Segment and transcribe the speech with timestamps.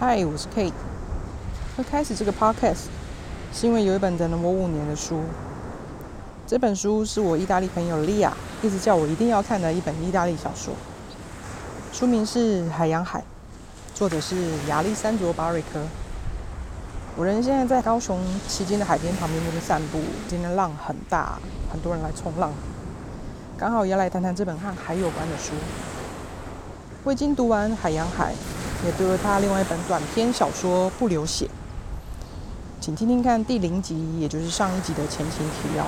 [0.00, 0.72] 嗨，我是 Kate。
[1.76, 2.86] 会开始这个 podcast
[3.52, 5.20] 是因为有一本等了我五年的书。
[6.46, 8.32] 这本书是我意大利朋友莉亚
[8.62, 10.72] 一直叫我一定要看的一本意大利小说。
[11.92, 13.20] 书名是《海洋海》，
[13.94, 14.36] 作者是
[14.68, 15.78] 亚历山卓·巴瑞科。
[17.14, 21.38] 我人现在在高雄旗津的海边旁边那边散步，今天浪很大，
[21.70, 22.50] 很多人来冲浪，
[23.58, 25.52] 刚好也来谈谈这本和海有关的书。
[27.04, 28.32] 我已经读完《海洋海》，
[28.84, 31.46] 也读了他另外一本短篇小说《不流血》。
[32.80, 35.86] 请听听看第零集，也就是上一集的前情提要。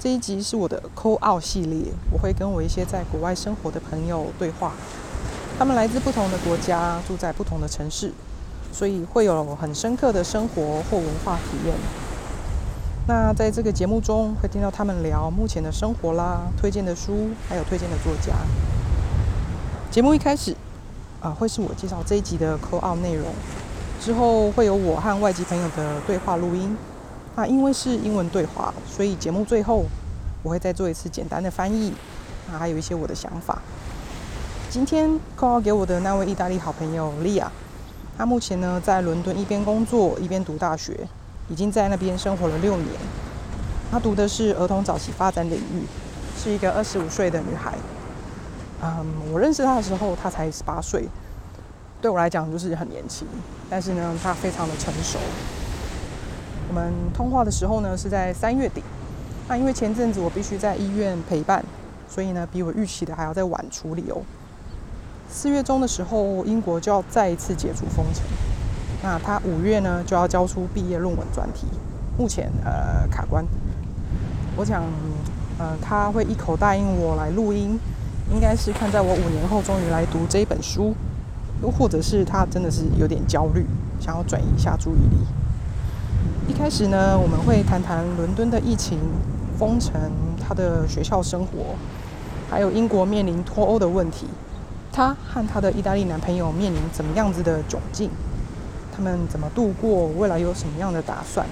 [0.00, 4.72] 这一集是我的抠奥系列，我会跟我一些在国外生活的朋友对话。
[5.58, 8.10] 他们来自不同的国家，住在不同的城市，
[8.72, 11.74] 所以会有很深刻的生活或文化体验。
[13.06, 18.32] 那在这个节目中，会听到他们聊目前的生活啦、推荐的书，还有推荐的作家。
[19.90, 20.56] 节目一开始，
[21.20, 23.26] 啊，会是我介绍这一集的抠奥内容，
[24.00, 26.74] 之后会有我和外籍朋友的对话录音。
[27.36, 29.84] 那因为是英文对话，所以节目最后
[30.42, 31.92] 我会再做一次简单的翻译，
[32.50, 33.60] 那还有一些我的想法。
[34.70, 37.52] 今天 call 给我的那位意大利好朋友莉亚，
[38.16, 41.06] 她目前呢在伦敦一边工作一边读大学，
[41.48, 42.88] 已经在那边生活了六年。
[43.90, 45.84] 她读的是儿童早期发展领域，
[46.42, 47.74] 是一个二十五岁的女孩。
[48.82, 51.08] 嗯，我认识他的时候他才十八岁，
[52.00, 53.26] 对我来讲就是很年轻，
[53.68, 55.18] 但是呢他非常的成熟。
[56.68, 58.82] 我们通话的时候呢，是在三月底。
[59.48, 61.64] 那因为前阵子我必须在医院陪伴，
[62.08, 64.22] 所以呢，比我预期的还要再晚处理哦。
[65.28, 68.24] 四月中的时候，英国就要再一次解除封城。
[69.02, 71.66] 那他五月呢，就要交出毕业论文专题，
[72.16, 73.44] 目前呃卡关。
[74.56, 74.84] 我想，
[75.58, 77.78] 呃，他会一口答应我来录音，
[78.32, 80.94] 应该是看在我五年后终于来读这一本书，
[81.62, 83.66] 又或者是他真的是有点焦虑，
[84.00, 85.16] 想要转移一下注意力。
[86.48, 88.98] 一开始呢，我们会谈谈伦敦的疫情、
[89.58, 89.92] 封城、
[90.40, 91.74] 他的学校生活，
[92.48, 94.26] 还有英国面临脱欧的问题。
[94.92, 98.10] 他和他的意大利男朋友面临怎么样子的窘境？
[98.94, 100.08] 他们怎么度过？
[100.18, 101.46] 未来有什么样的打算？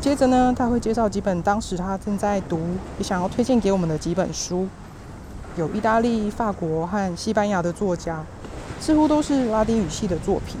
[0.00, 2.58] 接着呢，他会介绍几本当时他正在读，
[2.98, 4.66] 也想要推荐给我们的几本书。
[5.56, 8.24] 有意大利、法国和西班牙的作家，
[8.80, 10.56] 似乎都是拉丁语系的作品。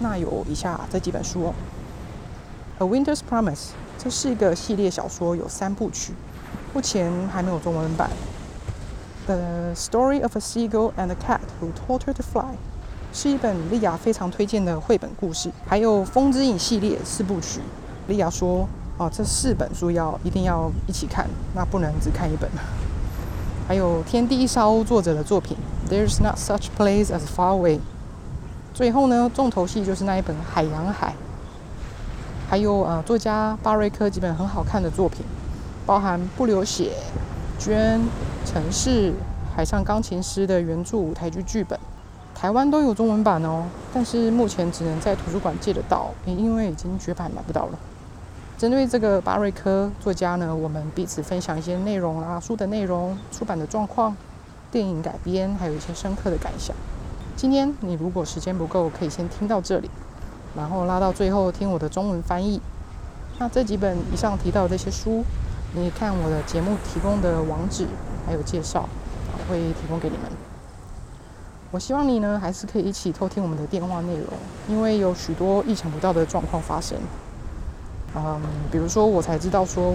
[0.00, 1.54] 那有以下这几本书哦。
[2.84, 3.54] 《A Winter's Promise》
[3.98, 6.12] 这是一个系列小说，有三部曲，
[6.74, 8.10] 目前还没有中文版。
[9.26, 12.42] 《The Story of a Seagull and a Cat Who Taught Her to Fly》
[13.12, 15.52] 是一本莉亚非常推荐的绘本故事。
[15.68, 17.60] 还有《风之影》系列四部曲，
[18.08, 22.50] 莉亚说：“哦，这四本书要一定要一起看，那不能只看一本。”
[23.70, 25.56] 还有《天地一沙鸥》作者的作品，
[25.88, 27.76] 《There's Not Such Place as Far Away》。
[28.74, 31.10] 最后呢，重头戏就是那一本《海洋海》。
[32.50, 35.24] 还有呃，作家巴瑞克几本很好看的作品，
[35.86, 36.90] 包含《不流血》、
[37.64, 38.00] 《娟》、
[38.52, 38.90] 《城市》、
[39.54, 41.78] 《海上钢琴师》的原著舞台剧剧本，
[42.34, 43.62] 台湾都有中文版哦，
[43.94, 47.78] 但是目前只能在图书馆借得到，因为已经绝版买不到了。
[48.60, 54.14] 针对这个巴瑞科作家呢，我们彼此分享一些内容啦，书的内容、出版的状况、
[54.70, 56.76] 电影改编，还有一些深刻的感想。
[57.34, 59.88] 今天你如果时间不够，可以先听到这里。
[60.54, 62.60] 然后拉到最后听我的中文翻译。
[63.38, 65.24] 那这几本以上提到的这些书，
[65.74, 67.86] 你看我的节目提供的网址
[68.26, 68.86] 还有介绍，
[69.48, 70.30] 会提供给你们。
[71.70, 74.26] 我希望你呢还是可以一起偷听我们的电话内容，
[74.68, 76.98] 因为有许多意想不到的状况发生。
[78.14, 78.40] 嗯，
[78.70, 79.94] 比如说我才知道说，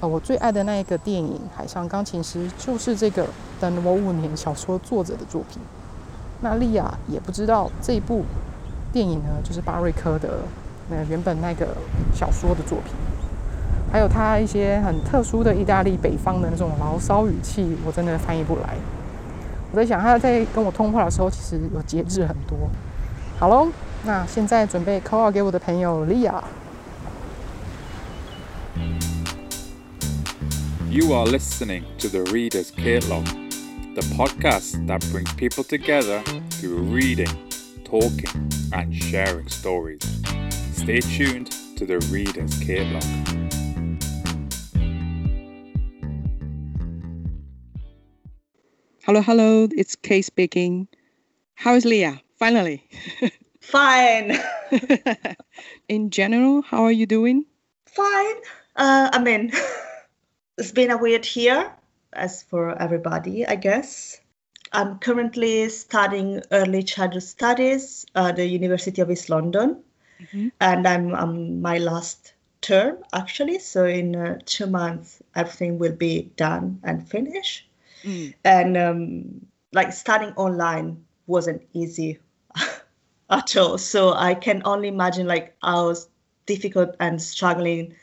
[0.00, 3.26] 呃，我最爱的那一个电影《海上钢琴师》就是这个
[3.60, 5.60] 等了我五年小说作者的作品。
[6.40, 8.24] 那莉亚也不知道这一部。
[8.92, 10.40] 电影呢，就是巴瑞科的
[10.90, 11.66] 那原本那个
[12.14, 12.92] 小说的作品，
[13.90, 18.76] 还有他一些很特殊的意大利北方的那种牢骚语气，我真的翻译不来。
[19.70, 22.58] 我在想他在跟我通话的时候，其实有节制很多。
[23.38, 23.68] 好喽，
[24.04, 26.44] 那现在准备 call 给我的朋友莉亚。
[30.92, 37.48] You are listening to the Reader's Catalog, the podcast that brings people together through reading.
[37.82, 40.02] talking, and sharing stories.
[40.74, 43.02] Stay tuned to the Reader's Catalog.
[49.06, 50.88] Hello, hello, it's Kay speaking.
[51.54, 52.20] How is Lia?
[52.36, 52.86] Finally.
[53.62, 54.38] Fine.
[55.88, 57.46] In general, how are you doing?
[57.86, 58.36] Fine.
[58.76, 59.52] Uh, I mean,
[60.62, 61.72] it's been a weird year,
[62.12, 64.20] as for everybody, I guess.
[64.72, 69.82] I'm currently studying early childhood studies at the University of East London,
[70.20, 70.52] Mhm.
[70.60, 73.58] and I'm my last term actually.
[73.58, 77.68] So in uh, two months, everything will be done and finished.
[78.04, 78.34] Mm.
[78.44, 82.20] And um, like studying online wasn't easy
[83.30, 83.78] at all.
[83.78, 85.92] So I can only imagine like how
[86.46, 87.94] difficult and struggling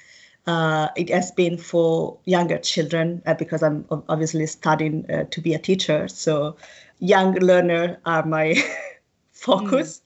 [0.49, 5.53] uh, it has been for younger children uh, because I'm obviously studying uh, to be
[5.53, 6.07] a teacher.
[6.07, 6.55] So
[6.99, 8.55] young learner are my
[9.31, 10.01] focus.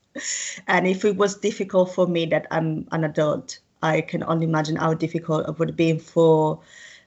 [0.67, 4.75] And if it was difficult for me that I'm an adult, I can only imagine
[4.75, 6.59] how difficult it would have been for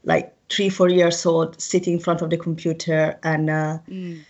[0.05, 4.25] like three, four years old sitting in front of the computer and uh, Mm.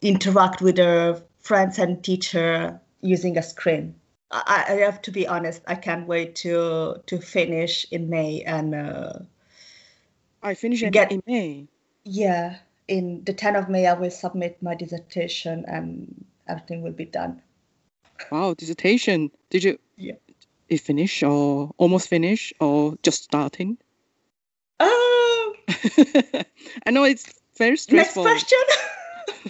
[0.00, 3.94] interact with their friends and teacher using a screen.
[4.32, 5.62] I, I have to be honest.
[5.66, 9.12] I can't wait to to finish in May and uh,
[10.42, 11.68] I finish in, Get- in May.
[12.04, 12.56] yeah,
[12.88, 17.42] in the 10th of May I will submit my dissertation and everything will be done.
[18.30, 19.30] Wow, dissertation.
[19.50, 19.78] Did you?
[19.96, 20.14] Yeah.
[20.68, 23.76] It finish or almost finish or just starting?
[24.80, 25.54] Oh,
[26.86, 28.24] I know it's very stressful.
[28.24, 28.48] next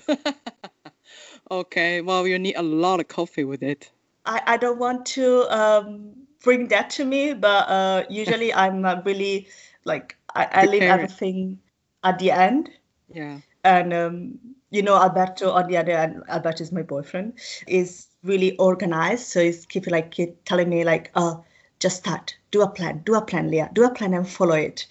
[0.08, 0.34] question.
[1.50, 3.90] okay, well, you need a lot of coffee with it.
[4.24, 9.00] I, I don't want to um, bring that to me, but uh, usually I'm uh,
[9.04, 9.48] really
[9.84, 11.58] like I, I leave everything
[12.04, 12.70] at the end.
[13.12, 13.40] Yeah.
[13.64, 14.38] and um,
[14.70, 17.34] you know alberto on the other end alberto is my boyfriend
[17.66, 19.26] is really organized.
[19.26, 21.44] So he's keep like keep telling me like oh
[21.78, 22.36] just start.
[22.50, 23.02] Do a plan.
[23.04, 23.70] Do a plan Lia.
[23.72, 24.86] Do a plan and follow it.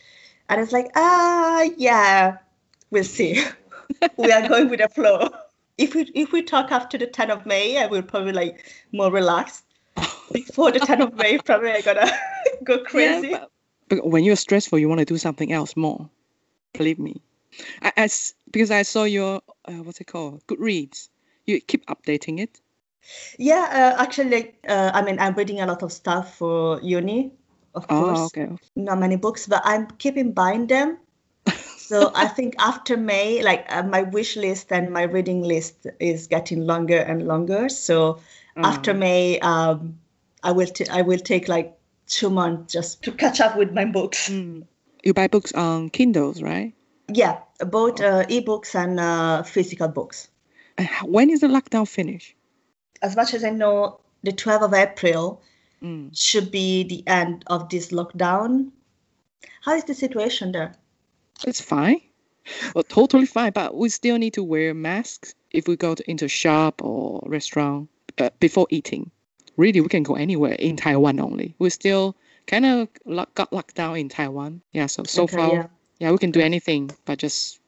[0.50, 2.38] And it's like ah yeah.
[2.92, 3.44] We'll see.
[4.18, 5.30] We are going with the flow
[5.82, 9.12] if we if we talk after the 10th of may i will probably like more
[9.12, 9.66] relaxed
[10.32, 12.12] before the 10th of may probably i gotta
[12.64, 13.52] go crazy Yeah, but,
[13.90, 16.10] but when you're stressful, you want to do something else more.
[16.74, 17.22] Believe me.
[17.82, 18.10] I, I
[18.52, 20.46] because I saw your uh, what's it called?
[20.48, 21.10] Goodreads.
[21.46, 22.62] You keep updating it.
[23.38, 23.68] Yeah,
[23.98, 27.32] uh, actually, uh, I mean, I'm reading a lot of stuff for uni,
[27.74, 28.20] of course.
[28.20, 28.48] Oh, okay.
[28.76, 31.00] Not many books, but I'm keeping buying them.
[31.92, 36.28] So I think after May, like uh, my wish list and my reading list is
[36.28, 37.68] getting longer and longer.
[37.68, 38.22] So
[38.56, 38.94] after Oh.
[38.94, 40.00] May, um,
[40.42, 41.78] I will t- I will take like
[42.08, 44.30] two months just to catch up with my books.
[44.30, 44.64] Mm.
[45.04, 46.72] You buy books on Kindles, right?
[47.12, 50.30] Yeah, both uh, ebooks and uh, physical books.
[51.04, 52.34] When is the lockdown finish?
[53.02, 55.42] As much as I know, the 12th of April
[55.84, 56.16] Mm.
[56.16, 58.72] should be the end of this lockdown.
[59.62, 60.76] How is the situation there?
[61.46, 62.02] It's fine.
[62.74, 66.28] Well, totally fine, but we still need to wear masks if we go to, into
[66.28, 69.12] shop or restaurant uh, before eating.
[69.58, 71.56] Really, we can go anywhere in Taiwan only.
[71.60, 72.16] We still
[72.48, 74.62] kind of lock, got locked down in Taiwan.
[74.72, 75.68] Yeah, so so Okay, far, yeah.
[76.00, 76.12] yeah.
[76.12, 77.60] we can do anything, but just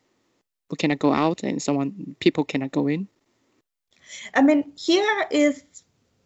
[0.71, 3.07] we cannot go out and someone people cannot go in.
[4.33, 5.63] I mean, here is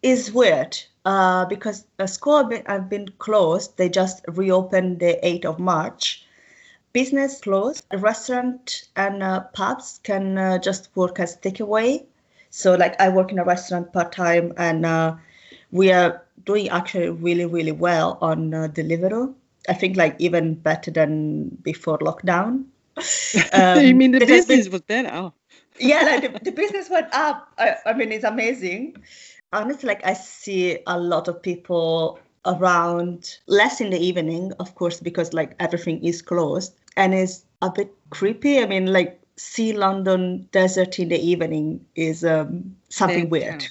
[0.02, 3.76] is weird uh, because a school have been, have been closed.
[3.76, 6.24] They just reopened the 8th of March.
[6.92, 7.84] Business closed.
[7.92, 12.04] Restaurant and uh, pubs can uh, just work as takeaway.
[12.50, 15.16] So, like, I work in a restaurant part time, and uh,
[15.70, 19.34] we are doing actually really, really well on uh, Deliveroo.
[19.68, 22.64] I think like even better than before lockdown.
[23.34, 25.10] you Um, mean the has been- business was better?
[25.12, 25.32] Oh,
[25.80, 28.96] yeah like the, the business went up I, I mean it's amazing
[29.52, 35.00] honestly like i see a lot of people around less in the evening of course
[35.00, 40.48] because like everything is closed and it's a bit creepy i mean like see london
[40.52, 43.64] desert in the evening is um, something Yeah, weird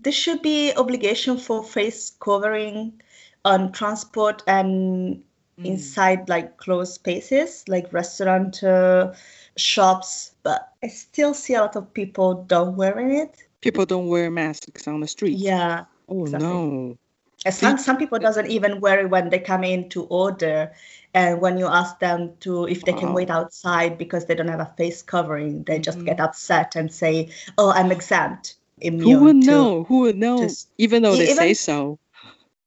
[0.00, 3.00] there should be obligation for face covering
[3.44, 5.22] on transport and
[5.58, 5.66] Mm.
[5.66, 9.12] inside like closed spaces like restaurant uh,
[9.56, 14.30] shops but i still see a lot of people don't wearing it people don't wear
[14.32, 15.38] masks on the street.
[15.38, 16.40] yeah Oh exactly.
[16.40, 16.98] no.
[17.44, 20.72] And some, some people doesn't even worry when they come in to order
[21.14, 24.60] and when you ask them to if they can wait outside because they don't have
[24.60, 26.04] a face covering they just Mhm.
[26.04, 28.56] get upset and say oh i'm exempt
[29.02, 29.84] Who would to-" know?
[29.84, 30.44] Who would know?
[30.44, 31.98] s- Even though they say so.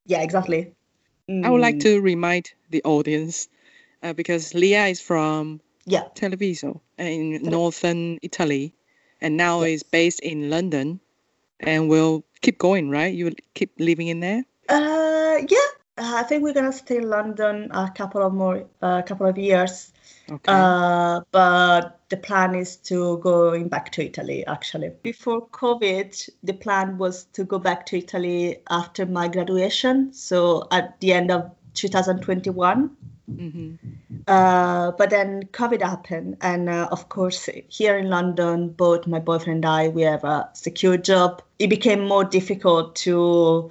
[0.06, 0.74] yeah exactly
[1.44, 3.48] I would like Mm, to remind the audience
[4.04, 8.74] uh, because Lia is from yeah Televiso in Tele- northern Italy
[9.22, 9.70] and now Yes.
[9.72, 11.00] is based in London
[11.60, 13.14] and will keep going, right?
[13.14, 14.46] You will keep living in there?
[14.70, 19.04] Uh, yeah, uh, I think we're gonna stay in London a couple of more, a
[19.04, 19.92] couple of years.
[20.30, 20.44] Okay.
[20.48, 24.46] Uh, but the plan is to going back to Italy.
[24.46, 30.12] Actually, before COVID, the plan was to go back to Italy after my graduation.
[30.14, 32.96] So at the end of 2021.
[33.30, 33.76] Mm-hmm.
[34.28, 39.66] Uh, but then COVID happened, and uh, of course, here in London, both my boyfriend
[39.66, 41.42] and I, we have a secure job.
[41.60, 43.70] It became more difficult to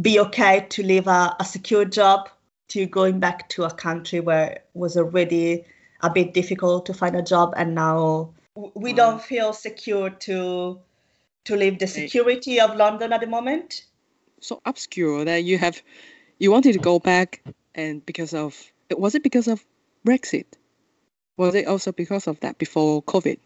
[0.00, 2.28] be okay to leave a, a secure job
[2.68, 5.64] to going back to a country where it was already
[6.02, 8.30] a bit difficult to find a job, and now
[8.74, 10.78] we don't feel secure to
[11.44, 13.84] to leave the security of London at the moment.
[14.40, 15.82] So obscure that you have,
[16.38, 17.42] you wanted to go back,
[17.74, 18.54] and because of
[18.96, 19.64] was it because of
[20.06, 20.46] Brexit?
[21.36, 23.38] Was it also because of that before COVID?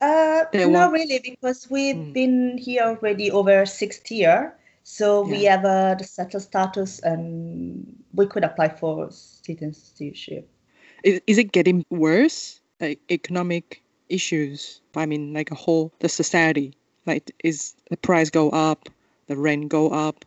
[0.00, 2.12] Uh, not really, because we've Mm.
[2.12, 4.52] been here already over six years.
[4.90, 5.50] So we Yeah.
[5.50, 10.48] have uh, the settled status and we could apply for citizenship.
[11.04, 12.60] Is, is it getting worse?
[12.80, 14.80] Like economic issues?
[14.96, 16.74] I mean, like a whole the society.
[17.06, 18.88] Like, is the price go up,
[19.26, 20.24] the rent go up,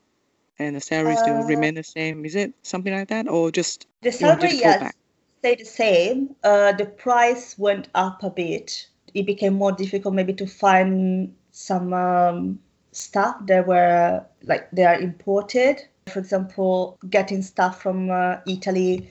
[0.59, 2.25] and the salary still Uh, remain the same?
[2.25, 4.93] Is it something like that, or just The salary, yes,
[5.39, 6.35] stayed the same.
[6.43, 8.87] Uh, the price went up a bit.
[9.13, 12.59] It became more difficult maybe to find some um,
[12.91, 15.81] stuff that were like they are imported.
[16.07, 19.07] For example, getting stuff from uh, Italy,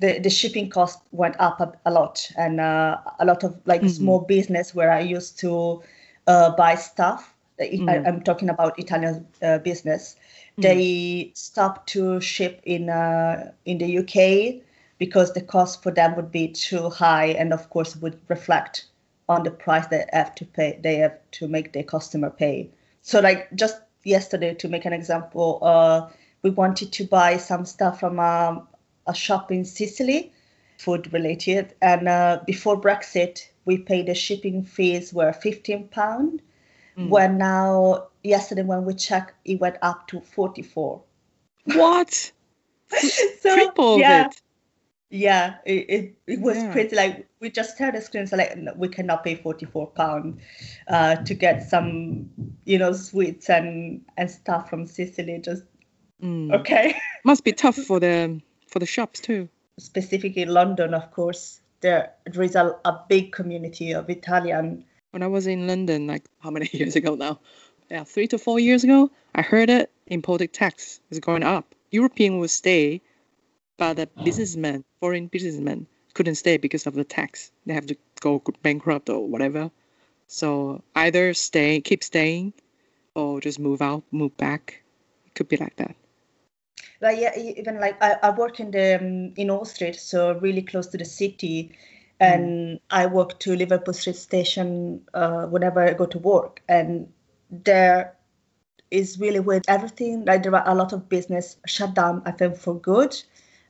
[0.00, 3.82] the, the shipping cost went up a, a lot, and uh, a lot of like
[3.82, 3.90] Mhm.
[3.90, 5.82] small business where I used to
[6.26, 7.34] uh, buy stuff.
[7.60, 8.06] I, Mm.
[8.06, 10.16] I'm talking about Italian uh, business.
[10.58, 10.62] Mm.
[10.62, 14.60] They stopped to ship in uh, in the UK
[14.98, 18.86] because the cost for them would be too high, and of course would reflect
[19.28, 20.78] on the price they have to pay.
[20.82, 22.70] They have to make their customer pay.
[23.04, 26.08] So, like just yesterday, to make an example, uh,
[26.42, 28.66] we wanted to buy some stuff from um,
[29.06, 30.32] a shop in Sicily,
[30.78, 36.40] food related, and uh, before Brexit, we paid the shipping fees were fifteen pound.
[36.96, 37.10] Mm.
[37.10, 41.02] When now yesterday when we checked, it went up to forty four.
[41.66, 42.32] What?
[42.88, 44.40] so Triple yeah, it.
[45.14, 46.72] Yeah, it, it, it was Yeah.
[46.72, 46.96] crazy.
[46.96, 50.40] Like we just heard the screen, so like we cannot pay forty four pound
[50.88, 52.28] uh, to get some,
[52.64, 55.38] you know, sweets and and stuff from Sicily.
[55.38, 55.62] Just
[56.22, 56.54] Mm.
[56.54, 56.96] okay.
[57.24, 59.48] Must be tough for the for the shops too.
[59.78, 64.84] Specifically London, of course, there there is a, a big community of Italian.
[65.10, 67.40] When I was in London, like how many years ago now?
[67.90, 69.90] Yeah, three to four years ago, I heard it.
[70.06, 71.74] Imported tax is going up.
[71.90, 73.00] European will stay,
[73.76, 77.50] but the businessmen, foreign businessmen, couldn't stay because of the tax.
[77.66, 79.70] They have to go bankrupt or whatever.
[80.26, 82.54] So either stay, keep staying,
[83.14, 84.82] or just move out, move back.
[85.26, 85.96] It could be like that.
[87.00, 90.62] But yeah, even like I, I work in the um, in Old Street, so really
[90.62, 91.72] close to the city,
[92.20, 97.12] and I walk to Liverpool Street Station uh, whenever I go to work, and
[97.50, 98.16] there
[98.90, 100.24] is really with everything.
[100.24, 102.22] Like there are a lot of business shut down.
[102.24, 103.22] I think for good.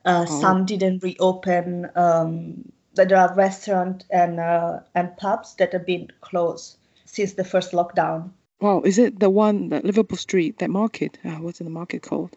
[0.05, 0.41] Uh, Oh.
[0.41, 1.91] Some didn't reopen.
[1.97, 7.73] Um, there are restaurants and uh, and pubs that have been closed since the first
[7.73, 8.31] lockdown.
[8.61, 11.19] Wow, is it the one that Liverpool Street, that market?
[11.25, 12.37] Uh, what's the market called?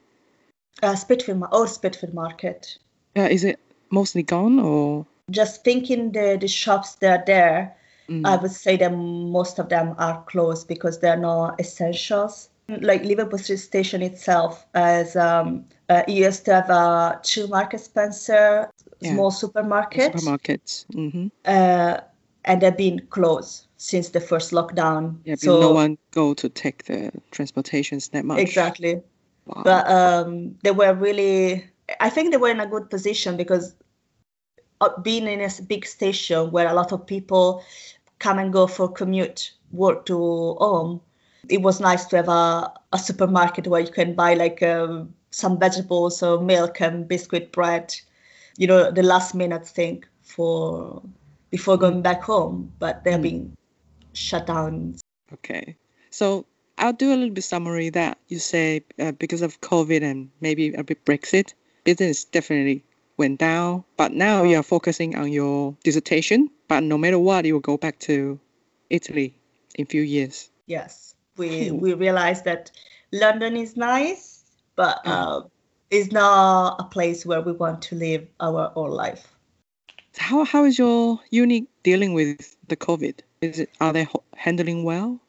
[0.81, 2.77] Uh, Spitfield, Old Spitfield Market.
[3.15, 3.59] Uh, is it
[3.91, 5.05] mostly gone or?
[5.29, 7.75] just thinking the, the shops that are there,
[8.09, 8.25] Mm.
[8.25, 12.49] I would say that most of them are closed because they're not essentials.
[12.69, 17.79] Like Liverpool Street Station itself, as um, uh, it used to have a two Market
[17.79, 19.13] Spencer Yeah.
[19.13, 20.85] small supermarket, Supermarkets.
[20.93, 21.27] Mm-hmm.
[21.45, 21.97] uh,
[22.45, 25.19] and they've been closed since the first lockdown.
[25.23, 28.39] Yeah, so no one go to take the transportations that much.
[28.39, 29.01] exactly.
[29.47, 29.61] Wow.
[29.63, 31.63] but um, they were really
[32.01, 33.75] i think they were in a good position because
[34.81, 37.63] uh, being in a big station where a lot of people
[38.19, 40.17] come and go for commute work to
[40.59, 40.99] home
[41.49, 45.59] it was nice to have a, a supermarket where you can buy like um, some
[45.59, 47.93] vegetables or milk and biscuit bread
[48.57, 51.01] you know the last minute thing for
[51.51, 53.29] before going back home but they're Mm.
[53.29, 53.53] being
[54.13, 54.95] shut down
[55.33, 55.75] Okay.
[56.09, 56.45] So
[56.77, 60.73] I'll do a little bit summary that you say uh, because of COVID and maybe
[60.73, 61.53] a bit Brexit,
[61.83, 62.83] business definitely
[63.17, 63.83] went down.
[63.97, 66.49] But now you are focusing on your dissertation.
[66.67, 68.39] But no matter what, you will go back to
[68.89, 69.35] Italy
[69.75, 70.49] in few years.
[70.65, 71.79] Yes, we Hmm.
[71.83, 72.71] we realize that
[73.11, 74.36] London is nice,
[74.77, 75.25] but Yeah.
[75.25, 75.41] uh,
[75.91, 79.35] it's not a place where we want to live our whole life.
[80.17, 83.19] How how is your uni dealing with the COVID?
[83.41, 85.19] Is it are they ho- handling well?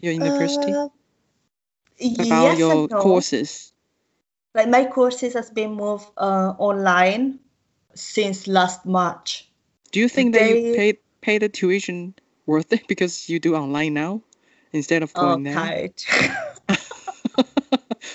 [0.00, 0.88] Your university Uh,
[2.20, 2.98] about yes your no.
[3.00, 3.72] courses.
[4.54, 7.40] Like my courses has been moved uh, online
[7.94, 9.48] since last March.
[9.92, 12.14] Do you think that you They- pay pay the tuition
[12.46, 14.22] worth it because you do online now
[14.72, 15.92] instead of Oh, going there?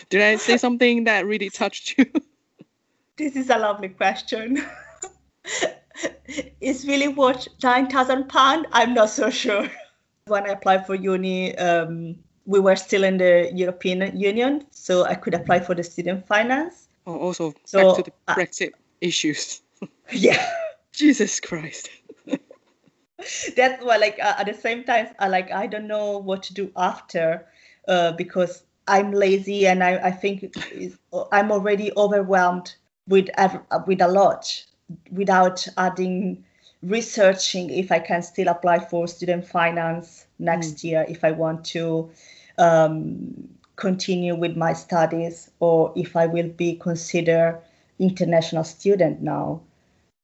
[0.09, 2.05] Did I say something that really touched you?
[3.17, 4.63] This is a lovely question.
[6.61, 8.67] is really worth nine thousand pound?
[8.71, 9.67] I'm not so sure.
[10.27, 15.15] When I applied for uni, um, we were still in the European Union, so I
[15.15, 16.89] could apply for the student finance.
[17.07, 18.71] Oh, also So, back to the uh, Brexit
[19.01, 19.61] issues.
[20.11, 20.45] Yeah.
[20.91, 21.89] Jesus Christ.
[23.55, 26.53] that's why like uh, at the same time i like i don't know what to
[26.53, 27.47] do after
[27.87, 30.56] uh, because i'm lazy and i, I think
[31.32, 32.75] i'm already overwhelmed
[33.08, 33.29] with
[33.86, 34.65] with a lot
[35.12, 36.44] without adding
[36.84, 42.10] researching if i can still apply for student finance next year if i want to
[42.60, 47.62] um, continue with my studies or if i will be considered
[48.00, 49.62] international student now.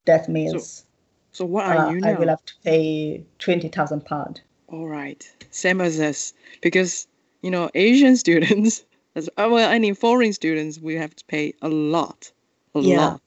[0.06, 0.86] That means
[1.32, 4.42] So so what are uh, you I will have to pay twenty thousand pound.
[4.68, 7.08] All right, same as us, because
[7.44, 8.84] you know Asian students,
[9.16, 12.32] as uh, well, any foreign students, we have to pay a lot,
[12.74, 12.98] a Yeah.
[12.98, 13.22] lot.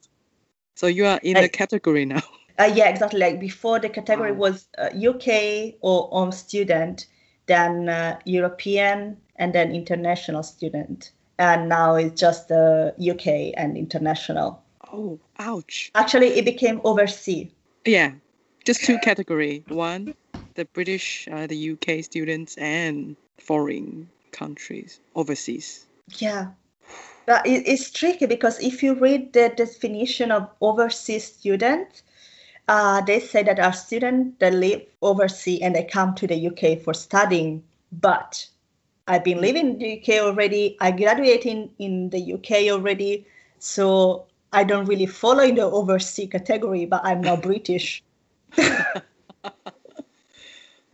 [0.75, 2.21] So you are in the category now.
[2.59, 3.19] Uh, yeah, exactly.
[3.19, 4.49] Like before, the category Wow.
[4.49, 7.05] was uh, UK or home student,
[7.45, 11.11] then uh, European, and then international student.
[11.37, 14.63] And now it's just the UK and international.
[14.91, 15.91] Oh, ouch.
[15.93, 17.51] Actually, it became overseas.
[17.85, 18.13] Yeah,
[18.65, 19.63] just two category.
[19.67, 20.15] One,
[20.55, 25.85] the British, uh, the UK students, and foreign countries, overseas.
[26.17, 26.47] Yeah.
[27.25, 32.03] But it's tricky because if you read the definition of overseas student,
[32.69, 36.81] uh, they say that our students that live overseas and they come to the UK
[36.81, 37.63] for studying.
[37.91, 38.47] But
[39.07, 40.77] I've been living in the UK already.
[40.79, 43.25] I graduated in, in the UK already.
[43.59, 48.03] So I don't really follow in the overseas category, but I'm not British.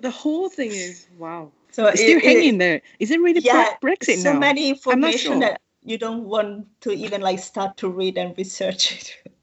[0.03, 1.49] The whole thing is wow.
[1.73, 2.81] So It's still it- hanging it- there.
[2.99, 4.39] Is it really yeah, Brexit so now?
[4.39, 5.39] many information sure.
[5.41, 9.17] that you don't want to even like start to read and research it.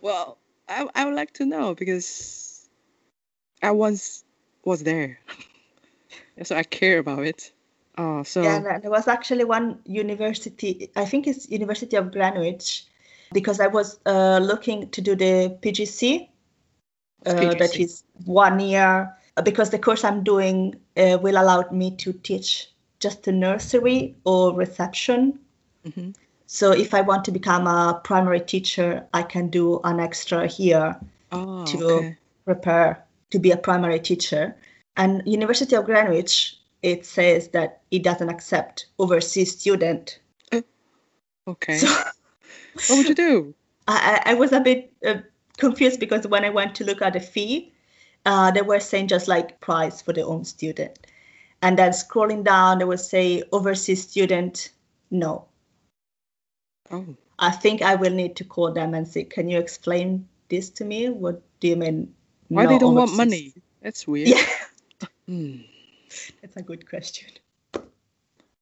[0.00, 0.36] Well,
[0.68, 2.68] I, I would like to know because
[3.62, 4.22] I once
[4.62, 5.18] was there,
[6.42, 7.50] so I care about it.
[7.96, 12.84] Oh, so Yeah, there was actually one university, I think it's University of Greenwich,
[13.32, 16.28] because I was uh, looking to do the PGC,
[17.24, 17.80] uh, PGC?
[17.80, 22.70] is one year, because the course I'm doing uh, will allow me to teach
[23.00, 25.40] just the nursery or reception.
[25.84, 26.14] Mhm.
[26.46, 31.00] So if I want to become a primary teacher, I can do an extra year
[31.32, 32.16] oh, to okay.
[32.44, 34.56] prepare to be a primary teacher.
[34.96, 40.20] And University of Greenwich, it says that it doesn't accept overseas student.
[41.46, 41.78] Okay.
[41.78, 41.88] So
[42.88, 43.54] what would you do?
[43.88, 45.16] I, I I was a bit uh,
[45.58, 47.73] confused because when I went to look at the fee,
[48.24, 50.98] uh, they were saying just like price for the own student.
[51.62, 54.70] And then scrolling down, they would say overseas student,
[55.10, 55.46] no.
[56.90, 60.70] Oh, I think I will need to call them and say, can you explain this
[60.70, 61.08] to me?
[61.08, 62.14] What do you mean?
[62.48, 63.54] why no they don't want overseas?" money?
[63.82, 64.28] That's weird.
[64.28, 64.46] Yeah,
[65.26, 65.56] Hmm.
[66.42, 67.28] that's a good question.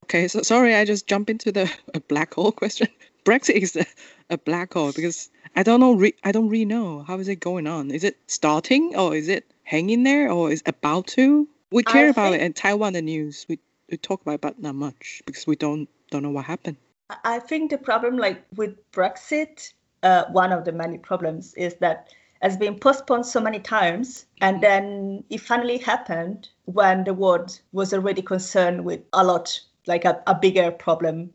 [0.05, 2.89] Okay, so sorry, I just jump into the a black hole question.
[3.25, 3.87] Brexit is a,
[4.31, 5.95] a black hole because I don't know.
[5.95, 7.91] Re- I don't really know how is it going on.
[7.91, 11.49] Is it starting or is it hanging there or is about to?
[11.71, 12.93] We I care about it think- in Taiwan.
[12.95, 13.59] The news we
[13.91, 16.77] we talk about, it, but not much because we don't don't know what happened.
[17.11, 21.75] I- I think the problem, like with Brexit, uh, one of the many problems is
[21.77, 22.09] that
[22.41, 27.93] has been postponed so many times, and then it finally happened when the world was
[27.93, 31.31] already concerned with a lot, like a, a bigger problem,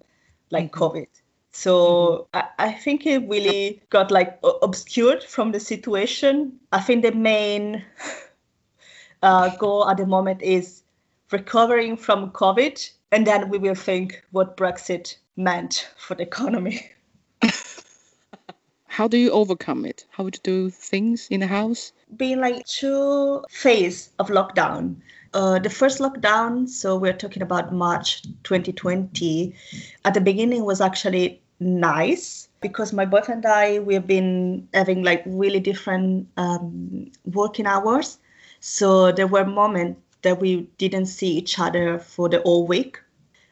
[0.51, 0.79] like Mhm.
[0.81, 1.07] COVID.
[1.57, 6.59] So I, I think it really got like obscured from the situation.
[6.71, 7.83] I think the main
[9.23, 10.83] uh, goal at the moment is
[11.31, 16.91] recovering from COVID, and then we will think what Brexit meant for the economy.
[18.85, 20.05] How do you overcome it?
[20.11, 21.91] How would you do things in the house?
[22.15, 24.97] Being like two phase of lockdown.
[25.33, 29.55] Uh, the first lockdown, so we're talking about March 2020.
[30.05, 35.23] At the beginning was actually nice because my boyfriend and I we've been having like
[35.25, 38.19] really different um, working hours.
[38.59, 42.99] So there were moments that we didn't see each other for the whole week.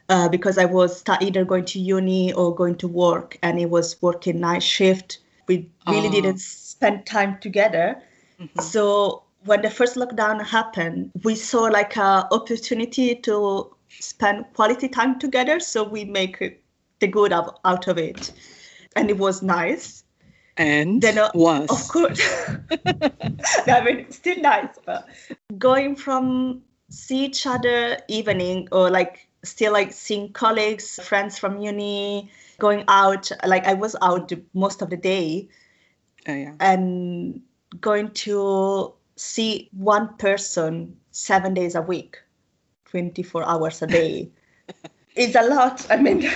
[0.10, 4.00] uh, because I was either going to uni or going to work, and he was
[4.04, 5.18] working night shift.
[5.48, 6.12] We really Ah.
[6.12, 8.04] didn't spend time together.
[8.62, 13.36] So when the first lockdown happened, we saw like a opportunity to
[13.90, 15.60] spend quality time together.
[15.60, 16.62] So we make it-
[17.00, 18.32] the good of, out of it,
[18.96, 20.04] and it was nice.
[20.58, 22.22] And Then, uh, was Of course.
[23.68, 25.08] I mean, it's still nice, but
[25.58, 32.32] going from see each other evening or like still like seeing colleagues, friends from uni,
[32.60, 33.32] going out.
[33.46, 35.50] Like I was out most of the day
[36.28, 36.54] Uh, yeah.
[36.60, 37.42] and
[37.82, 42.18] going to see one person seven days a week,
[42.86, 44.30] 24 hours a day.
[45.16, 45.86] It's a lot.
[45.90, 46.30] I mean,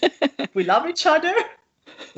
[0.54, 1.34] we love each other.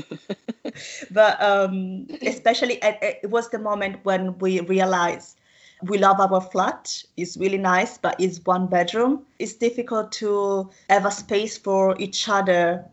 [1.11, 5.39] but um, especially at, it was the moment when we realized
[5.83, 7.03] we love our flat.
[7.17, 9.25] It's really nice but it's one bedroom.
[9.39, 12.85] It's difficult to have a space for each other.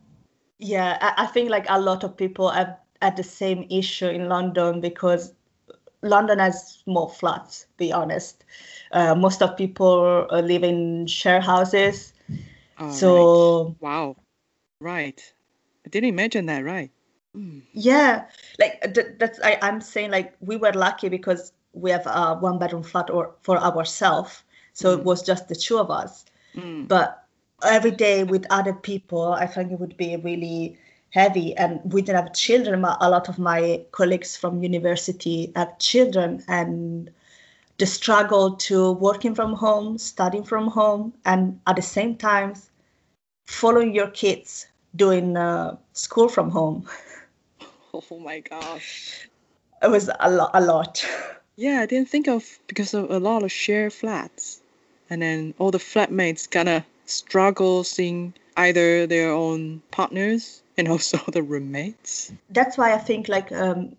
[0.59, 4.29] Yeah i, I think like a lot of people have had the same issue in
[4.29, 5.33] london because
[6.03, 8.43] london has more flats be honest.
[8.91, 12.13] Uh, most of people uh, live in share houses
[12.81, 12.95] All right.
[12.97, 14.17] so Wow.
[14.79, 15.21] Right.
[15.85, 16.91] I didn't imagine that, right?
[17.37, 17.61] Mm.
[17.73, 18.25] Yeah,
[18.59, 22.59] like th- that's I, I'm saying like we were lucky because we have a one
[22.59, 26.25] bedroom flat or for ourselves, so it was just the two of us.
[26.55, 26.87] Mm.
[26.87, 27.23] But
[27.63, 30.77] every day with other people, I think it would be really
[31.11, 31.55] heavy.
[31.55, 32.81] And we didn't have children.
[32.81, 37.11] but A lot of my colleagues from university have children, and
[37.77, 42.55] the struggle to working from home, studying from home, and at the same time
[43.51, 46.87] following your kids doing uh, school from home.
[47.93, 49.27] Oh my gosh.
[49.83, 50.51] It was a lot.
[50.53, 51.05] A lot.
[51.57, 54.61] Yeah, I didn't think of because of a lot of shared flats,
[55.09, 61.17] and then all the flatmates kind of struggle seeing either their own partners and also
[61.33, 62.31] the roommates.
[62.49, 63.93] That's why I think like um,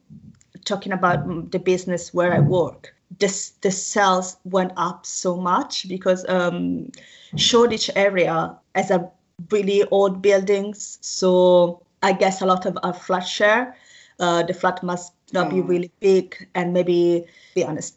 [0.64, 6.24] talking about the business where I work, this the sales went up so much because
[6.30, 6.90] um,
[7.36, 9.10] Shoreditch area as a
[9.50, 13.76] really old buildings, so I guess a lot of our flat share.
[14.18, 15.64] Uh, the flat must not be Oh.
[15.64, 17.96] really big, and maybe be honest,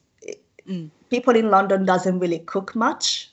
[0.67, 0.89] Mm.
[1.09, 3.31] people in London doesn't really cook much.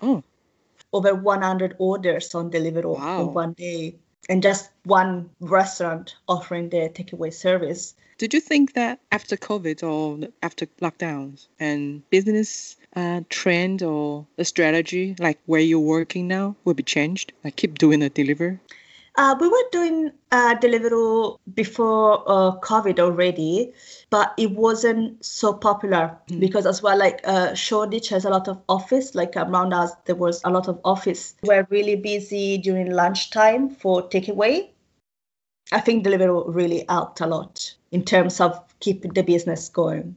[0.00, 0.22] Oh,
[0.92, 3.20] over 100 orders on Deliveroo Wow.
[3.20, 3.94] in one day,
[4.30, 7.94] and just one restaurant offering the takeaway service.
[8.16, 14.44] did you think that after COVID or after lockdowns and business uh, trend or a
[14.44, 17.32] strategy, like where you're working now, will be changed?
[17.42, 18.60] Like keep doing a deliver?
[19.16, 23.72] Uh, we were doing uh, Deliveroo before uh, COVID already,
[24.10, 28.60] but it wasn't so popular because as well, like uh, Shoreditch has a lot of
[28.68, 29.14] office.
[29.14, 31.36] Like around us, there was a lot of office.
[31.44, 34.70] We're really busy during lunchtime for takeaway.
[35.70, 40.16] I think Deliveroo really helped a lot in terms of keeping the business going.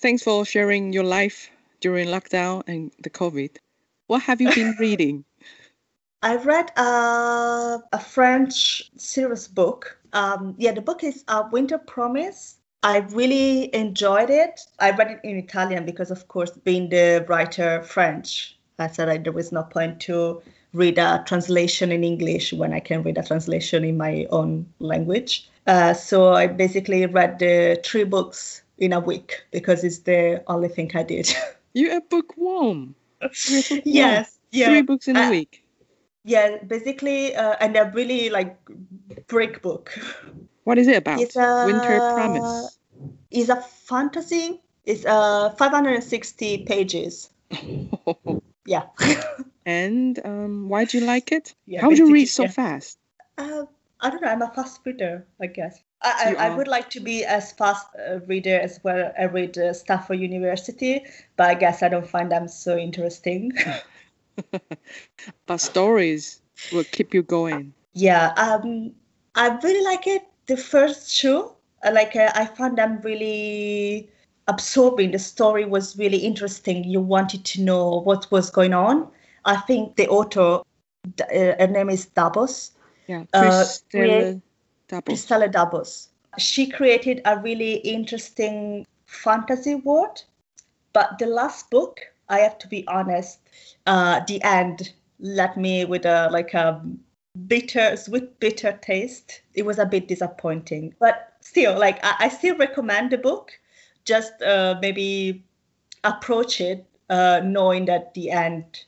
[0.00, 3.56] Thanks for sharing your life during lockdown and the COVID.
[4.06, 5.24] What have you been reading?
[6.22, 9.98] I read uh, a French series book.
[10.12, 12.58] Um, yeah, the book is uh, Winter Promise.
[12.84, 14.60] I really enjoyed it.
[14.78, 19.24] I read it in Italian because, of course, being the writer French, I said like,
[19.24, 20.40] there was no point to
[20.74, 25.48] read a translation in English when I can read a translation in my own language.
[25.66, 30.68] Uh, so I basically read the three books in a week because it's the only
[30.68, 31.28] thing I did.
[31.74, 32.94] You're a bookworm.
[33.20, 33.82] You're a bookworm.
[33.84, 34.66] yes, yeah.
[34.68, 35.64] Three books in a Uh, week.
[36.24, 38.56] Yeah, basically, uh, and they're really like
[39.28, 39.98] brick book.
[40.64, 41.20] What is it about?
[41.20, 42.78] It's a Winter Promise.
[43.30, 44.60] It's a fantasy.
[44.84, 47.30] It's uh 560 pages.
[48.68, 48.84] Yeah.
[49.64, 51.54] and um, why do you like it?
[51.64, 52.50] Yeah, How do you read so yeah.
[52.50, 52.98] fast?
[53.38, 53.64] uh,
[54.00, 54.28] I don't know.
[54.28, 55.80] I'm a fast reader, I guess.
[56.00, 59.12] I, I, would like to be as fast a reader as well.
[59.18, 61.04] I read uh, stuff for university,
[61.36, 63.52] but I guess I don't find them so interesting.
[65.46, 66.40] but stories
[66.72, 67.74] will keep you going.
[67.98, 68.92] yeah um
[69.34, 74.08] i really like it the first show uh, like uh, i found them really
[74.46, 79.06] absorbing the story was really interesting you wanted to know what was going on
[79.44, 80.60] i think the author
[81.20, 82.70] uh, her name is dabos
[83.08, 83.64] Yeah, Uh,
[85.14, 86.08] Stella Dabos.
[86.38, 90.24] She created a really interesting fantasy world,
[90.92, 93.40] but the last book, I have to be honest,
[93.86, 96.82] uh, the end left me with a like a
[97.46, 99.42] bitter, sweet, bitter taste.
[99.54, 103.52] It was a bit disappointing, but still, like I, I still recommend the book.
[104.04, 105.44] Just uh, maybe
[106.04, 108.84] approach it uh, knowing that the end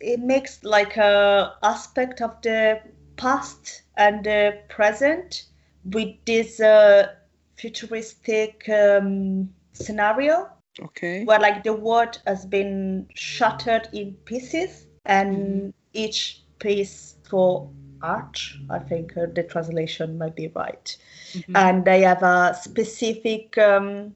[0.00, 2.80] it makes like a aspect of the
[3.16, 5.46] past and the present
[5.84, 7.08] with this uh,
[7.56, 10.48] futuristic um, scenario
[10.80, 11.24] Okay.
[11.24, 17.70] where like the world has been shattered in pieces and each piece for
[18.02, 18.40] art.
[18.70, 20.96] I think uh, the translation might be right.
[21.34, 21.54] Mhm.
[21.54, 24.14] And they have a specific um,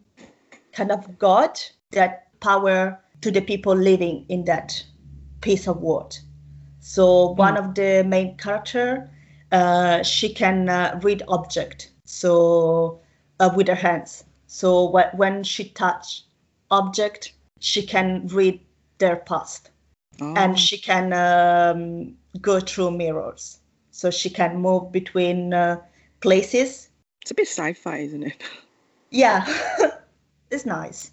[0.73, 1.61] kind of god
[1.93, 4.85] that power to the people living in that
[5.41, 6.21] piece of world
[6.81, 9.11] So one of the main character,
[9.53, 11.91] uh, she can uh, read object.
[12.05, 13.01] So
[13.39, 14.25] uh, with her hands.
[14.47, 16.25] So wh- when she touch
[16.71, 18.61] object, she can read
[18.99, 19.71] their past
[20.21, 23.59] Oh, and she can um, go through mirrors.
[23.91, 25.81] So she can move between uh,
[26.21, 26.91] places.
[27.23, 28.43] it's a bit sci-fi, isn't it?
[29.13, 29.45] Yeah,
[30.53, 31.11] it's nice.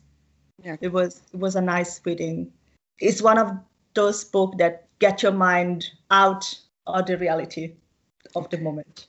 [0.63, 0.75] Yeah.
[0.81, 2.53] It was it was a nice reading.
[2.99, 3.51] It's one of
[3.95, 7.73] those books that get your mind out of the reality
[8.35, 9.07] of the moment.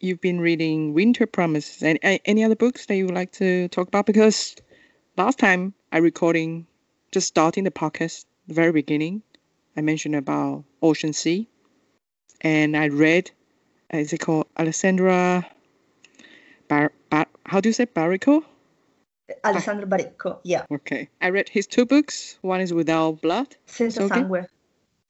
[0.00, 1.82] You've been reading Winter Promises.
[1.82, 4.06] Any, a- any other books that you would like to talk about?
[4.06, 4.54] Because
[5.16, 6.66] last time I recording,
[7.12, 9.22] just starting the podcast, the very beginning,
[9.76, 11.48] I mentioned about Ocean Sea,
[12.42, 13.30] and I read,
[13.92, 15.46] uh, is it called Alessandra?
[16.68, 18.42] Bar, Bar, how do you say Barrico?
[19.44, 20.64] Alessandro Baricco, yeah.
[20.70, 22.38] Okay, I read his two books.
[22.42, 24.14] One is Without Blood, Senza Okay.
[24.14, 24.46] sangue,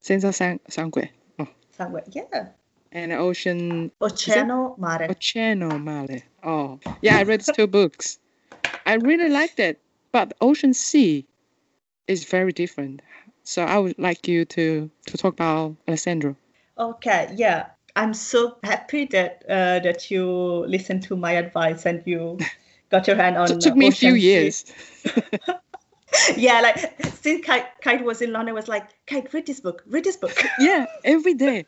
[0.01, 2.49] Senza Sang- Sangue, oh, sangue, yeah.
[2.93, 5.09] And Ocean Oceano Mare.
[5.09, 6.23] Oceano Mare.
[6.43, 8.19] Oh, yeah, I read two books.
[8.85, 9.81] I really liked it,
[10.13, 11.27] but Ocean Sea
[12.07, 13.03] is very different.
[13.43, 16.37] So I would like you to to talk about Alessandro.
[16.79, 17.67] Okay, yeah.
[17.95, 22.39] I'm so happy that uh, that you listened to my advice and you
[22.91, 23.51] got your hand on.
[23.51, 24.21] It took me a few Sea.
[24.21, 24.65] years.
[26.37, 26.79] Yeah, like
[27.21, 30.17] since Kite, Kite was in London, I was like, Kite, read this book, read this
[30.17, 30.33] book.
[30.59, 31.67] yeah, every day.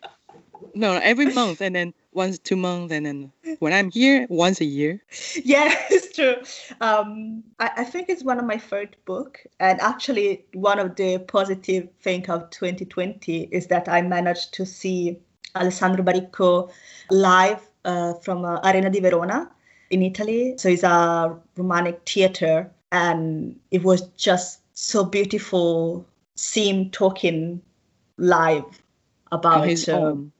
[0.75, 4.64] No, every month, and then once two months, and then when I'm here, once a
[4.64, 5.03] year.
[5.44, 6.37] yeah, it's true.
[6.81, 11.18] Um, I, I think it's one of my favorite book, and actually one of the
[11.18, 15.18] positive thing of 2020 is that I managed to see
[15.57, 16.71] Alessandro Baricco
[17.11, 19.51] live uh, from uh, Arena di Verona
[19.90, 20.55] in Italy.
[20.59, 26.07] So it's a romantic theater, and it was just so beautiful.
[26.37, 27.62] See him talking
[28.16, 28.83] live
[29.33, 30.33] about his uh, own.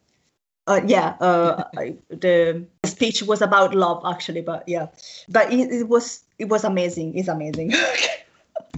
[0.69, 4.87] Uh, yeah, uh, I- the speech was about love actually, but yeah,
[5.29, 7.17] but it, it was it was amazing.
[7.17, 7.73] It's amazing.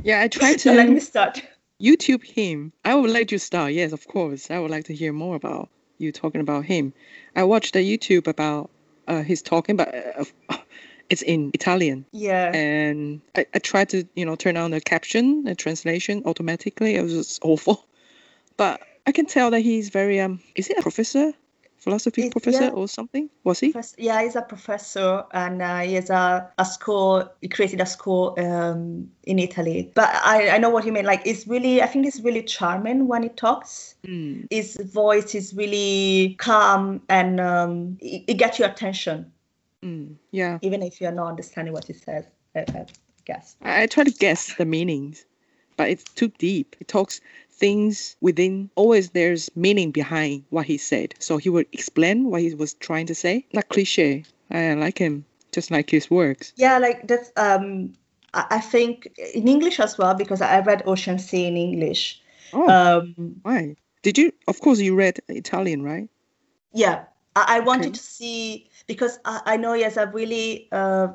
[0.02, 1.42] Yeah, I tried so let me start.
[1.78, 2.72] YouTube him.
[2.86, 3.72] I would like to start.
[3.74, 4.50] Yes, of course.
[4.50, 6.94] I would like to hear more about you talking about him.
[7.36, 8.70] I watched the YouTube about
[9.08, 9.94] uh, his talking, but
[10.48, 10.56] uh,
[11.10, 12.06] it's in Italian.
[12.12, 16.94] Yeah, and I, I tried to you know turn on the caption the translation automatically
[16.96, 17.86] it was awful
[18.56, 21.32] but i can tell that he's very um is he a professor
[21.80, 22.70] philosophy It- professor yeah.
[22.70, 27.28] or something was he yeah, he's a professor and uh, he has a, a school.
[27.40, 29.90] He created a school um, in Italy.
[29.94, 31.04] But I, I know what you mean.
[31.06, 33.94] Like, it's really, I think it's really charming when he talks.
[34.06, 39.32] Mm, His voice is really calm and um, it, it gets your attention,
[39.82, 42.26] mm, yeah even if you're not understanding what he says.
[42.54, 42.86] I, I
[43.24, 43.56] guess.
[43.62, 45.24] I, I try to guess the meanings
[45.76, 47.22] but it's too deep he talks
[47.60, 51.14] things within always there's meaning behind what he said.
[51.20, 53.46] So he would explain what he was trying to say.
[53.52, 54.24] Not cliche.
[54.50, 56.52] I like him just like his works.
[56.56, 57.94] Yeah, like that's um
[58.34, 62.20] I I think in English as well because I read Ocean Sea in English.
[62.52, 63.76] oh Um why?
[64.02, 66.08] Did you of course you read italian right?
[66.72, 67.04] Yeah,
[67.36, 67.92] I, I wanted Okay.
[67.94, 71.08] to see because I, I know has a really uh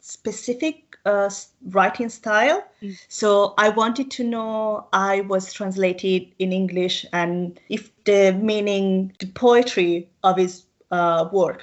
[0.00, 1.30] specific uh
[1.70, 2.62] writing style.
[2.82, 2.98] Mm.
[3.08, 9.26] So I wanted to know I was translated in English and if the meaning the
[9.26, 11.62] poetry of his uh work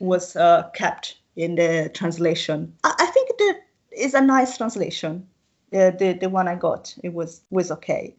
[0.00, 2.74] was uh, kept in the translation.
[2.84, 3.60] I, I think that
[3.92, 5.26] is a nice translation.
[5.70, 8.14] The, the the one I got it was was okay.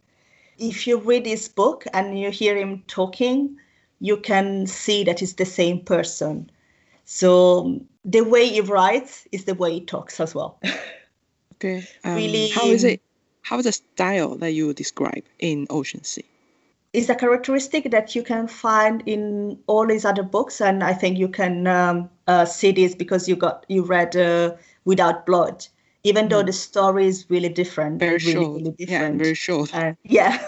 [0.57, 3.57] If you read his book and you hear him talking,
[3.99, 6.51] you can see that it's the same person.
[7.05, 10.59] So the way he writes is the way he talks as well.
[11.55, 11.85] Okay.
[12.05, 13.01] Um, Really, How is it?
[13.41, 16.23] How is the style that you describe in Ocean Sea?
[16.93, 21.17] it's a characteristic that you can find in all his other books, and I think
[21.19, 25.67] you can um, uh, see this because you got you read uh, Without Blood.
[26.03, 28.55] Even though the story is really different, Very really, short.
[28.55, 29.75] really yeah, very short.
[29.75, 30.39] Uh, yeah.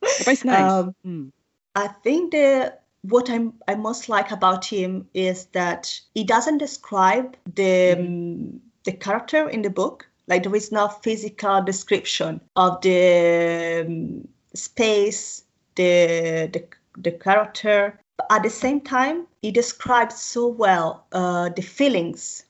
[0.00, 0.70] but it's nice.
[0.84, 1.32] um, Mm.
[1.74, 2.74] I think the
[3.08, 8.92] what I'm, I most like about him is that he doesn't describe the um, the
[8.92, 10.06] character in the book.
[10.26, 16.64] Like there is no physical description of the um, space, the, the
[16.98, 17.98] the character.
[18.16, 22.44] But at the same time, he describes so well uh, the feelings,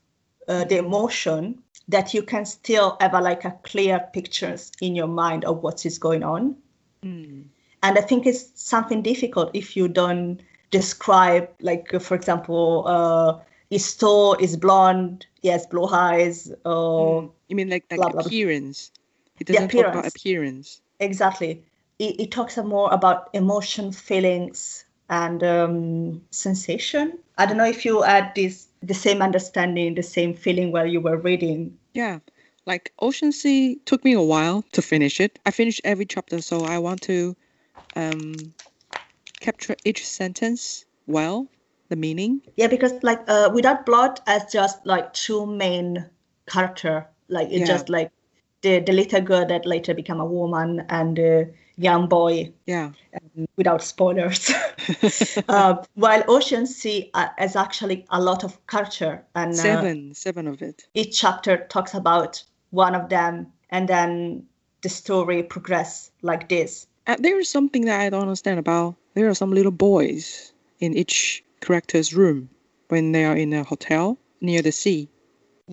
[0.49, 5.09] uh, the emotion that you can still have a, like a clear pictures in your
[5.09, 6.57] mind of what is going on
[7.05, 7.45] Mm.
[7.85, 13.39] And I think it's something difficult if you don't describe, like uh, for example, uh,
[13.69, 17.31] his tall, is blonde, yes has blue eyes, or Mm.
[17.49, 18.27] You mean like like blah, blah, blah.
[18.27, 18.91] appearance?
[19.39, 20.17] It doesn't talk about appearance.
[20.17, 20.81] appearance.
[20.99, 21.63] exactly.
[21.99, 27.19] It, it talks more about emotion, feelings, and um, sensation.
[27.37, 31.01] I don't know if you had this the same understanding, the same feeling while you
[31.03, 31.77] were reading.
[31.93, 32.21] Yeah.
[32.65, 35.39] Like Ocean Sea took me a while to finish it.
[35.45, 37.37] I finished every chapter, so I want to
[37.97, 38.35] um,
[39.41, 41.49] capture each sentence well,
[41.89, 42.41] the meaning.
[42.57, 46.09] Yeah, because like uh, without blood as just like two main
[46.47, 47.67] character, like it's Yeah.
[47.67, 48.11] just like
[48.63, 52.93] the the little girl that later become a woman and the young boy Yeah.
[53.57, 54.51] without spoilers.
[55.49, 60.47] uh, while Ocean Sea uh, has actually a lot of culture and uh, Seven, seven
[60.47, 60.87] of it.
[60.95, 64.47] each chapter talks about one of them and then
[64.83, 66.87] the story progress like this.
[67.07, 68.97] Uh, there is something that I don't understand about.
[69.15, 72.49] There are some little boys in each character's room
[72.89, 75.09] when they are in a hotel near the sea,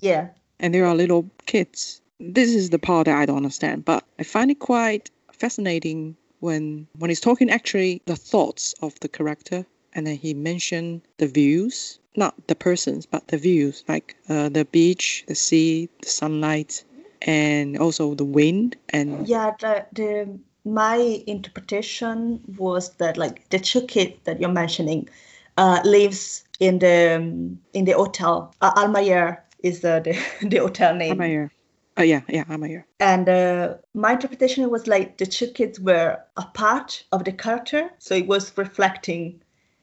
[0.00, 0.28] Yeah.
[0.60, 2.00] and there are little kids.
[2.20, 6.86] This is the part that I don't understand, but I find it quite fascinating when
[6.98, 11.98] when he's talking actually the thoughts of the character, and then he mentioned the views,
[12.16, 16.84] not the persons, but the views, like uh, the beach, the sea, the sunlight,
[17.22, 23.82] and also the wind and Yeah, the, the my interpretation was that like the two
[23.82, 25.08] kids that you're mentioning
[25.56, 28.54] uh, lives in the um, in the hotel.
[28.60, 31.18] Uh, Almayer is the, the the hotel name.
[31.18, 31.50] Amayer.
[31.96, 32.84] Oh yeah, yeah, Amayer.
[33.00, 37.90] And uh, my interpretation was like the two kids were a part of the character,
[37.98, 39.42] so it was reflecting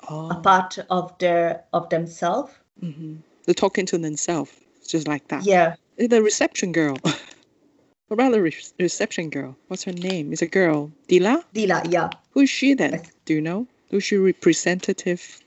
[0.09, 0.29] Oh.
[0.29, 2.53] a part of their of themselves.
[2.79, 4.51] hmm They're talking to themselves,
[4.87, 5.43] just like that.
[5.43, 6.97] Yeah, The reception girl.
[8.10, 9.56] what about the re- reception girl?
[9.67, 10.34] What's her name?
[10.34, 10.91] Is a girl.
[11.08, 11.43] Dila?
[11.54, 11.91] Dila.
[11.91, 12.93] Yeah, Who is she then?
[12.93, 13.12] Yes.
[13.26, 13.67] Do you know?
[13.91, 15.39] Who's she representative?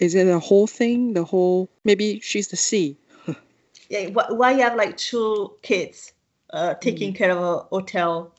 [0.00, 1.12] Is it the whole thing?
[1.12, 1.68] The whole.
[1.84, 2.96] Maybe she's the sea.
[3.90, 4.08] yeah.
[4.08, 6.12] wh- Why you have like two kids
[6.50, 8.32] uh, taking care of a hotel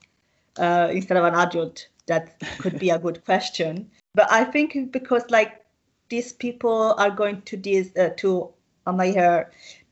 [0.58, 1.86] uh, instead of an adult?
[2.06, 3.88] That could be a good question.
[4.14, 5.64] But I think because like
[6.08, 8.50] these people are going to this uh, to
[8.88, 9.46] Amaya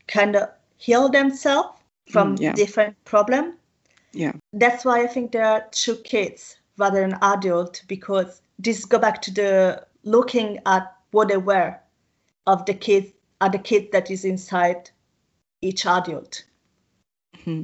[0.07, 1.69] kind of heal themselves
[2.11, 2.53] from Mm, yeah.
[2.53, 3.53] different problem.
[4.17, 4.33] Yeah.
[4.51, 9.21] That's why I think there are two kids rather than adult because this go back
[9.23, 11.77] to the looking at what they were
[12.47, 14.89] of the kid at the kid that is inside
[15.61, 16.43] each adult.
[17.43, 17.63] hmm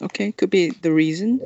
[0.00, 1.40] Okay, could be the reason.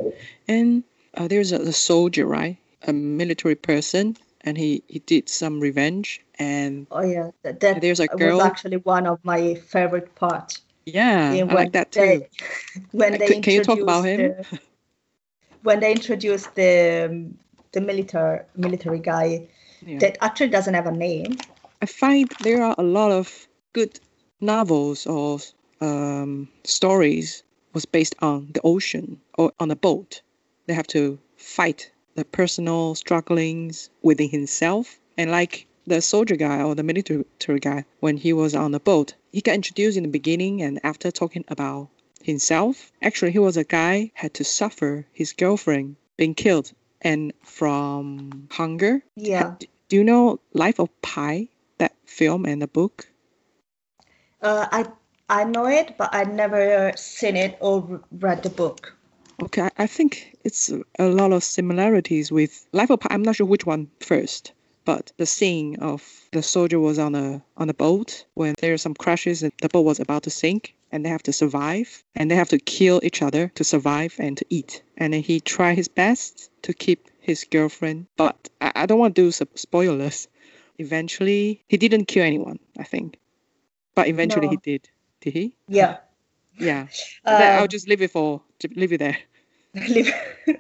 [0.47, 2.59] And uh, there's a, a soldier, right?
[2.87, 6.21] A military person, and he, he did some revenge.
[6.39, 10.61] And Oh yeah, that, that There's a was actually one of my favorite parts.
[10.87, 12.01] Yeah, Yeah, I like that too.
[12.01, 12.29] they-
[12.93, 14.59] when they can- you talk about introduced the-
[15.63, 17.39] when they introduced the um,
[17.73, 19.49] the military military guy
[19.87, 19.99] Yeah.
[19.99, 21.39] that actually doesn't have a name.
[21.81, 23.99] I find there are a lot of good
[24.41, 25.39] novels or
[25.81, 27.43] um, stories
[27.75, 30.23] was based on the ocean or on a boat.
[30.67, 34.99] They have to fight the personal strugglings within himself.
[35.19, 39.15] And like the soldier guy or the military guy, when he was on the boat,
[39.33, 41.89] he got introduced in the beginning and after talking about
[42.23, 48.47] himself, actually he was a guy had to suffer his girlfriend being killed and from
[48.51, 49.55] hunger Yeah.
[49.89, 53.09] Do you know Life of Pi, that film and the book?
[54.41, 54.87] Uh, I
[55.29, 58.95] I know it, but I never seen it or read the book.
[59.43, 63.09] Okay, I- think it's a- a lot of similarities with Life of Pi.
[63.11, 64.53] I'm not sure which one first,
[64.85, 68.79] but the scene of the soldier was on a on a boat when there are
[68.79, 72.31] some crashes and the boat was about to sink, and they have to survive, and
[72.31, 74.83] they have to kill each other to survive and to eat.
[74.97, 79.15] And then he tried his best to keep his girlfriend, but I, I don't want
[79.17, 80.29] to do sp- spoilers.
[80.79, 83.19] Eventually, he didn't kill anyone, I think,
[83.95, 84.89] but eventually he did.
[85.21, 85.57] Did he?
[85.69, 85.99] Yeah.
[86.59, 86.89] Yeah.
[87.25, 88.43] Then uh, I'll just leave it for
[88.75, 89.19] leave it there.
[89.89, 90.13] leave-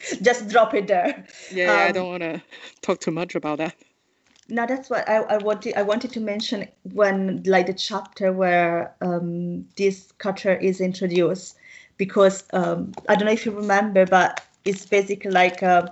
[0.22, 1.24] just drop it there.
[1.50, 2.42] Yeah, yeah, I Um, don't want to
[2.82, 3.74] talk too much about that.
[4.48, 5.74] Now that's what I, I wanted.
[5.76, 11.56] I wanted to mention when, like, the chapter where um, this culture is introduced,
[11.96, 15.88] because um, I don't know if you remember, but it's basically like uh,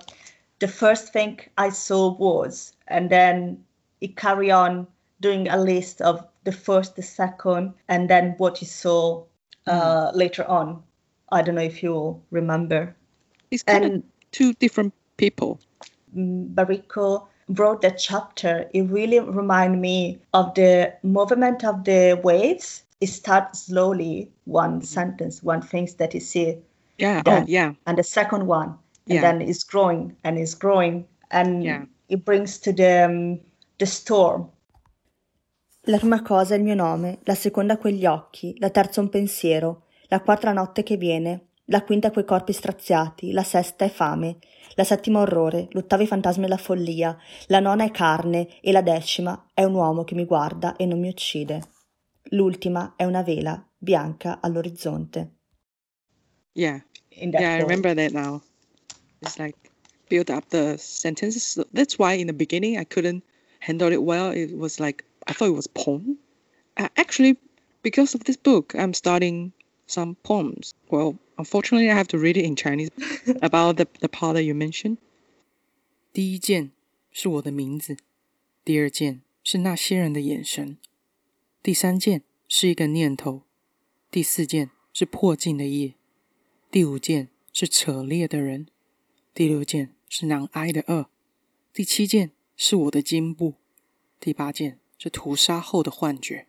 [0.59, 3.63] the first thing I saw was, and then
[4.01, 4.87] it carry on
[5.21, 9.23] doing a list of the first, the second, and then what you saw
[9.67, 10.83] uh, later on.
[11.31, 12.95] I don't know if you remember.
[13.51, 15.59] It's kind of And two different people.
[16.15, 22.83] mm, Baricco wrote that chapter, it really reminded me of the movement of the waves.
[23.01, 26.57] It starts slowly, one sentence, one thing that you see,
[26.97, 27.43] Yeah, Yeah.
[27.43, 28.75] oh, yeah, and the second one,
[29.07, 29.21] and Yeah.
[29.21, 31.85] then it's growing and it's growing and Yeah.
[32.09, 33.39] it brings to the um,
[33.77, 34.49] the storm
[35.83, 39.85] La prima cosa è il mio nome, la seconda quegli occhi, la terza un pensiero,
[40.09, 44.37] la quarta notte che viene, la quinta quei corpi straziati, la sesta è fame,
[44.75, 47.17] la settima orrore, l'ottava i fantasmi e la follia,
[47.47, 50.99] la nona è carne e la decima è un uomo che mi guarda e non
[50.99, 51.61] mi uccide.
[52.31, 55.33] L'ultima è una vela bianca all'orizzonte.
[56.53, 56.81] Yeah.
[57.11, 57.67] in that Yeah, I poem.
[57.67, 58.41] remember that now.
[59.21, 59.55] It's like
[60.09, 61.57] build up the sentences.
[61.73, 63.23] That's why in the beginning I couldn't
[63.59, 64.31] handle it well.
[64.31, 66.17] It was like I thought it was poem.
[66.77, 67.37] Uh, actually,
[67.83, 69.51] because of this book, I'm starting
[69.89, 70.73] some poems.
[70.87, 72.91] Well, unfortunately, I have to read it in Chinese
[73.41, 74.97] about the the part that you mentioned.
[76.13, 76.71] 第一件
[77.11, 77.97] 是我的名字，
[78.63, 80.77] 第二件是那些人的眼神，
[81.63, 83.43] 第三件是一个念头，
[84.11, 85.95] 第四件是破镜的夜，
[86.71, 88.67] 第五件是扯裂的人，
[89.33, 91.07] 第六件是难挨的饿，
[91.73, 93.55] 第七件是我的颈部，
[94.19, 96.47] 第八件是屠杀后的幻觉，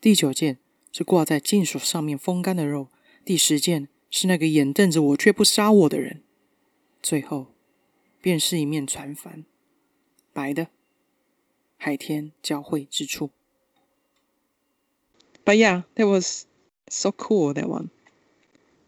[0.00, 0.58] 第九件
[0.93, 2.87] 是挂在金属上面风干的肉，
[3.23, 6.21] 第十件是那个眼瞪着我却不杀我的人，
[7.01, 7.47] 最后。
[8.21, 9.45] 便是一面船帆，
[10.33, 10.67] 白的，
[11.77, 13.29] 海天交汇之处。
[15.45, 16.45] But yeah, that was
[16.89, 17.53] so cool.
[17.53, 17.91] That one.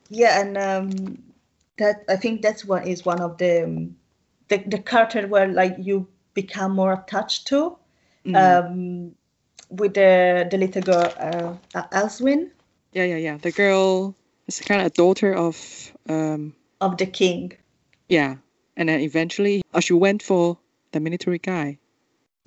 [0.09, 1.19] Yeah, and um,
[1.77, 3.95] that I think that's what is one of the um,
[4.49, 7.77] the the character where like you become more attached to,
[8.25, 8.35] Mm.
[8.35, 9.15] um,
[9.70, 12.50] with the the little girl uh, uh, Elisewin
[12.96, 13.36] yeah, yeah, yeah.
[13.36, 14.14] The girl
[14.46, 16.54] is kind of a daughter of um.
[16.80, 17.52] of the king.
[18.08, 18.36] Yeah,
[18.76, 20.56] and then eventually uh, she went for
[20.92, 21.78] the military guy.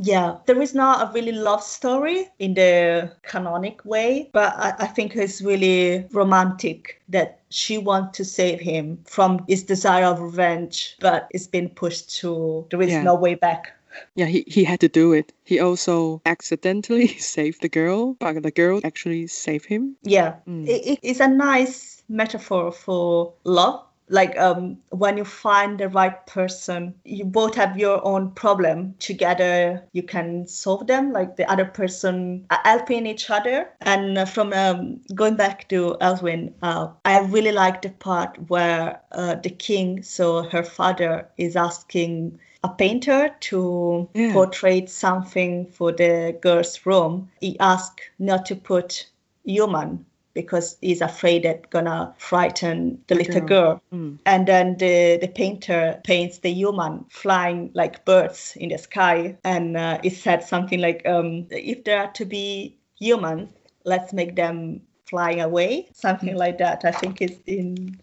[0.02, 4.88] Yeah, there is not a really love story in the canonic way, but I, I
[4.88, 10.96] think it's really romantic that she wants to save him from his desire of revenge,
[11.02, 13.04] but it's been pushed to there is Yeah.
[13.04, 13.74] no way back.
[14.16, 15.34] Yeah, he, he had to do it.
[15.44, 19.96] He also accidentally saved the girl, but the girl actually saved him.
[20.04, 20.68] Yeah, Mm.
[20.68, 23.84] it, it- it's a nice metaphor for love.
[24.12, 28.96] Like um, when you find the right person, you both have your own problem.
[28.98, 31.14] Together, you can solve them.
[31.14, 33.70] Like the other person helping each other.
[33.82, 39.00] And uh, from um, going back to Elwin, uh, I really like the part where
[39.12, 44.34] uh, the king, so her father, is asking a painter to Yeah.
[44.34, 47.30] portray something for the girl's room.
[47.40, 49.08] He asked not to put
[49.46, 53.82] human because he's afraid that gonna frighten the, little girl.
[53.92, 54.20] Mm.
[54.26, 59.38] And then the, the painter paints the human flying like birds in the sky.
[59.44, 63.50] And uh, it said something like, um, if there are to be humans,
[63.86, 65.90] let's make them flying away.
[65.94, 66.86] Something like that.
[66.86, 67.98] I think it's in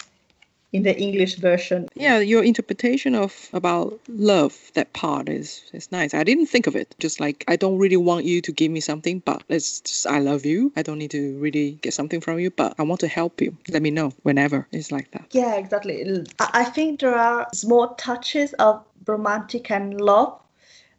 [0.72, 1.88] in the English version.
[1.94, 6.14] Yeah, your interpretation of about love, that part is is nice.
[6.14, 6.94] I didn't think of it.
[6.98, 10.18] Just like I don't really want you to give me something, but it's just I
[10.18, 10.72] love you.
[10.76, 13.56] I don't need to really get something from you, but I want to help you.
[13.68, 14.66] Let me know whenever.
[14.72, 15.26] It's like that.
[15.32, 16.24] Yeah, exactly.
[16.38, 20.40] I I think there are small touches of romantic and love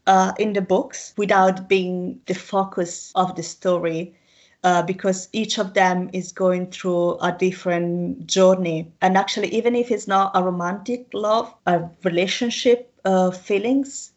[0.07, 4.15] uh, in the books without being the focus of the story.
[4.64, 8.91] Uh, because each of them is going through a different journey.
[9.01, 14.12] And actually, even if it's not a romantic love, a relationship uh, feelings,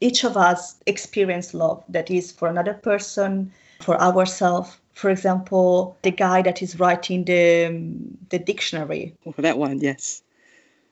[0.00, 4.76] each of us experience love that is for another person, for ourselves.
[4.92, 7.82] For example, the guy that is writing the,
[8.30, 10.22] the dictionary Oh, that one, yes.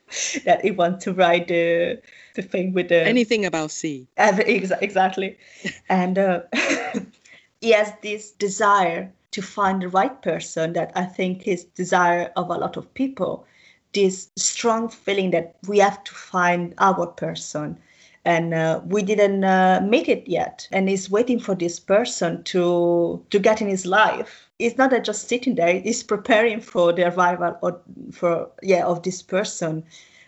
[0.44, 2.00] that he wants to write the
[2.34, 4.06] the thing with the Anything about sea.
[4.16, 5.38] Every, exa- exactly,
[5.88, 6.42] and uh,
[7.64, 12.50] he has this desire to find the right person that I think is desire of
[12.50, 13.46] a lot of people.
[13.94, 17.78] This strong feeling that we have to find our person,
[18.24, 23.24] and uh, we didn't uh, meet it yet, and he's waiting for this person to
[23.30, 24.48] to get in his life.
[24.58, 27.80] It's not that just sitting there; he's preparing for the arrival or
[28.12, 29.84] for yeah of this person,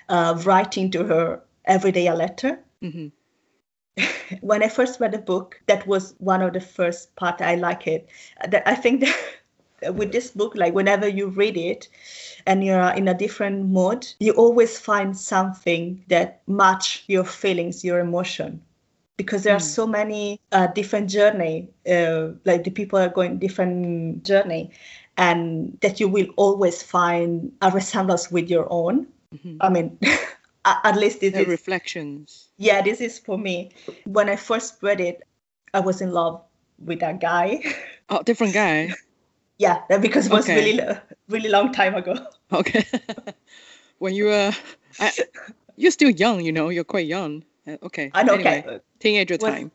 [0.08, 3.08] uh, writing to her every day a letter hmm
[4.40, 7.86] when I first read the book, that was one of the first part I like
[7.86, 8.08] it.
[8.48, 9.00] That I think
[9.80, 11.88] that with this book, like whenever you read it
[12.46, 17.98] and you're in a different mood, you always find something that match your feelings, your
[18.00, 18.62] emotion.
[19.16, 19.60] Because there are Mm.
[19.60, 24.70] so many uh, different journey, uh, like the people are going different journey,
[25.16, 29.06] and that you will always find a resemblance with your own.
[29.32, 29.98] hmm I mean,
[30.66, 32.48] at least this is reflections.
[32.58, 33.70] yeah, this is for me.
[34.04, 35.22] When I first read it,
[35.74, 36.42] I was in love
[36.78, 37.62] with that guy.
[38.08, 38.90] Oh, different guy.
[39.58, 40.54] yeah, because it was Okay.
[40.64, 40.80] really,
[41.28, 42.14] really long time ago.
[42.52, 42.84] Okay.
[43.98, 44.52] when you were,
[45.00, 45.10] I,
[45.76, 46.68] you're still young, you know.
[46.68, 47.42] You're quite young.
[47.66, 48.10] Uh, okay.
[48.14, 48.34] I know.
[48.34, 49.72] Anyway, Okay, teenager was- time.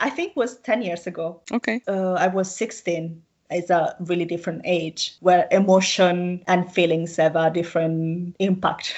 [0.00, 1.40] I think it was ten years ago.
[1.52, 1.80] Okay.
[1.86, 3.22] uh, I was 16.
[3.50, 8.94] It's a really different age where emotion and feelings have a different impact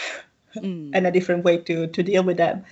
[0.63, 0.91] Mm.
[0.95, 2.65] and a different way to, to deal with them.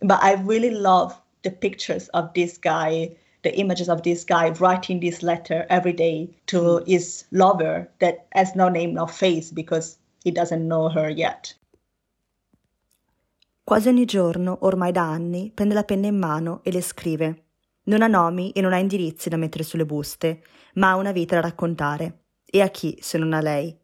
[0.00, 5.00] But I really love the pictures of this guy, the images of this guy writing
[5.00, 10.30] this letter every day to his lover that has no name, no face because he
[10.30, 11.54] doesn't know her yet.
[13.64, 17.44] Quasi ogni giorno, ormai da anni, prende la penna in mano e le scrive.
[17.84, 20.42] Non ha nomi e non ha indirizzi da mettere sulle buste,
[20.74, 22.26] ma ha una vita da raccontare.
[22.44, 23.76] E a chi, se non a lei?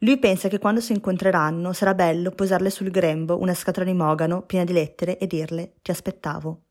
[0.00, 4.42] Lui pensa che quando si incontreranno sarà bello posarle sul grembo una scatola di mogano
[4.42, 6.62] piena di lettere e dirle ti aspettavo.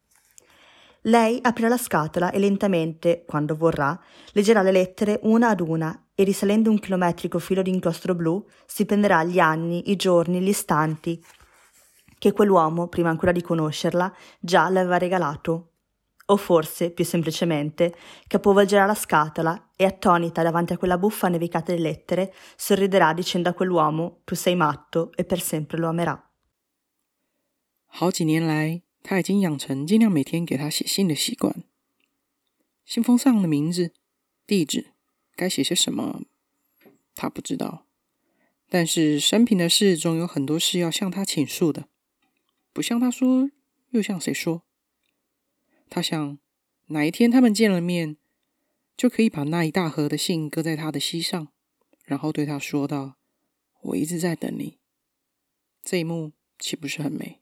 [1.01, 3.97] Lei aprirà la scatola e lentamente, quando vorrà,
[4.31, 8.85] leggerà le lettere una ad una e risalendo un chilometrico filo di inchiostro blu si
[8.85, 11.23] prenderà gli anni, i giorni, gli istanti
[12.17, 15.73] che quell'uomo, prima ancora di conoscerla, già le aveva regalato
[16.26, 17.94] O forse, più semplicemente,
[18.26, 23.52] capovolgerà la scatola e, attonita davanti a quella buffa nevicata di lettere, sorriderà dicendo a
[23.52, 26.30] quell'uomo tu sei matto e per sempre lo amerà.
[27.86, 31.64] 好几年来，他已经养成尽量每天给他写信的习惯。
[32.86, 33.92] 信封上的名字、
[34.46, 34.92] 地址，
[35.36, 36.22] 该写些什么，
[37.14, 37.84] 他不知道。
[38.70, 41.88] 但是生平的事，总有很多事要向他倾诉的，
[42.72, 43.50] 不向他说，
[43.90, 44.62] 又向谁说？
[45.89, 46.37] 他想，
[46.87, 48.17] 哪一天他们见了面，
[48.95, 51.47] 就可以把那一大盒的信搁在他的膝上，
[52.03, 53.15] 然后对他说道
[53.81, 54.77] ：“我一直在等你。”
[55.83, 57.39] 这一幕岂不是很美？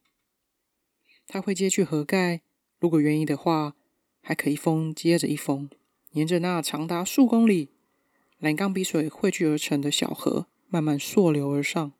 [1.28, 2.42] 他会揭去盒盖，
[2.80, 3.76] 如果愿意的话，
[4.22, 5.70] 还可一封接着一封，
[6.12, 7.70] 沿着那长达数公里、
[8.38, 11.94] 蓝钢笔水汇聚而成的小河，慢慢溯流而上，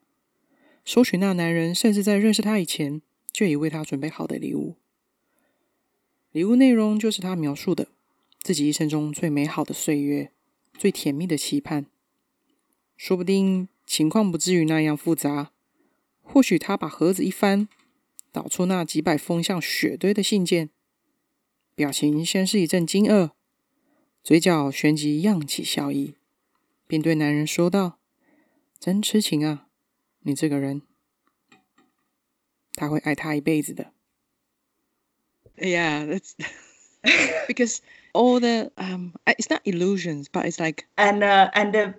[0.84, 4.78] 收取那男人甚至在认识他以前就已为他准备好的礼物。
[6.36, 7.88] 礼物内容就是他描述的
[8.42, 10.34] 自己一生中最美好的岁月、
[10.78, 11.86] 最甜蜜的期盼。
[12.98, 15.54] 说不定情况不至于那样复杂，
[16.22, 17.70] 或许他把盒子一翻。
[18.34, 20.70] 导出那几百封像雪堆的信件，
[21.74, 23.32] 表情先是一阵惊愕，
[24.22, 26.16] 嘴角旋即漾起笑意，
[26.86, 27.98] 并对男人说道
[28.78, 29.70] ：“真痴情啊，
[30.24, 30.82] 你这个人，
[32.74, 33.94] 他会爱他一辈子的。”
[35.58, 36.36] Yeah, that's
[37.48, 37.82] because
[38.14, 41.94] all the um, it's not illusions, but it's like and uh, and the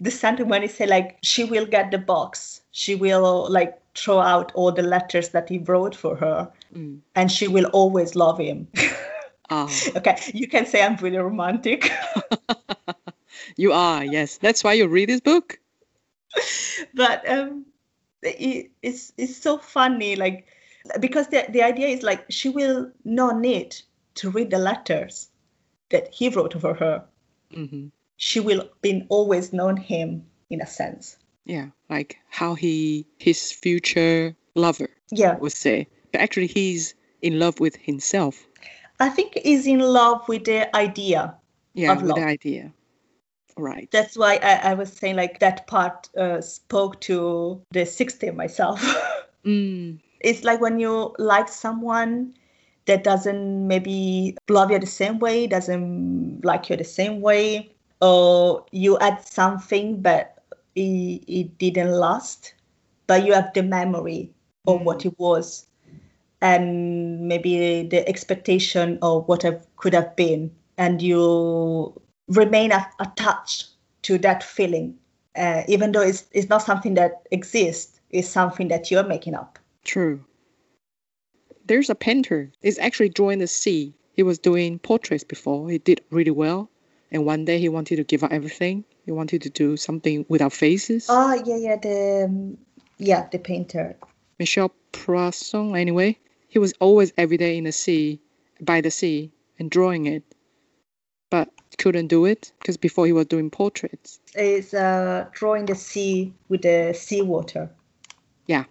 [0.00, 4.52] the sentiment is say like she will get the box she will like throw out
[4.54, 7.00] all the letters that he wrote for her Mm.
[7.14, 8.66] and she will always love him
[9.50, 11.90] ah, okay you can say i'm really romantic
[13.56, 14.38] you are yes.
[14.38, 15.58] That's why you read this book.
[16.94, 17.64] but um
[18.22, 20.46] it, it's it's so funny like
[21.00, 23.76] because the, the idea is like she will not need
[24.16, 25.28] to read the letters
[25.90, 27.04] that he wrote for her.
[27.54, 31.16] Hmm she will been always known him in a sense.
[31.44, 35.36] Yeah, like how he his future lover yeah.
[35.36, 38.46] would say, but actually he's in love with himself.
[39.00, 41.34] i think he's in love with the idea
[41.74, 42.72] Yeah, Of with the idea.
[43.58, 43.88] Right.
[43.90, 48.80] that's why I, I was saying like that part uh, spoke to the 60 myself.
[49.46, 52.34] Mm, it's like when you like someone
[52.86, 58.64] that doesn't maybe love you the same way doesn't like you the same way or
[58.72, 60.42] you add something but
[60.74, 62.54] it, it didn't last
[63.06, 64.30] but you have the memory
[64.66, 65.66] of what it was
[66.40, 71.92] and maybe the expectation of what it could have been and you
[72.28, 73.68] remain a- attached
[74.02, 74.96] to that feeling
[75.36, 79.58] uh, even though it's, it's not something that exists it's something that you're making up
[79.86, 80.24] true.
[81.66, 82.52] There's a painter.
[82.60, 83.94] He's actually drawing the sea.
[84.12, 85.68] He was doing portraits before.
[85.70, 86.70] He did really well.
[87.10, 88.84] And one day he wanted to give up everything.
[89.04, 91.06] He wanted to do something without faces.
[91.08, 92.58] Oh yeah, yeah, the um,
[92.98, 93.96] yeah, the painter.
[94.38, 96.18] Michel Plasson, anyway.
[96.48, 98.20] He was always every day in the sea,
[98.60, 100.24] by the sea, and drawing it.
[101.30, 104.20] But couldn't do it because before he was doing portraits.
[104.34, 107.70] Is uh, drawing the sea with the seawater.
[108.46, 108.64] Yeah,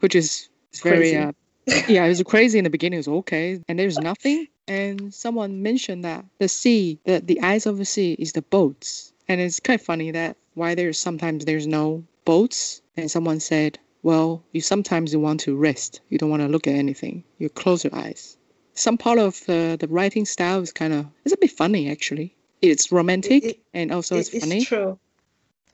[0.00, 1.16] which is it's very Crazy.
[1.16, 1.32] uh,
[1.88, 2.96] yeah, it was crazy in the beginning.
[2.98, 4.46] It was okay, and there's nothing.
[4.68, 9.12] And someone mentioned that the sea, the the eyes of the sea, is the boats,
[9.28, 13.78] and it's kind of funny that why there's sometimes there's no boats, and someone said,
[14.02, 17.48] well, you sometimes you want to rest, you don't want to look at anything, you
[17.48, 18.36] close your eyes.
[18.74, 22.34] Some part of the the writing style is kind of it's a bit funny actually.
[22.62, 24.64] It's romantic it- and also It- it's funny.
[24.64, 24.98] true.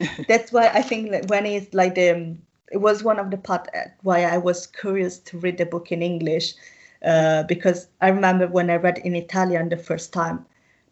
[0.28, 2.38] That's why I think that when it's like the um,
[2.70, 3.68] it was one of the part
[4.02, 6.54] why I was curious to read the book in English,
[7.04, 10.44] uh, because I remember when I read in Italian the first time,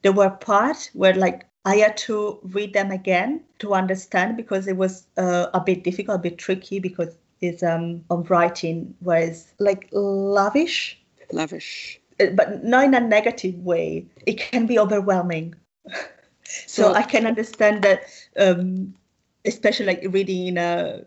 [0.02, 4.76] there were parts where like I had to read them again to understand because it
[4.76, 9.88] was uh, a bit difficult, a bit tricky because it's um on writing, was like
[9.92, 11.00] lavish,
[11.32, 12.00] Lavish.
[12.20, 14.06] uh, but not in a negative way.
[14.26, 15.54] It can be overwhelming.
[16.42, 18.02] so So- I can understand that,
[18.38, 18.94] um,
[19.44, 21.04] especially like reading in a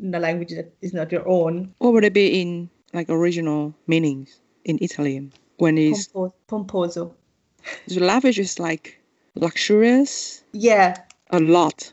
[0.00, 1.74] in a language that is not your own.
[1.78, 5.32] What would it be in like original meanings in Italian?
[5.58, 7.12] When it's Pompo- pomposo.
[7.86, 8.98] so lavish is like
[9.34, 10.96] luxurious, Yeah.
[11.30, 11.92] a lot,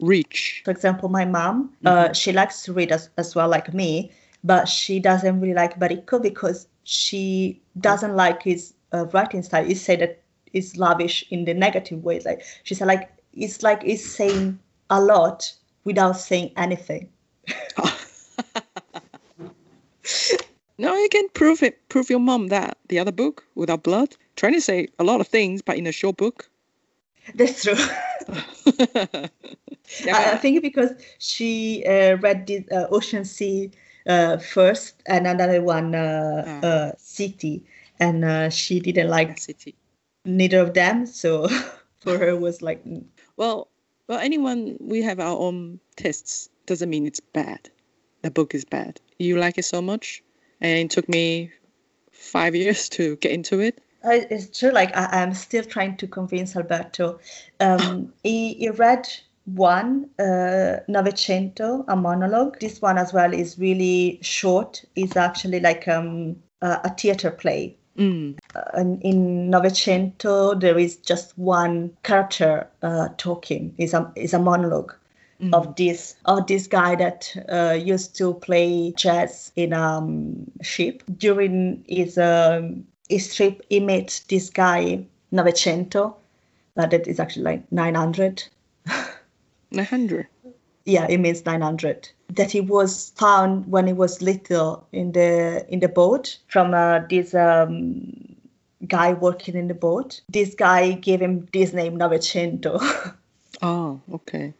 [0.00, 0.62] rich.
[0.64, 4.12] For example, my mom, uh, she likes to read as, as well, like me,
[4.44, 9.64] but she doesn't really like Baricco because she doesn't like his uh, writing style.
[9.64, 10.22] He said that
[10.52, 12.20] it's lavish in the negative way.
[12.24, 14.58] Like she said, like it's like he's saying
[14.90, 15.52] a lot
[15.84, 17.08] without saying anything.
[20.78, 21.88] No, you can prove it.
[21.88, 25.26] Prove your mom that the other book, Without Blood, trying to say a lot of
[25.26, 26.50] things, but in a short book.
[27.34, 27.74] That's true.
[30.06, 33.70] I, I think because she uh, read the uh, Ocean Sea
[34.06, 36.66] uh, first and another one, uh, Ah.
[36.66, 37.64] uh, City,
[37.98, 39.74] and uh, she didn't like City.
[40.24, 41.06] neither of them.
[41.06, 41.48] So
[42.00, 43.04] for her was like, mm,
[43.36, 43.68] Well,
[44.06, 47.70] well, anyone we have our own tastes doesn't mean it's bad.
[48.22, 49.00] The book is bad.
[49.18, 50.22] You like it so much,
[50.60, 51.50] and it took me
[52.12, 53.80] five years to get into it.
[54.04, 54.70] I- it's true.
[54.70, 57.18] Like I, I'm still trying to convince Alberto.
[57.58, 59.08] Um, he, he read
[59.46, 62.60] one uh, Novecento, a monologue.
[62.60, 64.84] This one as well is really short.
[64.94, 67.76] It's actually like um, a, a theater play.
[67.96, 68.38] Mm.
[68.76, 73.74] in, in Novecento, there is just one character uh, talking.
[73.78, 74.94] Is a is a monologue
[75.52, 81.02] of this of this guy that uh, used to play chess in a um, ship.
[81.16, 86.14] During his um, his trip, he met this guy Novecento,
[86.76, 88.44] uh, that is actually like nine hundred.
[89.70, 90.26] Nine hundred.
[90.86, 92.08] Yeah, it means nine hundred.
[92.30, 97.00] That he was found when he was little in the in the boat from uh,
[97.10, 98.34] this um,
[98.86, 100.22] guy working in the boat.
[100.30, 102.80] This guy gave him this name Novecento.
[103.60, 104.54] Oh, okay.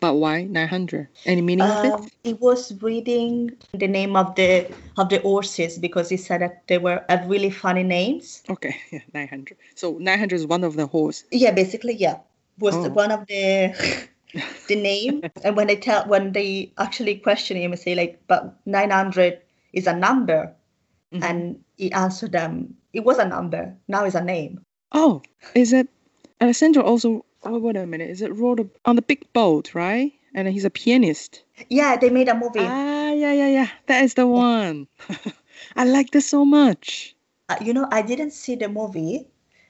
[0.00, 1.08] But why nine hundred?
[1.24, 2.12] Any meaning of Um, it?
[2.22, 4.68] he was reading the name of the
[4.98, 8.42] of the horses because he said that they were had really funny names.
[8.50, 9.56] Okay, yeah, nine hundred.
[9.74, 11.24] So nine hundred is one of the horse.
[11.32, 12.18] Yeah, basically, yeah,
[12.58, 12.88] was Oh.
[12.90, 13.72] one of the
[14.68, 15.22] the name.
[15.42, 19.40] and when they tell when they actually question him and say like, but nine hundred
[19.72, 20.52] is a number,
[21.12, 21.22] Mhm.
[21.24, 21.38] and
[21.76, 23.72] he answered them, it was a number.
[23.88, 24.60] Now it's a name.
[24.92, 25.22] Oh,
[25.54, 25.88] is it
[26.40, 27.24] Alessandro also?
[27.46, 28.10] Oh, wait a minute.
[28.10, 30.12] Is it rode on the big boat, right?
[30.34, 31.42] And he's a pianist.
[31.70, 32.60] Yeah, they made a movie.
[32.60, 33.68] Ah, yeah, yeah, yeah.
[33.86, 34.88] That is the one.
[35.76, 37.14] I like this so much.
[37.48, 39.26] Uh, you know, I didn't see the movie.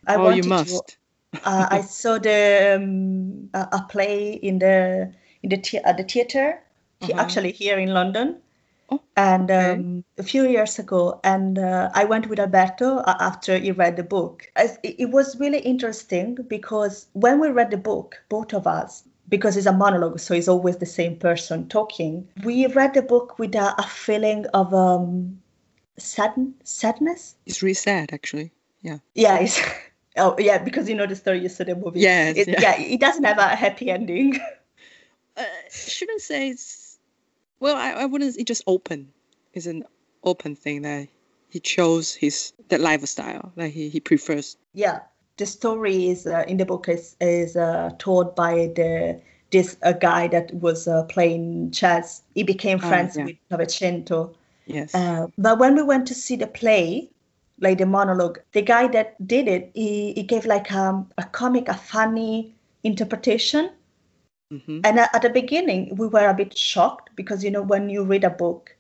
[0.07, 0.49] I oh, you to.
[0.49, 0.97] must.
[1.45, 5.13] uh, I saw the um, a, play in the
[5.43, 6.63] in the the the theater,
[7.03, 7.13] Uh-huh.
[7.21, 8.41] actually here in London,
[8.89, 9.73] Oh, and okay.
[9.73, 11.21] um, a few years ago.
[11.25, 14.51] And uh, I went with Alberto uh, after he read the book.
[14.83, 19.67] It was really interesting because when we read the book, both of us, because it's
[19.67, 22.29] a monologue, so it's always the same person talking.
[22.45, 25.41] We read the book with a, a feeling of um,
[25.99, 27.35] sad, sadness.
[27.45, 28.53] It's really sad, actually.
[28.83, 28.99] Yeah.
[29.15, 29.61] Yeah, it's,
[30.17, 32.01] oh yeah, because you know the story, you saw the movie.
[32.01, 32.61] Yes, It, yeah.
[32.61, 34.39] yeah, it doesn't have a happy ending.
[35.39, 36.86] Uh, shouldn't say it's.
[37.61, 38.37] Well, I, I wouldn't.
[38.37, 39.13] It's just open.
[39.53, 39.85] It's an
[40.25, 41.09] open thing that
[41.49, 44.57] he chose his that lifestyle that he, he prefers.
[44.75, 45.01] yeah,
[45.37, 49.21] the story is uh, in the book is is uh, told by the
[49.53, 52.23] this a guy that was uh, playing chess.
[52.35, 53.25] He became Ah, friends yeah.
[53.27, 54.35] with Novecento.
[54.67, 54.95] Yes.
[54.95, 57.09] Uh, but when we went to see the play,
[57.61, 61.69] like the monologue, the guy that did it, he, he gave like um, a comic,
[61.69, 63.71] a funny interpretation.
[64.51, 68.05] Hmm And at, the beginning, we were a bit shocked because, you know, when you
[68.05, 68.77] read a book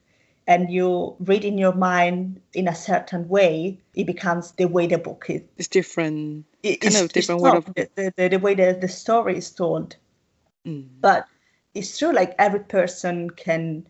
[0.46, 4.98] and you read in your mind in a certain way, it becomes the way the
[4.98, 5.42] book is.
[5.56, 6.44] It's different.
[6.62, 9.50] it- Kind it's- of different way of- the, the, the, way the, the story is
[9.50, 9.96] told.
[10.66, 10.86] Mm.
[11.00, 11.26] But
[11.74, 13.86] it's true, like every person can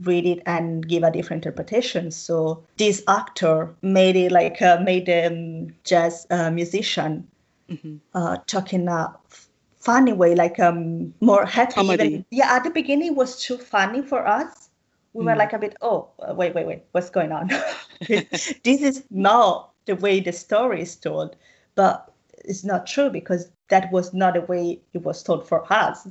[0.00, 2.10] read it and give a different interpretation.
[2.10, 7.26] So this actor made it like uh, made a um, jazz uh, musician
[7.68, 9.47] hmm uh, talk in a f-
[9.78, 11.74] funny way, like um more happy.
[11.74, 12.04] Comedy.
[12.04, 14.70] Even, yeah, at the beginning it was too funny for us.
[15.14, 15.38] We were Mm.
[15.38, 17.48] like a bit, oh, uh, wait, wait, wait, what's going on?
[18.08, 21.36] this is not the way the story is told,
[21.74, 22.12] but
[22.44, 26.08] it's not true because that was not the way it was told for us.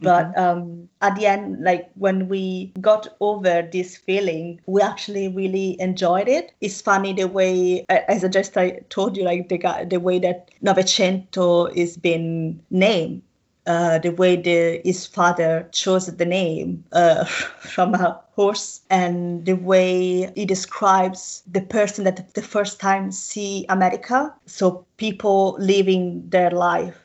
[0.00, 5.80] But um, at the end like when we got over this feeling we actually really
[5.80, 6.52] enjoyed it.
[6.60, 10.50] It's funny the way as i just I told you like the the way that
[10.62, 13.22] novecento is been named
[13.68, 17.24] uh, the way the, his father chose the name uh,
[17.60, 23.66] from a horse and the way he describes the person that the first time see
[23.68, 24.32] america.
[24.46, 26.96] So people living their life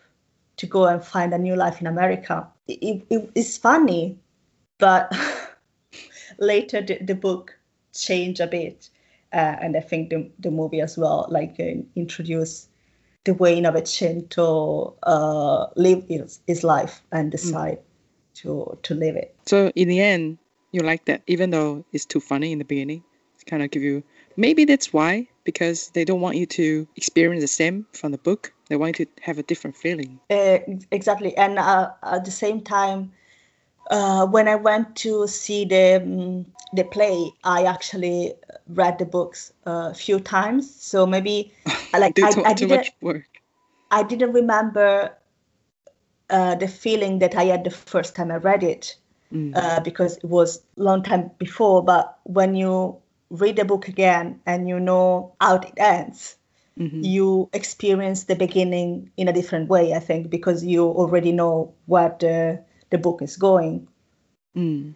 [0.55, 4.17] to go and find a new life in america it, it, it's funny
[4.77, 5.11] but
[6.39, 7.57] later the, the book
[7.93, 8.89] changed a bit
[9.33, 12.67] uh, and i think the, the movie as well like uh, introduce
[13.25, 17.79] the way Novecento uh, live his, his life and decide
[18.35, 19.35] to to live it.
[19.45, 20.37] So in the end,
[20.71, 23.03] you like that, even though it's too funny in the beginning.
[23.35, 24.03] It's kind of give you.
[24.35, 28.52] Maybe that's why, because they don't want you to experience the same from the book.
[28.69, 30.19] They want to have a different feeling.
[30.29, 30.59] Uh,
[30.91, 33.11] exactly, and uh, at the same time,
[33.91, 38.33] uh, when I went to see the um, the play, I actually
[38.67, 40.73] read the books a few times.
[40.73, 41.51] So maybe
[41.93, 43.25] like I, I too didn't much work.
[43.91, 45.13] I didn't remember
[46.29, 48.97] uh, the feeling that I had the first time I read it
[49.33, 49.55] Mm.
[49.55, 51.83] uh, because it was long time before.
[51.83, 52.97] But when you
[53.29, 56.37] read the book again and you know how it ends,
[56.79, 57.03] Mhm.
[57.03, 59.93] you experience the beginning in a different way.
[59.93, 62.59] I think because you already know what the
[62.89, 63.87] the book is going.
[64.55, 64.93] Mm.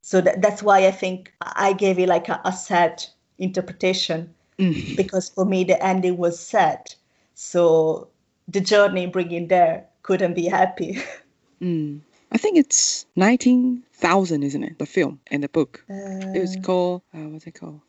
[0.00, 4.96] So that, that's why I think I gave it like a, a set interpretation Mm.
[4.96, 6.96] because for me the ending was set.
[7.34, 8.08] So
[8.48, 10.98] the journey bringing there couldn't be happy.
[11.60, 12.00] Mm.
[12.30, 14.78] I think it's 19,000, isn't it?
[14.78, 15.84] The film and the book.
[15.88, 17.80] It was Uh, called, uh, what's it called?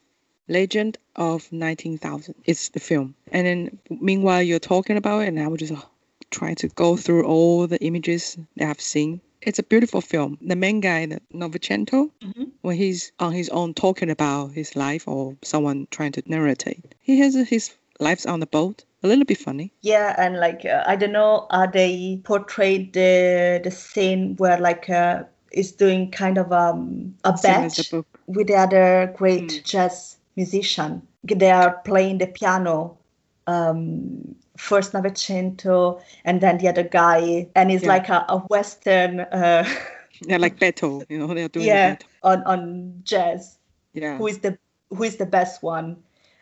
[0.49, 2.35] Legend of 19,000.
[2.45, 3.15] It's the film.
[3.31, 5.81] And then meanwhile, you're talking about it, and I was just uh,
[6.31, 9.21] trying to go through all the images that I've seen.
[9.41, 10.37] It's a beautiful film.
[10.41, 12.49] The main guy, the Novecento, Mhm.
[12.61, 16.65] when he's on his own talking about his life or someone trying to narrate,
[16.99, 18.83] he has his lives on the boat.
[19.01, 19.71] A little bit funny.
[19.81, 24.89] yeah, and like uh, I don't know are they portrayed the the scene where like
[24.89, 25.23] uh,
[25.53, 28.07] is doing kind of um, a Same as the batch book.
[28.27, 29.63] with the other great Mm.
[29.63, 31.01] jazz musician.
[31.23, 32.97] They are playing the piano.
[33.47, 37.95] Um, first Novecento, and then the other guy, and it's Yeah.
[37.95, 39.21] like a, a western.
[39.21, 39.63] Uh,
[40.21, 43.57] They're like battle, you know, they're doing yeah, on on jazz.
[43.93, 44.17] Yeah.
[44.17, 44.57] who is the
[44.89, 45.97] who is the best one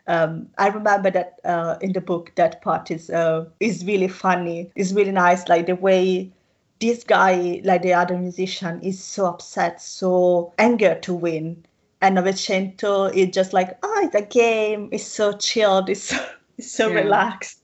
[0.07, 4.71] um, I remember that uh, in the book that part is uh, is really funny.
[4.75, 6.31] It's really nice, like the way
[6.79, 11.65] this guy, like the other musician, is so upset, so eager to win,
[12.01, 14.89] and Novecento is just like, oh, it's a game.
[14.91, 15.89] It's so chilled.
[15.89, 16.17] It's so,
[16.57, 17.01] it's so Yeah.
[17.01, 17.61] relaxed.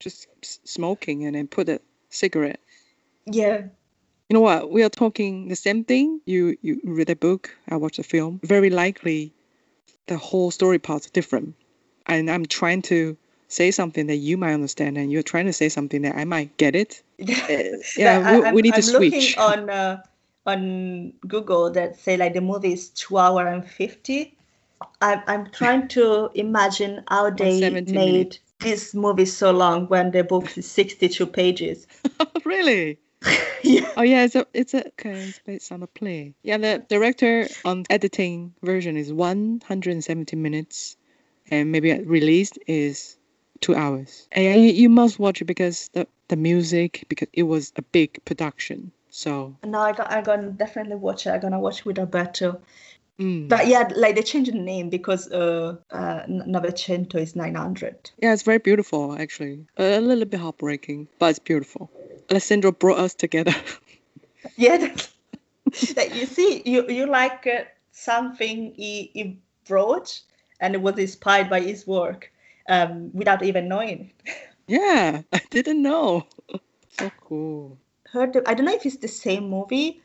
[0.00, 0.26] Just
[0.66, 1.80] smoking and then put a
[2.10, 2.60] cigarette
[3.26, 3.62] Yeah,
[4.28, 4.70] You know what?
[4.70, 6.20] We are talking the same thing.
[6.26, 8.40] You you read a book, I watch a film.
[8.42, 9.32] Very likely,
[10.06, 11.54] the whole story parts are different,
[12.06, 13.16] and I'm trying to
[13.48, 16.56] say something that you might understand, and you're trying to say something that I might
[16.56, 17.02] get it.
[17.48, 19.38] Uh, yeah, we, I'm, we need to I'm looking switch.
[19.38, 20.02] on uh,
[20.46, 24.36] on Google that say like the movie is two hour and fifty.
[25.00, 28.38] I'm I'm trying to imagine how they made minutes.
[28.60, 31.86] this movie so long when the book is sixty two pages.
[32.44, 32.98] really?
[33.62, 33.90] yeah.
[33.96, 36.34] Oh yeah, it's a it's a okay, it's based on a play.
[36.42, 40.96] Yeah, the director on editing version is 170 minutes,
[41.50, 43.16] and maybe released is
[43.60, 44.28] two hours.
[44.32, 48.22] And you, you must watch it because the the music because it was a big
[48.24, 48.92] production.
[49.14, 51.30] So No, I got I'm gonna definitely watch it.
[51.30, 52.60] I'm gonna watch with Alberto.
[53.20, 53.48] mm.
[53.48, 58.10] But yeah, like they changed the name because uh, uh Novecento is nine hundred.
[58.20, 59.66] yeah, it's very beautiful actually.
[59.76, 61.92] A little bit heartbreaking, but it's beautiful.
[62.28, 63.54] Alessandro brought us together.
[64.56, 65.08] Yeah, that,
[65.94, 69.38] that you see, you you like uh, something he, he
[69.70, 70.20] wrote,
[70.60, 72.30] and it was inspired by his work,
[72.68, 74.10] um, without even knowing.
[74.26, 74.34] it.
[74.66, 76.26] yeah, I didn't know.
[76.98, 77.78] So cool.
[78.14, 80.00] Heard, I don't know if it's the same movie,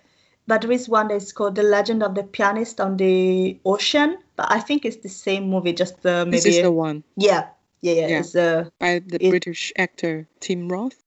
[0.47, 4.17] but there is one that's called The Legend of the Pianist on the Ocean.
[4.35, 6.37] But I think it's the same movie, just uh, maybe.
[6.41, 7.49] This is the one yeah,
[7.81, 8.07] yeah, yeah.
[8.07, 8.19] Yeah.
[8.19, 10.97] It's uh, by the It- British actor Tim Roth.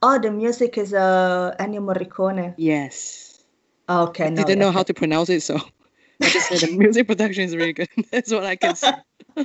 [0.00, 2.54] oh, the music is uh Ennio Morricone.
[2.56, 3.44] Yes.
[3.88, 5.60] Oh, okay, I no, didn't know how to pronounce it, so
[6.22, 7.88] I just said the music production is really good.
[8.10, 8.92] That's what I can say.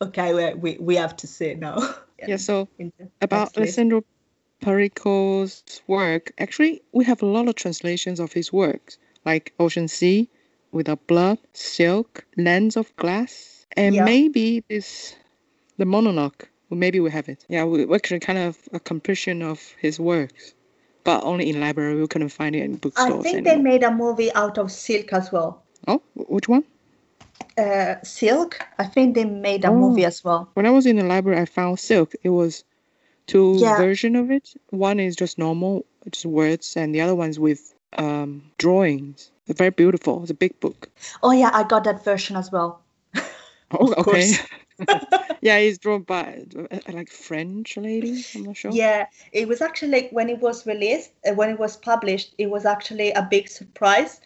[0.00, 1.78] Okay, we we we have to say now.
[2.26, 2.68] Yeah, so
[3.20, 3.56] about.
[3.56, 4.02] Alessandro
[4.60, 10.28] Baricco's work, actually, we have a lot of translations of his works, like Ocean Sea,
[10.72, 14.04] Without Blood, Silk, Lands of Glass, and Yeah.
[14.04, 15.14] maybe this,
[15.78, 16.44] the monologue.
[16.70, 17.46] Maybe we have it.
[17.48, 20.54] Yeah, we actually kind of a completion of his works.
[21.04, 21.98] but only in library.
[21.98, 23.20] We couldn't find it in bookstores.
[23.20, 25.62] I think they made a movie out of Silk as well.
[25.86, 26.64] Oh, which one?
[27.56, 28.60] Uh, Silk.
[28.78, 29.74] I think they made a Oh.
[29.74, 30.50] movie as well.
[30.52, 32.12] When I was in the library, I found Silk.
[32.22, 32.64] It was
[33.28, 33.76] two Yeah.
[33.76, 34.54] version of it.
[34.70, 39.30] One is just normal, just words, and the other one's with um, drawings.
[39.46, 40.20] Very beautiful.
[40.22, 40.90] It's a big book.
[41.22, 42.80] Oh yeah, I got that version as well.
[43.70, 44.02] Oh, Of okay.
[44.02, 44.38] course.
[45.42, 48.24] yeah, it's drawn by uh, like French lady.
[48.34, 48.72] I'm not sure.
[48.72, 52.48] Yeah, it was actually like when it was released, uh, when it was published, it
[52.48, 54.20] was actually a big surprise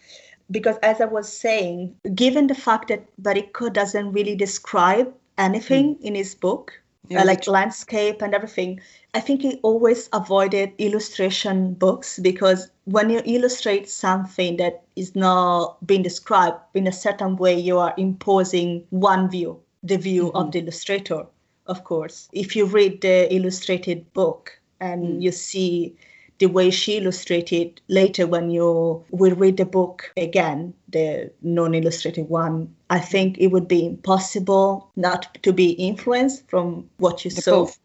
[0.50, 6.14] because, as I was saying, given the fact that Baricco doesn't really describe anything in
[6.14, 6.78] his book,
[7.08, 8.80] Yeah, uh, like landscape and everything,
[9.14, 15.84] I think he always avoided illustration books because when you illustrate something that is not
[15.86, 20.60] being described in a certain way, you are imposing one view, the view of the
[20.60, 21.26] illustrator,
[21.66, 22.28] of course.
[22.32, 25.96] If you read the illustrated book and you see
[26.42, 32.74] the way she illustrated later when you will read the book again, the non-illustrated one,
[32.90, 37.50] I think it would be impossible not to be influenced from what you The saw.
[37.50, 37.78] both.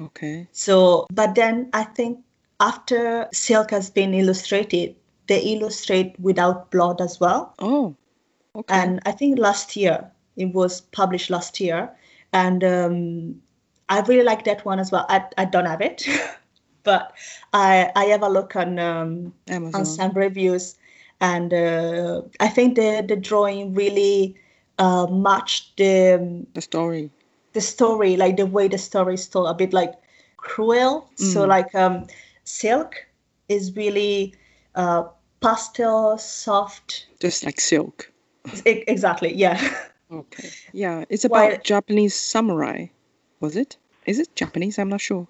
[0.00, 0.48] Okay.
[0.50, 2.18] So, but then I think
[2.58, 4.96] after Silk has been illustrated,
[5.28, 7.54] they illustrate without blood as well.
[7.60, 7.94] Oh.
[8.56, 8.74] Okay.
[8.74, 11.88] And I think last year it was published last year,
[12.32, 13.40] and um,
[13.88, 15.06] I really like that one as well.
[15.08, 16.04] I, I don't have it,
[16.84, 17.12] but
[17.52, 19.80] I I have a look on um, Amazon.
[19.80, 20.76] on some reviews,
[21.20, 24.34] and uh, I think the the drawing really
[24.78, 27.10] uh, matched the um, the story.
[27.52, 29.92] the story, like the way the story is told, a bit like
[30.36, 31.08] cruel.
[31.16, 31.48] So Mm.
[31.48, 32.06] like um,
[32.44, 32.94] Silk
[33.48, 34.34] is really
[34.74, 35.04] uh,
[35.40, 37.06] pastel, soft.
[37.20, 38.10] Just like silk.
[38.66, 39.58] E- exactly, yeah.
[40.12, 40.50] Okay.
[40.72, 42.88] Yeah, it's about While- Japanese samurai.
[43.40, 43.78] Was it?
[44.04, 44.78] Is it Japanese?
[44.78, 45.26] I'm not sure.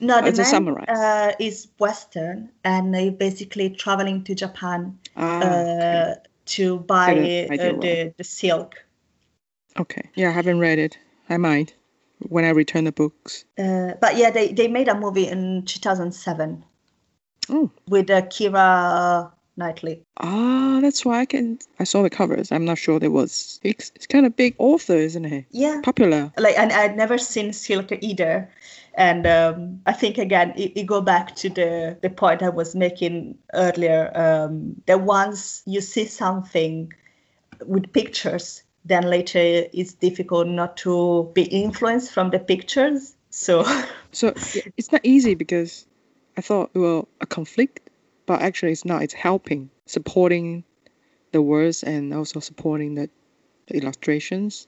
[0.00, 5.40] No, the it's a man uh, is Western and they basically traveling to Japan Ah.
[5.40, 6.14] uh, okay.
[6.46, 8.74] to buy uh, the, the silk.
[9.78, 10.08] okay.
[10.14, 10.96] Yeah, I haven't read it.
[11.28, 11.74] I might
[12.28, 13.44] when I return the books.
[13.58, 16.64] Uh, but yeah, they, they made a movie in 2007
[17.50, 17.70] Oh.
[17.88, 20.02] with uh, Keira Knightley.
[20.18, 21.58] Ah, that's why I can.
[21.80, 22.52] I saw the covers.
[22.52, 23.58] I'm not sure there was.
[23.62, 25.46] It's, it's kind of big author, isn't he?
[25.50, 25.80] Yeah.
[25.82, 26.32] Popular.
[26.38, 28.48] like and I'd never seen Silk either.
[28.98, 32.74] And um, I think again, it, it go back to the the point I was
[32.74, 34.10] making earlier.
[34.12, 36.92] Um, that once you see something
[37.64, 39.38] with pictures, then later
[39.72, 43.14] it's difficult not to be influenced from the pictures.
[43.30, 43.64] So
[44.12, 44.34] So
[44.76, 45.86] it's not easy because
[46.36, 47.88] I thought well a conflict,
[48.26, 49.02] but actually it's not.
[49.02, 50.64] It's helping, supporting
[51.30, 53.08] the words and also supporting the,
[53.68, 54.66] the illustrations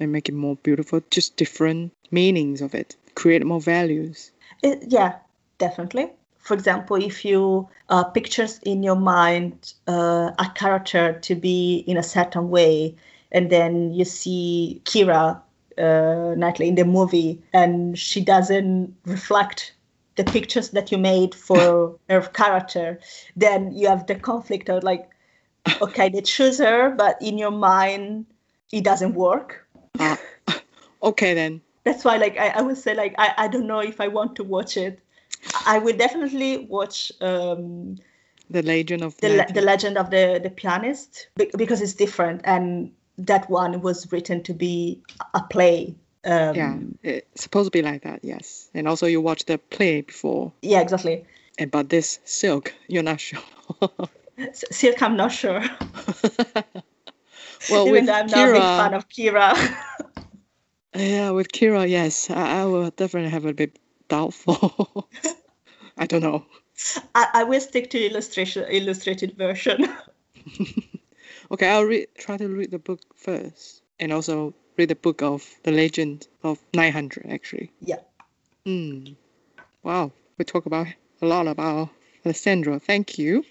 [0.00, 1.02] and make it more beautiful.
[1.10, 2.96] Just different meanings of it.
[3.18, 4.30] Create more values.
[4.62, 5.16] It, yeah,
[5.58, 6.12] definitely.
[6.38, 11.96] For example, if you uh, pictures in your mind uh, a character to be in
[11.96, 12.94] a certain way,
[13.32, 15.42] and then you see Keira
[15.76, 19.74] uh, Knightley in the movie, and she doesn't reflect
[20.14, 23.00] the pictures that you made for her character,
[23.34, 25.10] then you have the conflict of like,
[25.82, 28.26] okay, they choose her, but in your mind,
[28.70, 29.66] it doesn't work.
[29.98, 30.20] Ah,
[31.02, 31.60] okay then.
[31.84, 34.36] That's why, like, I, I would say, like, I, I don't know if I want
[34.36, 35.00] to watch it.
[35.66, 37.96] I will definitely watch um,
[38.50, 39.56] The Legend of the, Legend.
[39.56, 42.40] the Legend of the, the Pianist because it's different.
[42.44, 45.02] And that one was written to be
[45.34, 45.94] a play.
[46.24, 48.20] Um, yeah, it's supposed to be like that.
[48.22, 50.52] Yes, and also you watch the play before.
[50.62, 51.24] Yeah, exactly.
[51.58, 53.40] And but this silk, you're not sure.
[54.52, 55.60] Silk, I'm not sure.
[57.70, 59.52] well, Even with I'm not a big fan of Keira.
[60.94, 63.78] yeah, with Keira, yes, I, I will definitely have a bit
[64.08, 65.08] doubtful.
[65.98, 66.44] I don't know.
[67.14, 69.88] I, I will stick to illustration illustrated version.
[71.50, 72.08] Okay, I'll read.
[72.18, 76.58] Try to read the book first, and also read the book of the Legend of
[76.74, 77.26] 900.
[77.30, 77.70] Actually.
[77.80, 78.00] yeah.
[78.66, 79.12] Hmm.
[79.82, 80.88] Wow, we talk about
[81.22, 81.88] a lot about
[82.26, 82.78] Alessandro.
[82.78, 83.44] Thank you.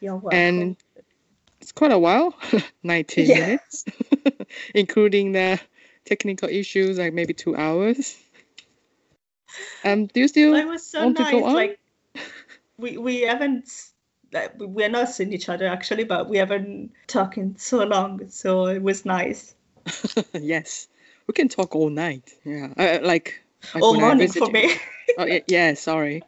[0.00, 0.38] You're welcome.
[0.38, 0.76] And
[1.62, 2.34] it's quite a while
[2.82, 3.40] 19 Yeah.
[3.40, 3.84] minutes
[4.74, 5.58] including the
[6.10, 8.16] technical issues like maybe two hours
[9.84, 11.32] um do you still it was so want to nice.
[11.32, 11.54] go on?
[11.54, 11.78] Like
[12.76, 13.70] we we haven't
[14.32, 18.28] like, we- we're not seeing each other actually, but we haven't talking so long.
[18.30, 19.54] So it was nice.
[20.34, 20.88] yes
[21.26, 23.42] we can talk all night yeah uh, like,
[23.74, 24.74] like All morning for me.
[25.18, 26.22] oh yeah, yeah sorry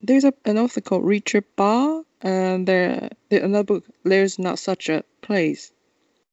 [0.00, 4.88] there's a, an author called Richard Bach and there, there another book there's not such
[4.88, 5.72] a place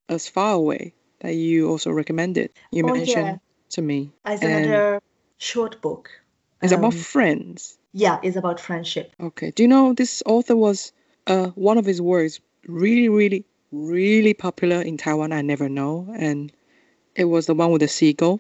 [0.08, 3.38] as far away that you also recommended you Oh, mentioned yeah.
[3.70, 5.02] to me As And- another
[5.38, 6.10] short book.
[6.62, 7.78] It's about Um, friends.
[7.94, 9.14] Yeah, it's about friendship.
[9.20, 9.50] Okay.
[9.52, 10.92] Do you know this author was
[11.28, 15.32] uh one of his works really, really, really popular in Taiwan?
[15.34, 16.52] I never know, and
[17.16, 18.40] it was the one with the seagull.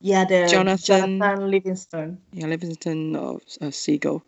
[0.00, 2.18] Yeah, the Jonathan- Jonathan Livingston.
[2.32, 4.22] Yeah, Livingston of uh, Seagull.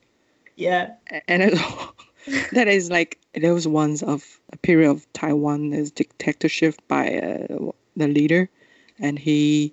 [0.56, 0.94] Yeah,
[1.28, 1.54] And it,
[2.52, 7.70] that is like there was once of a period of Taiwan as dictatorship by uh,
[7.96, 8.48] the leader,
[8.98, 9.72] and he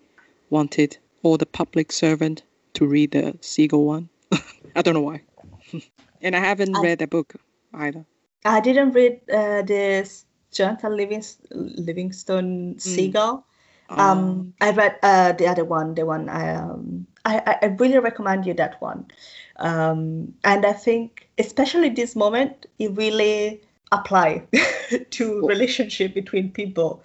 [0.49, 4.09] wanted all the public servant to read the Seagull one.
[4.76, 5.21] I don't know why.
[6.21, 7.36] and I haven't I- read the book
[7.73, 8.05] either.
[8.45, 13.43] I didn't read uh, this Jonathan Livings- Livingston Seagull.
[13.89, 17.99] Um, I read uh, the other one, the one I, um, I, I- I really
[17.99, 19.07] recommend you that one.
[19.57, 23.61] Um, and I think, especially this moment, it really
[23.99, 24.43] apply
[25.11, 27.03] to relationship between people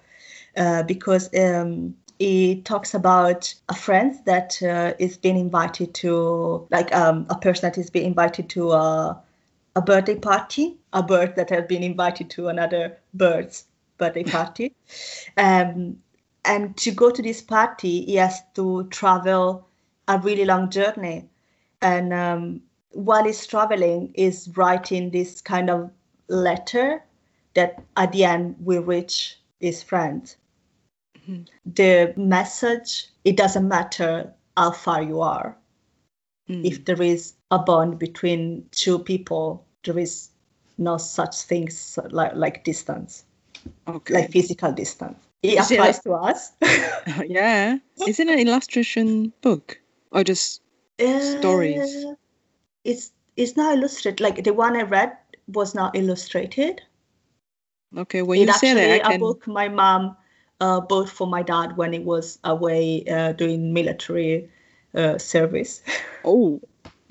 [0.57, 6.93] uh, because um, it talks about a friend that uh, is being invited to, like
[6.93, 9.19] um, a person that is being invited to a,
[9.75, 13.65] a birthday party, a bird that has been invited to another bird's
[13.97, 14.75] birthday party.
[15.37, 15.97] Um,
[16.45, 19.67] and to go to this party, he has to travel
[20.07, 21.27] a really long journey.
[21.81, 22.61] And um,
[22.91, 25.89] while he's traveling, is writing this kind of
[26.31, 27.03] letter
[27.53, 30.33] that at the end we reach his friend.
[31.19, 31.47] Mhm.
[31.65, 35.57] The message, it doesn't matter how far you are.
[36.49, 36.65] Mm.
[36.65, 40.29] If there is a bond between two people, there is
[40.77, 43.25] no such things like, like distance,
[43.87, 44.13] okay.
[44.13, 45.17] like physical distance.
[45.43, 46.51] It Is it applies to us.
[47.27, 47.77] yeah.
[48.07, 49.79] Is it an illustration book
[50.11, 50.61] or just
[51.01, 52.05] Stories.
[52.05, 52.15] Uh,
[52.83, 54.21] It's it's not illustrated.
[54.21, 55.17] Like the one I read
[55.47, 56.81] was not illustrated.
[57.97, 58.21] okay?
[58.21, 59.19] When It you say actually that, I a can.
[59.19, 60.15] book my mom
[60.59, 64.49] uh, bought for my dad when he was away uh, doing military
[64.95, 65.81] uh, service.
[66.23, 66.61] Oh,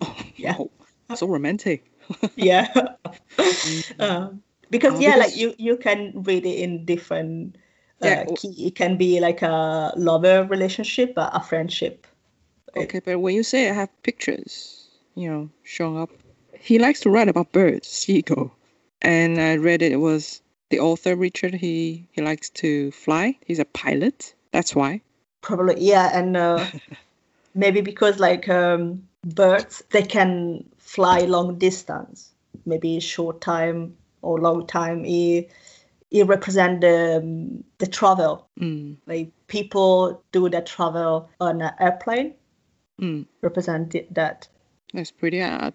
[0.36, 0.56] Yeah.
[0.58, 0.70] wow.
[1.14, 1.90] so romantic.
[2.36, 2.68] yeah.
[3.64, 3.80] Mm-hmm.
[4.00, 7.56] um, because Uh, yeah, like you you can read it in different.
[8.02, 8.66] Uh, Yeah, key.
[8.66, 12.06] It can be like a lover relationship, but a friendship.
[12.76, 16.10] Okay, but when you say I have pictures, you know, showing up,
[16.61, 18.52] he likes to write about birds, seagull,
[19.02, 19.92] and I read it.
[19.92, 21.54] It was the author Richard.
[21.54, 23.36] He he likes to fly.
[23.46, 24.34] He's a pilot.
[24.52, 25.00] That's why.
[25.42, 26.66] Probably, yeah, and uh,
[27.54, 32.32] maybe because like um, birds, they can fly long distance,
[32.66, 35.04] maybe short time or long time.
[35.04, 35.50] It,
[36.11, 38.48] it represent the um, the travel.
[38.61, 42.34] Mm, Like people do that travel on an airplane,
[43.00, 44.48] mm, represent that.
[44.92, 45.40] that's pretty.
[45.40, 45.70] Uh,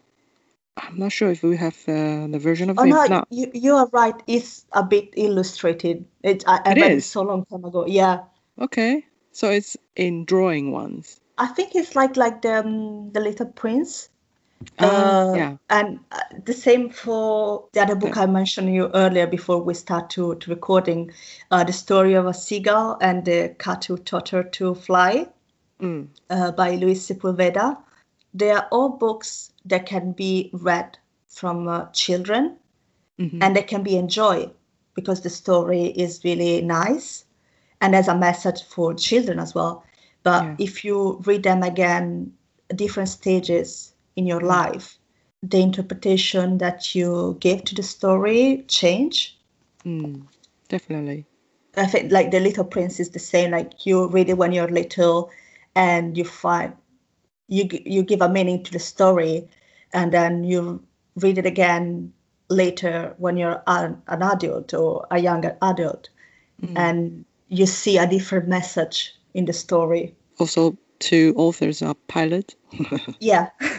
[0.78, 2.90] I'm not sure if we have uh, the version of Oh it.
[2.90, 4.16] no, not, you you are right.
[4.28, 6.06] It's a bit illustrated.
[6.24, 7.06] It I, I It read it is?
[7.06, 7.86] so long time ago.
[7.88, 8.24] Yeah.
[8.60, 9.06] okay.
[9.32, 11.20] So it's in drawing ones.
[11.38, 14.10] I think it's like like the um, the Little Prince.
[14.80, 15.58] Ah, Uh, yeah.
[15.70, 20.10] And uh, the same for the other book I mentioned you earlier before we start
[20.12, 21.12] to, to recording,
[21.52, 25.28] uh, the story of a seagull and the cat who taught her to fly
[25.82, 27.78] Mm, uh, by Luis Sepulveda.
[28.36, 32.58] They are all books that can be read from uh, children
[33.20, 33.40] mhm.
[33.42, 34.52] and they can be enjoyed
[34.96, 37.26] because the story is really nice
[37.82, 39.84] and there's a message for children as well.
[40.24, 40.56] But Yeah.
[40.60, 42.34] if you read them again,
[42.76, 44.98] different stages in your life,
[45.44, 49.38] the interpretation that you give to the story change.
[49.86, 50.24] Mm,
[50.68, 51.26] definitely.
[51.78, 53.52] I think like the Little Prince is the same.
[53.52, 55.30] Like you read it when you're little,
[55.76, 56.74] and you find
[57.48, 59.48] you you give a meaning to the story,
[59.94, 60.84] and then you
[61.16, 62.14] read it again
[62.50, 66.10] later when you're an, an adult or a younger adult,
[66.62, 66.78] Mm.
[66.78, 70.16] and you see a different message in the story.
[70.40, 72.56] Also, two authors are pilot.
[73.20, 73.50] Yeah,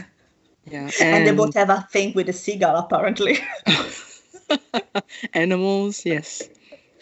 [0.70, 3.38] Yeah, and, they both have a thing with the seagull apparently.
[5.32, 6.04] animals.
[6.04, 6.42] Yes,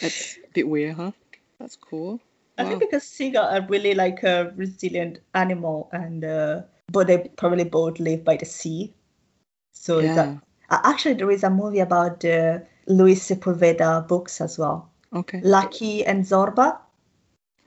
[0.00, 1.12] that's a bit weird, huh?
[1.58, 2.20] That's cool.
[2.58, 2.68] I Wow.
[2.70, 7.98] think because seagull are really like a resilient animal, and uh, but they probably both
[8.00, 8.94] live by the sea.
[9.72, 10.38] So Yeah.
[10.70, 14.90] uh, actually there is a movie about the Luis Sepulveda books as well.
[15.12, 15.40] Okay.
[15.42, 16.78] Lucky and Zorba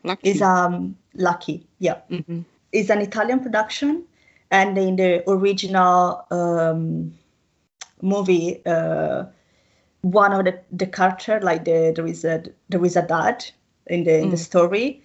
[0.04, 0.30] Lucky.
[0.30, 4.04] is um Lucky, yeah, hmm is an Italian production,
[4.52, 7.14] and in the original um,
[8.02, 9.26] movie, uh,
[10.02, 13.46] one of the the character like the there is a there is a dad
[13.90, 14.40] in the in the Mm.
[14.40, 15.02] story,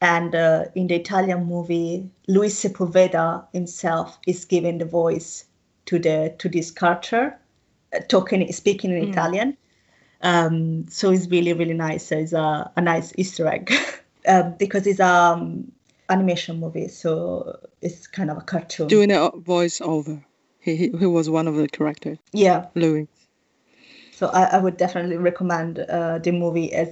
[0.00, 5.44] and uh, in the Italian movie, Luis Sepulveda himself is giving the voice
[5.86, 7.38] to the to this character,
[7.94, 9.10] uh, talking speaking in Mm.
[9.10, 9.56] Italian.
[10.22, 12.06] Um, so it's really really nice.
[12.06, 13.72] So It's a, a nice Easter egg
[14.28, 15.70] um, because it's um,
[16.08, 18.88] animation movie, so it's kind of a cartoon.
[18.88, 20.24] Doing a voice over
[20.60, 23.08] He, he, he was one of the characters, Yeah, Luis.
[24.12, 26.88] so I, I would definitely recommend uh, the movie as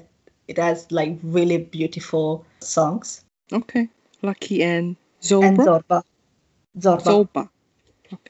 [0.49, 3.25] it has like really beautiful songs.
[3.53, 3.89] Okay.
[4.23, 5.49] Lucky and Zorba.
[5.49, 6.03] And Zobra.
[6.79, 7.03] Zorba.
[7.03, 7.49] Zorba.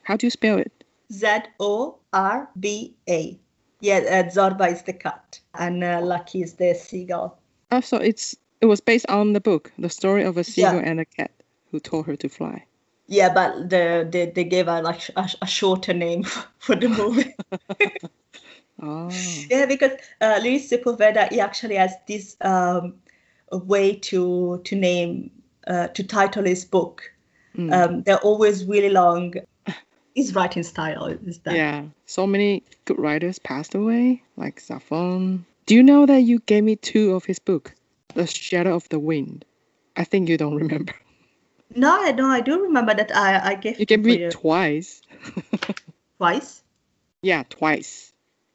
[0.02, 0.72] How do you spell it?
[1.12, 1.26] Z
[1.60, 3.38] O R B A.
[3.80, 7.38] Yeah, uh, Zorba is the cat, and uh, Lucky is the seagull.
[7.70, 10.88] Oh, so it's it was based on the book, the story of a seagull Yeah.
[10.90, 11.30] and a cat
[11.70, 12.64] who taught her to fly.
[13.08, 16.24] Yeah, but the, they they gave a like a, a shorter name
[16.58, 17.34] for the movie.
[18.82, 19.08] Oh.
[19.50, 22.94] yeah, because uh, Luis Sepulveda he actually has this um,
[23.52, 25.30] a way to to name
[25.66, 27.10] uh, to title his book.
[27.56, 27.72] Mm.
[27.72, 29.34] Um, they're always really long.
[30.14, 31.54] His writing style is that.
[31.54, 35.44] Yeah, so many good writers passed away, like Zafón.
[35.66, 37.74] Do you know that you gave me two of his book,
[38.14, 39.44] The Shadow of the Wind?
[39.96, 40.94] I think you don't remember.
[41.74, 44.30] No, I no, I do remember that I I gave You gave it me you
[44.30, 45.02] twice.
[46.18, 46.62] twice.
[47.22, 48.13] Yeah, twice.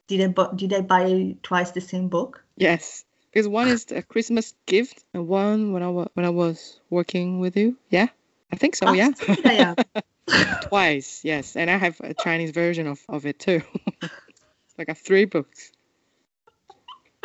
[0.09, 2.43] Did I bu- did I buy twice the same book?
[2.57, 6.81] Yes, because one is a Christmas gift, and one when I was when I was
[6.89, 7.77] working with you.
[7.91, 8.07] Yeah,
[8.51, 8.87] I think so.
[8.87, 9.11] Ah, yeah,
[9.45, 9.75] yeah,
[10.61, 11.21] twice.
[11.23, 13.61] Yes, and I have a Chinese version of of it too.
[14.79, 15.71] I got three books.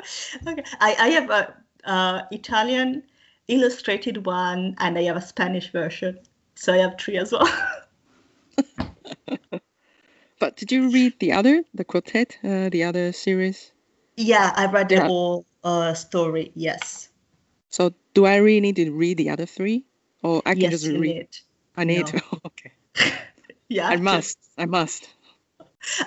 [0.46, 0.64] okay.
[0.80, 1.54] I, I have a
[1.84, 3.02] uh, Italian
[3.48, 6.18] illustrated one and I have a Spanish version.
[6.54, 7.48] So I have three as well.
[10.44, 13.72] But did you read the other, the quartet, uh, the other series?
[14.18, 15.06] yeah, I read the Yeah.
[15.06, 16.52] whole uh, story.
[16.54, 17.08] Yes.
[17.70, 19.86] So do I really need to read the other three,
[20.22, 21.00] or I can yes, just read?
[21.00, 21.28] need.
[21.78, 22.20] I need No.
[22.20, 22.22] to.
[22.44, 22.72] okay.
[23.70, 23.88] Yeah.
[23.88, 24.36] I must.
[24.58, 25.08] I must.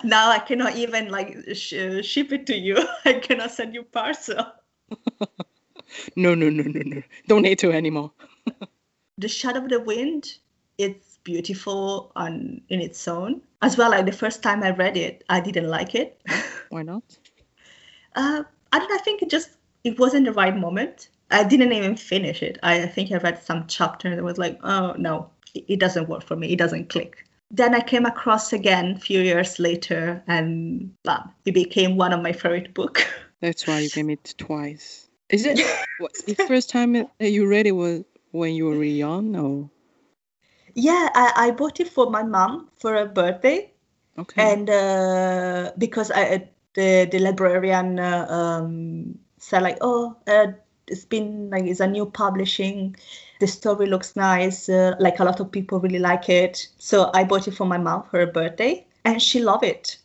[0.04, 2.78] Now I cannot even like sh- ship it to you.
[3.06, 4.46] I cannot send you parcel.
[6.16, 7.02] No, no, no, no, no.
[7.28, 8.12] Don't need to anymore.
[9.18, 10.38] The Shadow of the Wind,
[10.78, 13.42] it's beautiful on in its own.
[13.62, 16.22] As well, like the first time I read it, I didn't like it.
[16.70, 17.04] Why not?
[18.16, 18.96] Uh, I don't know.
[18.96, 19.50] I think it just
[19.84, 21.10] it wasn't the right moment.
[21.30, 22.58] I didn't even finish it.
[22.64, 26.38] I think I read some chapter and was like, oh no, it, doesn't work for
[26.38, 26.54] me.
[26.54, 27.26] It doesn't click.
[27.52, 32.22] Then I came across again a few years later, and bam, it became one of
[32.22, 33.06] my favorite book.
[33.42, 35.10] That's why you gave it twice.
[35.30, 35.60] Is it
[36.00, 39.36] what, the first time you read it was when you were really young?
[39.36, 39.70] Or
[40.78, 43.74] yeah, I, I bought it for my mom for her birthday,
[44.20, 44.44] okay.
[44.44, 50.48] and uh, because I the the librarian uh, um, said like, oh, uh,
[50.88, 52.96] it's been like it's a new publishing.
[53.40, 54.70] The story looks nice.
[54.70, 56.68] Uh, like a lot of people really like it.
[56.78, 59.98] So I bought it for my mom for her birthday, and she loved it.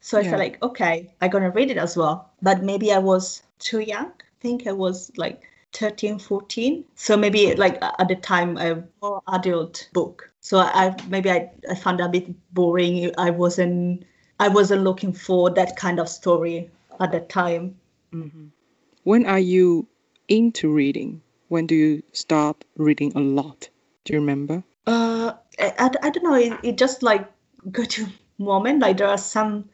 [0.00, 0.30] So I Yeah.
[0.30, 2.30] felt like, okay, I'm gonna read it as well.
[2.42, 4.06] But maybe I was too young.
[4.06, 5.42] I think I was like
[5.72, 6.84] 13, 14.
[6.94, 10.32] So maybe like at the time a more adult book.
[10.40, 13.12] So I maybe I, I found it a bit boring.
[13.18, 14.04] I wasn't
[14.38, 17.76] I wasn't looking for that kind of story at that time.
[18.12, 18.50] Mhm.
[19.04, 19.86] When are you
[20.28, 21.22] into reading?
[21.48, 23.68] When do you start reading a lot?
[24.04, 24.64] Do you remember?
[24.86, 26.34] Uh, I, I, I don't know.
[26.34, 27.30] It, it just like
[27.70, 28.06] go to
[28.38, 28.80] moment.
[28.80, 29.68] Like there are some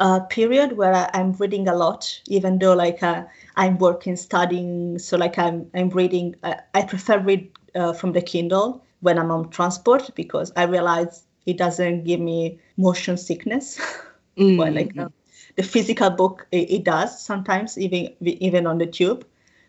[0.00, 3.24] uh, period where I, I'm reading a lot, even though like uh,
[3.56, 4.98] I'm working, studying.
[4.98, 6.36] So like I'm I'm reading.
[6.42, 11.24] I, I prefer read uh, from the Kindle when I'm on transport because I realize
[11.46, 13.80] it doesn't give me motion sickness.
[14.56, 15.08] well, like Mm, uh,
[15.56, 19.26] the physical book, it, it does sometimes, even even on the tube.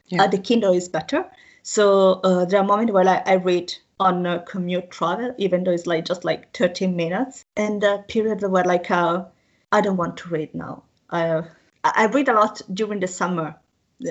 [0.08, 0.24] Yeah.
[0.24, 1.26] Uh, the Kindle is better.
[1.64, 5.72] So uh, there are moments where I, I read on uh, commute travel, even though
[5.72, 9.26] it's like just like 13 minutes, and uh, periods where like uh,
[9.72, 10.84] I don't want to read now.
[11.10, 11.44] I
[11.84, 13.56] I read a lot during the summer.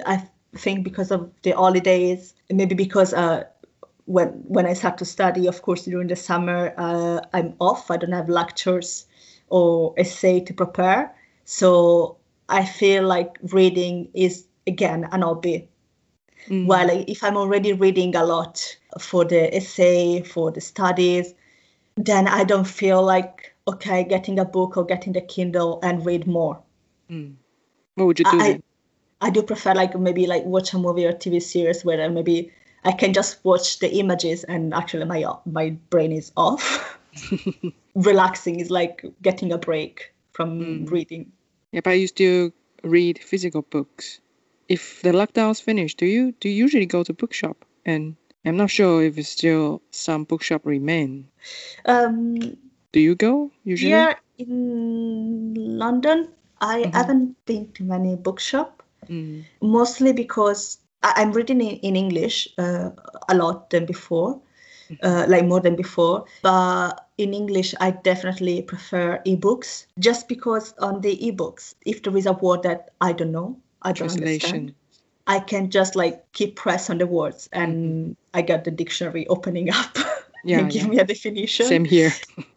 [0.06, 3.44] I think because of the holidays, maybe because uh,
[4.06, 7.90] when when I start to study, of course, during the summer, uh, I'm off.
[7.90, 9.06] I don't have lectures
[9.48, 11.14] or essay to prepare,
[11.44, 12.16] so
[12.48, 15.68] I feel like reading is again an hobby.
[16.48, 16.66] mm.
[16.66, 21.34] While if I'm already reading a lot for the essay, for the studies,
[21.96, 26.26] then I don't feel like okay, getting a book or getting the Kindle and read
[26.26, 26.60] more.
[27.10, 27.34] Mm.
[27.94, 28.60] What would you do I.
[29.20, 32.52] I do prefer like maybe like watch a movie or TV series where I maybe
[32.84, 36.98] I can just watch the images and actually my my brain is off.
[37.94, 40.90] Relaxing is like getting a break from Mm.
[40.90, 41.32] reading.
[41.72, 42.52] Yeah, but you still
[42.84, 44.20] read physical books.
[44.68, 47.64] If the lockdown's finished, do you do you usually go to bookshop?
[47.86, 51.28] And I'm not sure if it's still some bookshop remain.
[51.86, 52.56] Um,
[52.92, 53.90] Do you go usually?
[53.92, 56.28] here in London,
[56.60, 56.92] I Mhm.
[56.94, 58.82] haven't been to many bookshop.
[59.08, 59.44] Mm.
[59.62, 62.90] mostly because I'm reading in, English uh,
[63.28, 64.40] a lot than before,
[65.02, 66.24] uh, like more than before.
[66.42, 72.26] But in English, I definitely prefer ebooks just because on the ebooks, if there is
[72.26, 74.50] a word that I don't know, I don't Translation.
[74.50, 74.74] understand,
[75.28, 79.70] I can just like keep press on the words and I get the dictionary opening
[79.70, 79.96] up
[80.44, 80.88] Yeah, and give yeah.
[80.88, 81.66] me a definition.
[81.66, 82.10] Same here.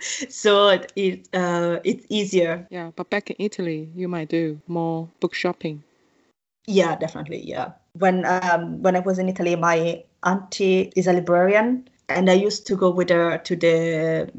[0.28, 2.66] So it, it uh, it's easier.
[2.70, 5.82] Yeah, but back in Italy, you might do more book shopping.
[6.66, 7.42] Yeah, definitely.
[7.44, 7.72] Yeah.
[7.94, 12.66] When um when I was in Italy, my auntie is a librarian, and I used
[12.66, 14.30] to go with her to the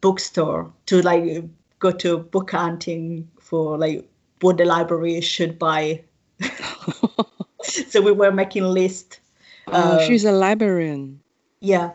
[0.00, 1.44] bookstore to like
[1.78, 4.08] go to book hunting for like
[4.40, 6.02] what the library should buy.
[7.62, 9.20] so we were making lists.
[9.68, 11.20] Oh, Uh, she's a librarian.
[11.60, 11.92] Yeah,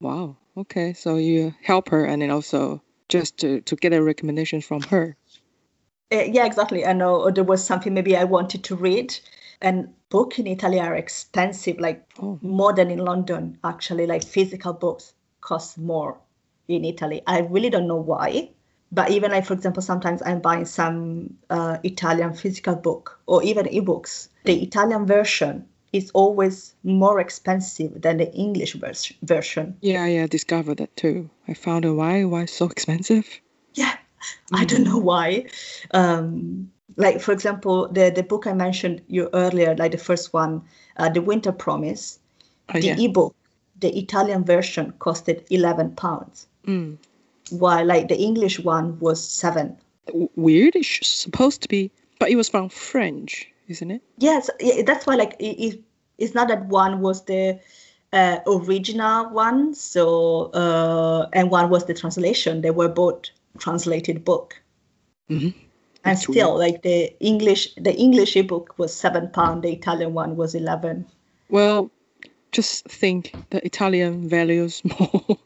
[0.00, 0.36] Wow.
[0.56, 4.82] Okay, so you help her and then also just to, to get a recommendation from
[4.82, 5.16] her.
[6.12, 6.84] Uh, yeah, exactly.
[6.84, 9.16] I know there was something maybe I wanted to read,
[9.60, 12.38] and book in Italy are expensive, like Oh.
[12.42, 13.58] more than in London.
[13.62, 16.18] Actually, like physical books cost more
[16.68, 17.22] in Italy.
[17.26, 18.50] I really don't know why,
[18.90, 23.66] but even like for example, sometimes I'm buying some uh, Italian physical book or even
[23.66, 24.28] ebooks.
[24.44, 29.76] The Italian version is always more expensive than the English vers- version.
[29.80, 31.28] Yeah, yeah, I discovered that too.
[31.48, 33.26] I found out why why it's so expensive.
[33.74, 33.96] Yeah,
[34.52, 35.46] I don't know why.
[35.92, 40.62] Um, like for example, the the book I mentioned you earlier, like the first one,
[40.96, 42.18] uh, the Winter Promise,
[42.74, 42.96] Oh, the yeah.
[42.98, 43.34] ebook,
[43.80, 46.98] the Italian version costed eleven pounds, Mm.
[47.50, 49.76] while like the English one was seven.
[50.36, 50.76] Weird.
[50.76, 54.02] It's supposed to be, but it was from French, isn't it?
[54.18, 55.80] Yes, yeah, that's why like it, it,
[56.18, 57.58] it's not that one was the
[58.12, 62.60] uh, original one, so uh, and one was the translation.
[62.60, 64.60] They were both translated book.
[65.30, 65.54] Mhm.
[66.02, 69.62] And That's still, like the English, the English ebook was seven pound.
[69.62, 71.06] The Italian one was eleven.
[71.50, 71.90] Well,
[72.52, 75.38] just think the Italian values more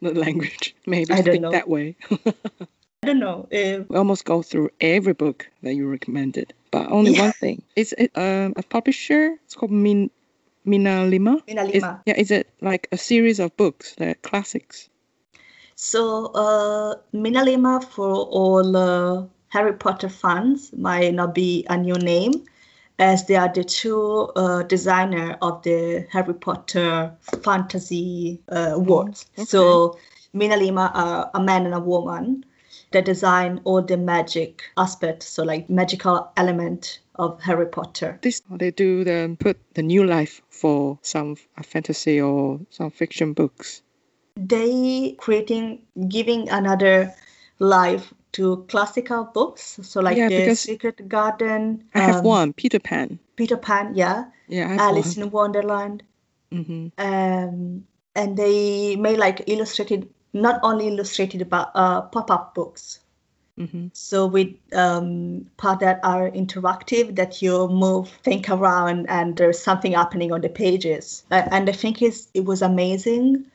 [0.00, 0.74] the language.
[0.86, 1.50] Maybe I don't think know.
[1.50, 1.96] that way.
[3.04, 3.48] I don't know.
[3.52, 7.22] Uh, we almost go through every book that you recommended, but only Yeah.
[7.22, 7.62] one thing.
[7.74, 9.40] Is it um, a publisher?
[9.44, 10.08] It's called Min
[10.64, 11.42] MinaLima.
[11.48, 14.88] Mina Is, yeah, is it like a series of books, the classics?
[15.74, 22.44] So, uh, MinaLima, for all uh, Harry Potter fans, might not be a new name,
[23.00, 27.12] as they are the two uh, designer of the Harry Potter
[27.42, 29.26] fantasy uh, worlds.
[29.36, 29.44] okay.
[29.44, 29.98] So,
[30.36, 32.44] MinaLima are a man and a woman
[32.92, 38.18] that design or the magic aspect, so like magical element of Harry Potter.
[38.22, 43.82] This they do the put the new life for some fantasy or some fiction books.
[44.36, 47.12] they creating giving another
[47.58, 52.78] life to classical books so like Yeah, the secret garden I have um, one, Peter
[52.78, 53.18] Pan.
[53.36, 55.24] peter pan yeah Yeah, alice one.
[55.26, 56.02] in wonderland
[56.50, 63.00] hmm um, and they made like illustrated not only illustrated but uh, pop-up books.
[63.56, 69.62] Hmm so with um, part that are interactive that you move think around and there's
[69.62, 71.24] something happening on the pages.
[71.30, 73.46] And i think is it was amazing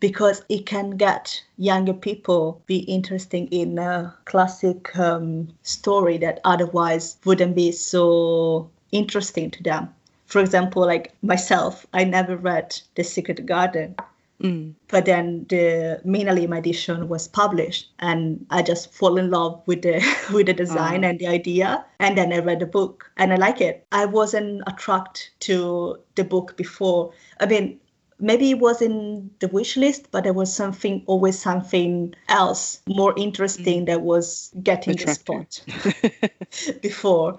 [0.00, 7.18] because it can get younger people be interested in a classic um, story that otherwise
[7.24, 9.94] wouldn't be so interesting to them.
[10.26, 13.96] For example like myself i never read the secret garden
[14.40, 14.74] Mm.
[14.88, 20.00] but then the MinaLima edition was published and I just fall in love with the
[20.32, 21.08] with the design Ah.
[21.08, 23.86] and the idea and then I read the book and I like it.
[23.92, 27.12] I wasn't attracted to the book before.
[27.38, 27.80] I mean
[28.18, 33.12] maybe it was in the wish list but there was something always something else more
[33.18, 35.52] interesting that was getting the Attractive.
[35.52, 37.38] spot before.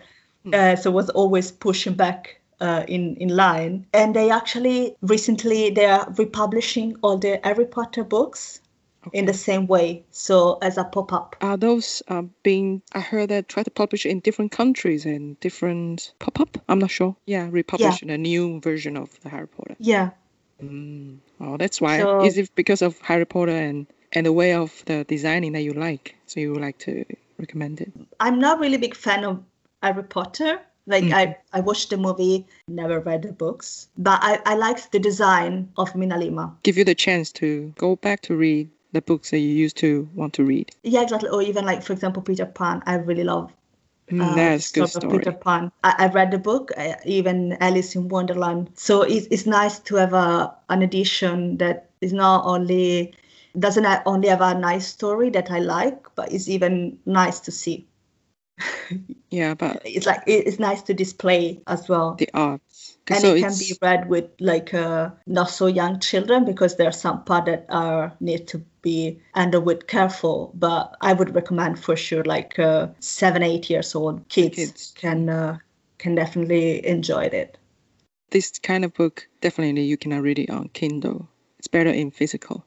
[0.53, 3.85] Uh, so was always pushing back uh, in in line.
[3.93, 8.59] And they actually recently they are republishing all the Harry Potter books
[9.13, 10.03] in the same way.
[10.11, 11.35] So as a pop up.
[11.41, 12.81] Are those uh, being?
[12.93, 16.57] I heard that try to publish in different countries and different pop up.
[16.69, 17.15] I'm not sure.
[17.25, 19.75] Yeah, republishing a new version of the Harry Potter.
[19.79, 20.11] Yeah.
[20.61, 21.17] Mm.
[21.39, 21.99] Oh, that's why.
[21.99, 25.63] So- Is it because of Harry Potter and and the way of the designing that
[25.63, 26.15] you like?
[26.27, 27.03] So you would like to
[27.39, 27.91] recommend it?
[28.19, 29.41] I'm not really a big fan of
[29.81, 30.59] Harry Potter.
[30.91, 31.13] Like Mm.
[31.13, 35.69] I, I watched the movie, never read the books, but I, I liked the design
[35.77, 36.61] of MinaLima.
[36.63, 40.09] Give you the chance to go back to read the books that you used to
[40.13, 40.75] want to read.
[40.83, 41.29] Yeah, exactly.
[41.29, 42.83] Or even like, for example, Peter Pan.
[42.85, 43.53] I really love
[44.11, 45.19] Mm, uh, that's good story.
[45.19, 45.71] Peter Pan.
[45.83, 48.71] I, I read the book, uh, even Alice in Wonderland.
[48.75, 53.13] So it's, it's nice to have a, an edition that is not only
[53.57, 57.87] doesn't only have a nice story that I like, but it's even nice to see.
[59.29, 62.15] Yeah, but It's like it's nice to display as well.
[62.15, 62.97] the arts.
[63.05, 66.75] 'Cause and so it can be read with like uh, not so young children because
[66.75, 71.33] there are some part that are need to be handled with careful but i would
[71.35, 74.93] recommend for sure like uh, seven eight years old kids, Kids.
[74.95, 75.57] can uh,
[75.97, 77.57] can definitely enjoy it
[78.31, 79.27] this kind of book.
[79.41, 81.29] Definitely, you cannot read it on Kindle.
[81.59, 82.65] It's better in physical.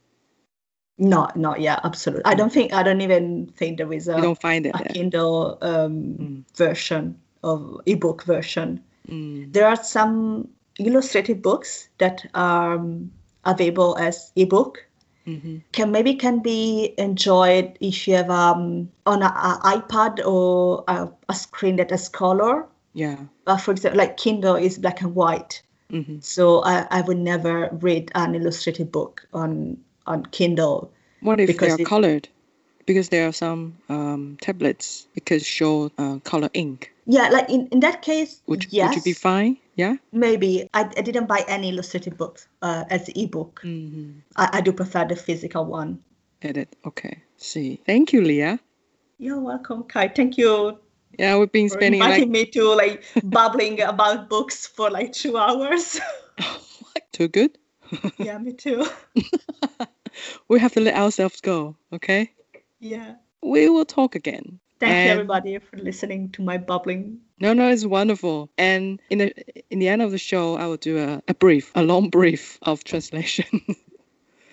[0.99, 4.23] No no yeah absolutely i don't think i don't even think there is a, you
[4.23, 4.87] don't find it a there.
[4.93, 6.45] kindle um, Mm.
[6.57, 9.53] version of ebook version Mm.
[9.53, 10.49] there are some
[10.79, 13.11] illustrated books that are um,
[13.45, 14.87] available as ebook
[15.27, 21.09] hmm can maybe can be enjoyed if you have um on an iPad or a,
[21.29, 22.67] a screen that has color.
[22.93, 23.19] Yeah.
[23.47, 27.69] Uh, for example, like Kindle is black and white, hmm so I, I would never
[27.73, 30.91] read an illustrated book on on Kindle.
[31.21, 32.29] What if they are it- colored?
[32.87, 36.93] Because there are some um, tablets it could show uh, color ink.
[37.07, 39.57] Yeah, like in, in that case, Would yes, would you be fine?
[39.77, 39.97] Yeah.
[40.13, 40.69] maybe.
[40.75, 43.63] I, I didn't buy any illustrated books uh, as ebook.
[43.65, 44.19] Mm-hmm.
[44.37, 45.99] I, I do prefer the physical one.
[46.43, 46.77] Edit.
[46.87, 47.23] Okay.
[47.39, 47.81] See.
[47.87, 48.61] Thank you, Lia.
[49.19, 50.09] You're welcome, Kai.
[50.09, 50.79] Thank you
[51.19, 55.37] Yeah, we've been spending inviting like me to like babbling about books for like two
[55.37, 56.01] hours.
[57.13, 57.59] too good.
[58.19, 58.87] yeah, me too.
[60.49, 61.77] We have to let ourselves go.
[61.93, 62.31] Okay.
[62.81, 63.17] Yeah.
[63.43, 64.61] We will talk again.
[64.81, 67.21] Thank you everybody for listening to my bubbling.
[67.41, 68.51] No, no, it's wonderful.
[68.59, 69.33] And in the
[69.71, 72.59] in the end of the show, I will do a, a brief, a long brief
[72.63, 73.61] of translation.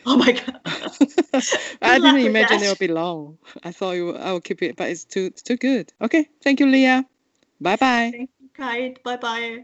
[0.03, 0.59] Oh my god.
[1.81, 2.63] I didn't imagine that.
[2.63, 3.37] it would be long.
[3.63, 5.93] I thought you, I would keep it, but it's too it's too good.
[6.01, 7.05] Okay, thank you, Lia.
[7.59, 8.11] Bye bye.
[8.11, 8.95] Thank you.
[9.03, 9.63] Bye bye.《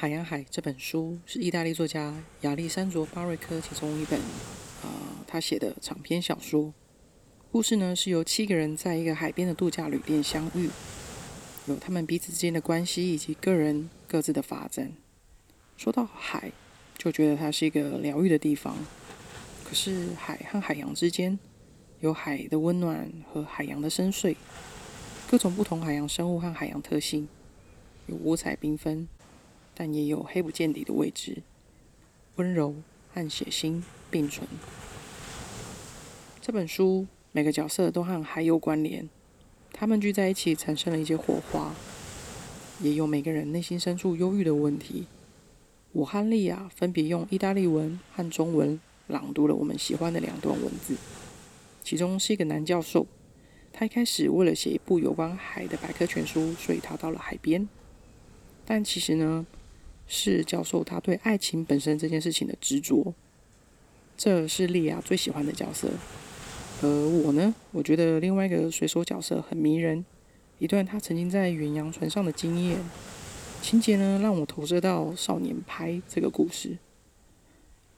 [0.00, 4.16] 海洋海》这本书是意大利作家亚历山卓·巴瑞科其中一本，
[4.84, 4.88] 呃，
[5.26, 6.72] 他写的长篇小说。
[7.50, 10.70] 故事呢是由七个人在一个海边的度假旅店相遇，
[11.66, 14.92] 有他们彼此之间的关系以及个人各自的发展。
[15.76, 16.52] 说到海，
[16.96, 18.76] 就觉得它是一个疗愈的地方。
[19.64, 21.36] 可是海和海洋之间，
[21.98, 24.36] 有海的温暖和海洋的深邃，
[25.28, 27.26] 各种不同海洋生物和海洋特性，
[28.06, 29.08] 有五彩缤纷。
[29.80, 31.40] 但也有黑不见底的位置，
[32.34, 32.74] 温柔
[33.14, 33.80] 和血腥
[34.10, 34.44] 并存。
[36.40, 39.08] 这本书每个角色都和海有关联，
[39.72, 41.72] 他们聚在一起产生了一些火花，
[42.80, 45.06] 也有每个人内心深处忧郁的问题。
[45.92, 50.96] 我和莉亚分别用意大利文和中文朗读了我们喜欢的两段文字，
[51.84, 53.06] 其中是一个男教授，
[53.72, 57.68] 他一开始为了写一部有关海的百科全书，所以他到了海边。
[58.66, 59.46] 但其实呢，
[60.08, 63.14] 是教授他对爱情本身这件事情的执着，
[64.16, 65.90] 这是莉亚最喜欢的角色。
[66.82, 70.04] 而我呢，我觉得另外一个水手角色很迷人，
[70.58, 72.78] 一段他曾经在远洋船上的经验，
[73.60, 76.78] 情节呢让我投射到少年拍这个故事。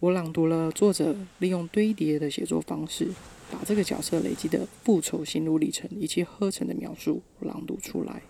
[0.01, 3.09] 我朗读了作者利用堆叠的写作方式，
[3.51, 8.23] 把这个角色累积的复仇心路历程一气呵成的描述朗读出来。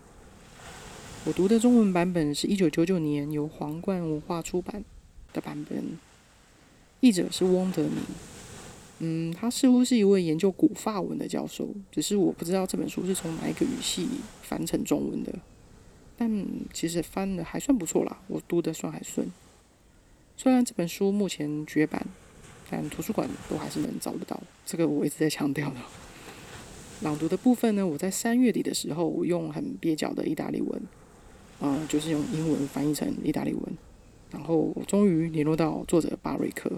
[1.27, 4.83] 我读的中文版本是一九九九年由皇冠文化出版
[5.35, 5.99] 的版本，
[7.01, 7.93] 译者是翁德明。
[9.01, 14.09] 嗯，他似乎是一位研究古法文的教授，只是我不知道这本书是从哪一个语系
[14.43, 15.31] 翻成中文的。
[16.17, 19.31] 但其实翻的还算不错啦，我读的算还顺。
[20.39, 22.07] 虽然这本书目前绝版，
[22.71, 25.77] 但图书馆都还是能找得到，这个我一直在强调的。
[27.03, 30.83] 朗读的部分呢，我在三月底的时候，我用很蹩脚的意大利文。
[31.61, 33.63] 呃，就是用英文翻译成意大利文，
[34.31, 36.71] 然后我终于联络到作者巴瑞克。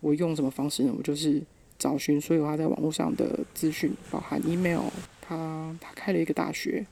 [0.00, 0.94] 我用什么方式呢？
[0.96, 1.42] 我就是
[1.78, 4.82] 找寻所有他在网络上的资讯，包含 email，
[5.20, 6.86] 他他开了一个大学，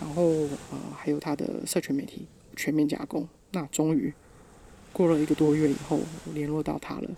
[0.00, 0.22] 然后
[0.70, 3.26] 呃还有他的社群媒体全面加工。
[3.52, 4.12] 那终于
[4.92, 7.10] 过了一个多月以后，我联络到他了。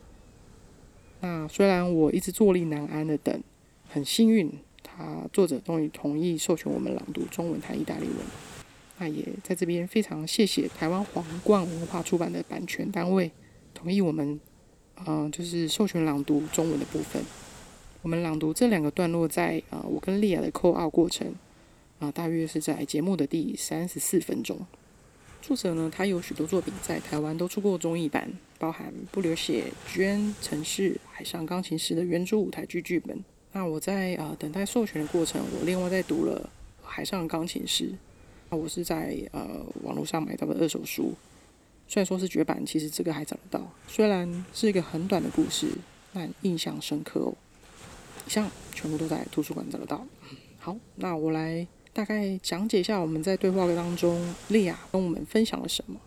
[1.20, 3.42] 那虽然我一直坐立难安的等，
[3.88, 4.52] 很幸运，
[4.82, 8.16] 他作者终于同意授权我们朗读中文和意大利文。
[8.98, 13.30] 那也在这边非常谢谢台湾皇冠文化出版的版权单位
[13.74, 14.38] 同意我们，
[15.04, 17.22] 呃，就是授权朗读中文的部分。
[18.02, 21.34] 我们朗读这两个段落在呃我跟莉亚的扣二过程
[21.98, 24.58] 啊、大约是在节目的第三十四分钟。
[25.40, 36.50] 作者呢，他有许多作品在台湾都出过综艺版，包含不流血、娟、城市、海上钢琴师的原著舞台剧剧本，那我在呃等待授权的过程，我另外在读了
[36.86, 37.84] 《海上钢琴师》。
[38.54, 41.12] 我是在呃网络上买到的二手书，
[41.88, 43.72] 虽然说是绝版，其实这个还找得到。
[43.88, 45.68] 虽然是一个很短的故事，
[46.12, 47.34] 但印象深刻哦。
[48.26, 50.06] 以上全部都在图书馆找得到。
[50.58, 56.00] 好，那我来大概讲解一下我们在对话当中，莉亚跟我们分享了什么。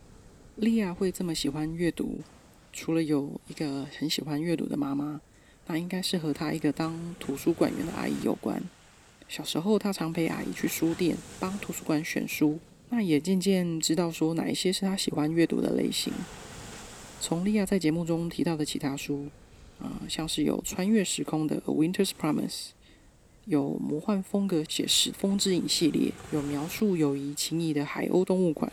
[0.56, 2.20] 莉亚会这么喜欢阅读，
[2.74, 5.22] 除了有一个很喜欢阅读的妈妈。
[5.70, 8.64] 那应该是和她一个当图书馆员的阿姨有关。
[9.28, 12.60] 小时候，他常陪阿姨去书店帮图书馆选书，
[12.90, 16.14] 那也渐渐知道说哪一些是他喜欢阅读的类型。
[17.20, 19.28] 从莉亚在节目中提到的其他书，
[19.80, 22.50] 啊，像是有穿越时空的《A Winter's Promise》，
[23.46, 28.72] 有魔幻风格写实《风之影》系列，有描述友谊情谊的海鸥动物馆，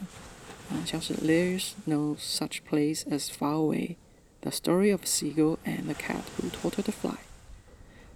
[0.70, 3.88] 啊，像是《There's No Such Place as Far Away》。
[4.42, 7.16] The Story of Seagull and the Cat Who Taught Her to Fly，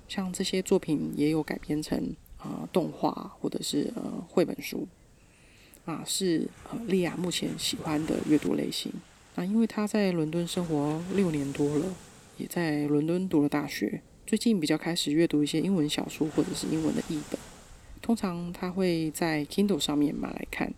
[0.07, 4.87] 像这些作品也有改编成啊动画或者是呃绘本书，
[5.85, 8.93] 啊是呃莉亚目前喜欢的阅读类型。
[9.35, 11.87] 那因为她在伦敦生活六年多了，
[12.37, 17.39] 也在伦敦读了大学，最近比较开始阅读一些英文小说或者是英文的译本。
[18.01, 20.73] 通常她会在 Kindle 上面买来看，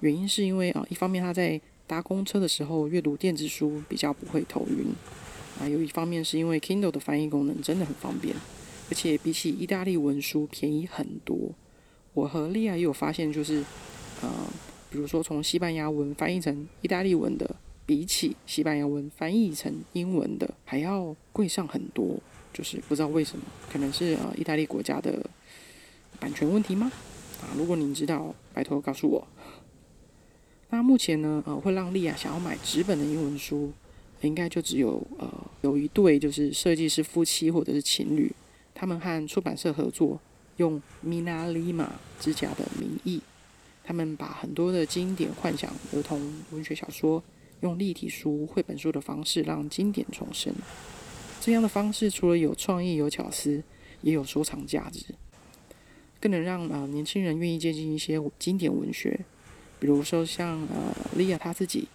[0.00, 4.86] 原因是因为啊一方面她在搭公车的时候阅读电子书比较不会头晕
[5.60, 8.34] 啊，有一方面是因为 Kindle 的翻译功能真的很方便，
[8.92, 11.50] 而且比起意大利文书便宜很多。
[12.12, 13.64] 我和莉亚也有发现，就是
[14.20, 14.28] 呃，
[14.90, 17.56] 比如说从西班牙文翻译成意大利文的，
[17.86, 22.20] 比起西班牙文翻译成英文的还要贵上很多，
[22.52, 23.42] 就是不知道为什么，
[23.72, 25.24] 可能是呃意大利国家的
[26.20, 26.92] 版权问题吗？
[27.40, 29.26] 啊，如果您知道，拜托告诉我。
[30.68, 33.72] 那目前呢，呃，会让莉亚想要买纸本的英文书，
[34.20, 35.32] 应该就只有呃，
[35.62, 38.30] 有一对就是设计师夫妻或者是情侣，
[38.74, 40.20] 他们和出版社合作，
[40.56, 41.88] 用 Mina Lima
[42.18, 43.20] 之家的名义，
[43.84, 47.22] 他们把很多的经典幻想儿童文学小说，
[47.60, 50.52] 用立体书、绘本书的方式让经典重生。
[51.40, 53.62] 这样的方式除了有创意、有巧思，
[54.00, 55.04] 也有收藏价值，
[56.20, 59.20] 更能让呃年轻人愿意接近一些经典文学。
[59.80, 61.88] 比如说像呃莉亚她自己，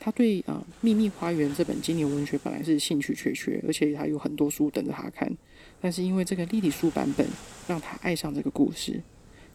[0.00, 5.30] 她对呃《秘密花园》这本经典文学本来是兴趣缺缺，而且她有很多书等着她看。
[5.80, 7.26] 但是因为这个立体书版本，
[7.66, 9.02] 让他爱上这个故事。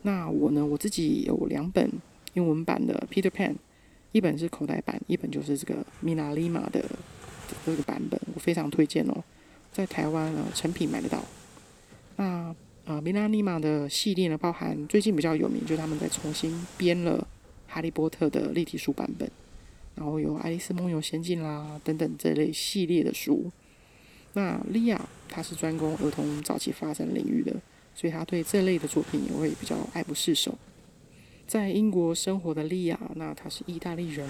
[0.04, 1.90] 那我呢，我自己有两本
[2.34, 3.52] 英文版的《Peter Pan》，
[4.12, 6.84] 一本是口袋版，一本就是这个《米娜丽玛》的
[7.66, 9.24] 这个版本，我非常推荐哦，
[9.72, 11.24] 在台湾呃成品买得到。
[12.16, 12.56] 那
[12.86, 17.28] 呃《米娜丽玛》的系列呢，包含最近比较有名，就是他们在重新编了。
[17.66, 19.28] 哈利波特的立体书版本，
[19.96, 23.52] 然后有《爱丽丝梦游仙境》啦等等这类系列的书。
[24.34, 27.56] 那莉亚她是专攻儿童早期发展领域的，
[27.96, 30.58] 所以她对这类的作品也会比较爱不释手。
[31.48, 34.30] 在英国生活的莉亚，那她是意大利人，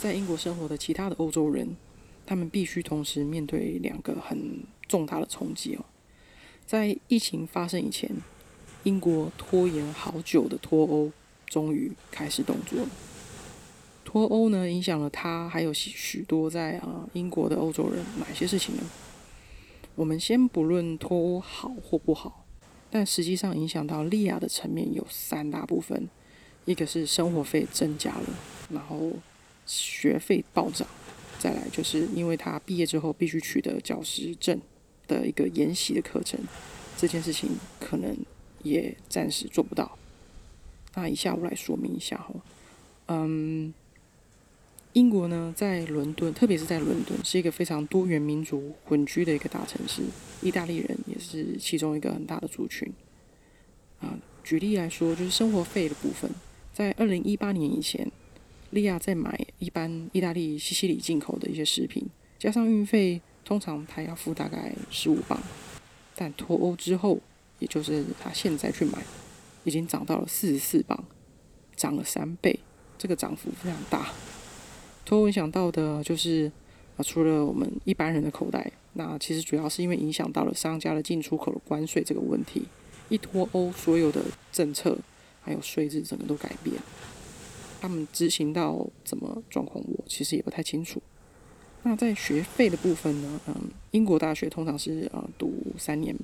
[0.00, 1.76] 在英国生活的其他的欧洲人，
[2.24, 5.84] 他们必须同时面对两个很重大的冲击哦。
[6.66, 8.10] 在疫情发生以前，
[8.84, 11.12] 英国拖延好久的脱欧。
[11.48, 12.88] 终于开始动作了。
[14.04, 18.82] 脱欧呢，影响了他还有许许多在啊英国的欧洲人哪些事情呢？
[19.96, 22.46] 我们先不论脱欧好或不好，
[22.90, 26.08] 但实际上影响到利亚的层面有三大部分：
[26.66, 28.28] 一个是生活费增加了，
[28.70, 29.10] 然后
[29.64, 30.86] 学费暴涨，
[31.38, 34.60] 再来就是因为他毕业之后必须取得教师证
[35.08, 36.38] 的一个研习的课程，
[36.98, 37.50] 这件事情
[37.80, 38.14] 可能
[38.62, 39.96] 也暂时做不到。
[40.94, 42.34] 那以下我来说明一下哈，
[43.08, 43.72] 嗯，
[44.96, 50.02] 英国呢，在伦敦，特别是在伦敦，是一个非常多元民族混居的一个大城市。
[50.40, 52.90] 意大利人也是其中一个很大的族群。
[54.00, 56.30] 啊，举例来说，就是生活费的部分，
[56.72, 58.10] 在二零一八年以前，
[58.70, 62.02] 利亚在买一般意大利西西里进口的一些食品，
[62.38, 65.38] 加上运费，通常他要付大概十五磅。
[66.14, 67.20] 但脱欧之后，
[67.58, 69.04] 也就是他现在去买。
[69.64, 71.04] 已经涨到了四十四磅，
[71.74, 72.58] 涨了三倍，
[72.96, 74.10] 这个涨幅非常大。
[75.06, 76.52] 脱欧影响到的就是
[76.96, 82.66] 啊，除了我们一般人的口袋，那其实主要是因为影响到了商家的进出口的关税这个问题。
[83.08, 84.20] 一脱欧，所有的
[84.50, 84.98] 政策
[85.40, 86.76] 还有税制整个都改变。
[87.80, 91.00] 他们执行到怎么状况，我其实也不太清楚。
[91.84, 93.40] 那在学费的部分呢？
[93.46, 93.54] 嗯，
[93.92, 96.16] 英国大学通常是呃读三年，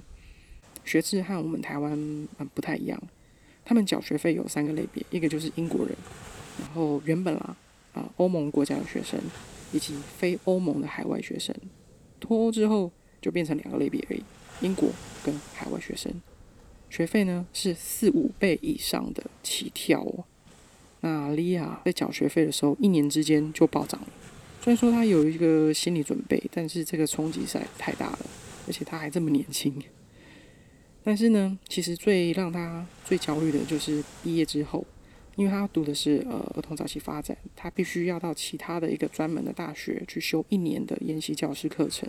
[0.84, 1.92] 学制和我们台湾
[2.38, 3.00] 嗯不太一样。
[3.64, 5.94] 他们缴学费有三个类别，一个就是英国人，
[6.58, 7.56] 然后原本啦啊
[7.92, 9.20] 啊欧盟国家的学生，
[9.72, 11.54] 以及非欧盟的海外学生。
[12.20, 12.90] 脱欧之后
[13.20, 14.22] 就变成两个类别而已。
[14.60, 14.88] 英国
[15.24, 16.12] 跟海外学生，
[16.88, 20.24] 学费呢是四五倍以上的起跳哦。
[21.00, 24.06] 那莉亚在缴学费的时候，一年之间就暴涨了。
[24.60, 28.18] 虽然说她有一个心理准备，但是这个冲击实在太大了，
[28.68, 29.74] 而且她还这么年轻。
[31.02, 34.86] 但是呢，其实最让她最焦虑的就是毕业之后，
[35.36, 42.08] 因为他读的是呃儿童早期发展，他必须要到其他的一个专门的大学去修一年的研习教师课程。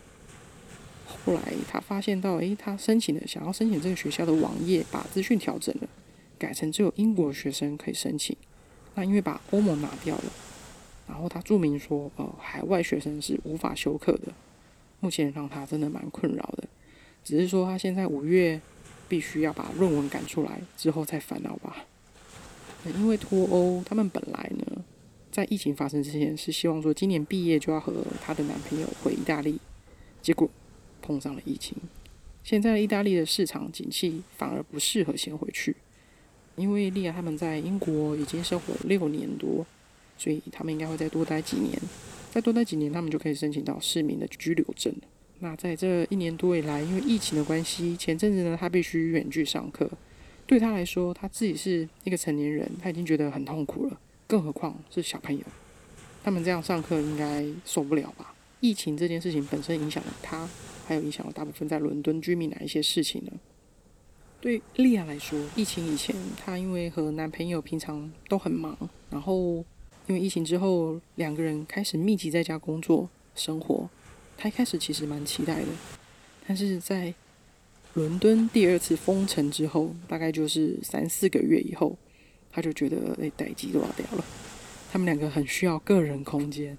[1.26, 5.88] 后来他发现到，诶，他申请的想要申请这个学校的网页把资讯调整了，
[6.38, 8.36] 改成只有英国学生可以申请。
[8.96, 10.32] 那因为把欧盟拿掉了，
[11.08, 14.34] 然后他注明说，呃，海外学生是无法修课的。
[15.00, 16.68] 目前让他真的蛮困扰的，
[17.24, 18.60] 只是说他现在五月
[19.08, 21.86] 必须要把论文赶出来，之后再烦恼吧。
[22.92, 24.84] 因为脱欧，他们本来呢，
[25.32, 29.60] 在疫情发生之前是希望说今年毕业就要和她的男朋友回意大利，
[30.22, 30.50] 结果
[31.02, 31.76] 碰上了疫情。
[32.44, 35.76] 现在意大利的市场景气反而不适合先回去。
[36.56, 39.66] 因为利亚他们在英国已经生活六年多，
[40.18, 41.72] 所以他们应该会再多待几年。
[42.30, 44.94] 再多待几年，他们就可以申请到市民的居留证
[45.40, 49.90] 那在这一年多以来，因为疫情的关系，前阵子呢，他必须远距上课。
[50.54, 55.44] 对他来说，他自己是一个成年人，他已经觉得很痛苦了，更何况是小朋友。
[56.24, 58.36] 他们这样上课应该受不了吧？
[58.60, 60.48] 疫情这件事情本身影响了他，
[60.86, 63.32] 还有影响了大部分在伦敦居民哪一些事情呢？
[64.40, 68.78] 对莉亚来说，疫情以前，她因为和男朋友平常都很忙，
[69.10, 69.66] 然后
[70.06, 73.90] 因为疫情之后，两个人开始密集在家工作生活。
[74.38, 75.68] 她一开始其实蛮期待的，
[76.46, 77.12] 但是在
[77.94, 81.96] 伦敦第二次封城之后，大概就是三四个月以后，
[82.52, 84.26] 他就觉得哎，待机都要掉了。
[84.92, 86.78] 他们两个很需要个人空间。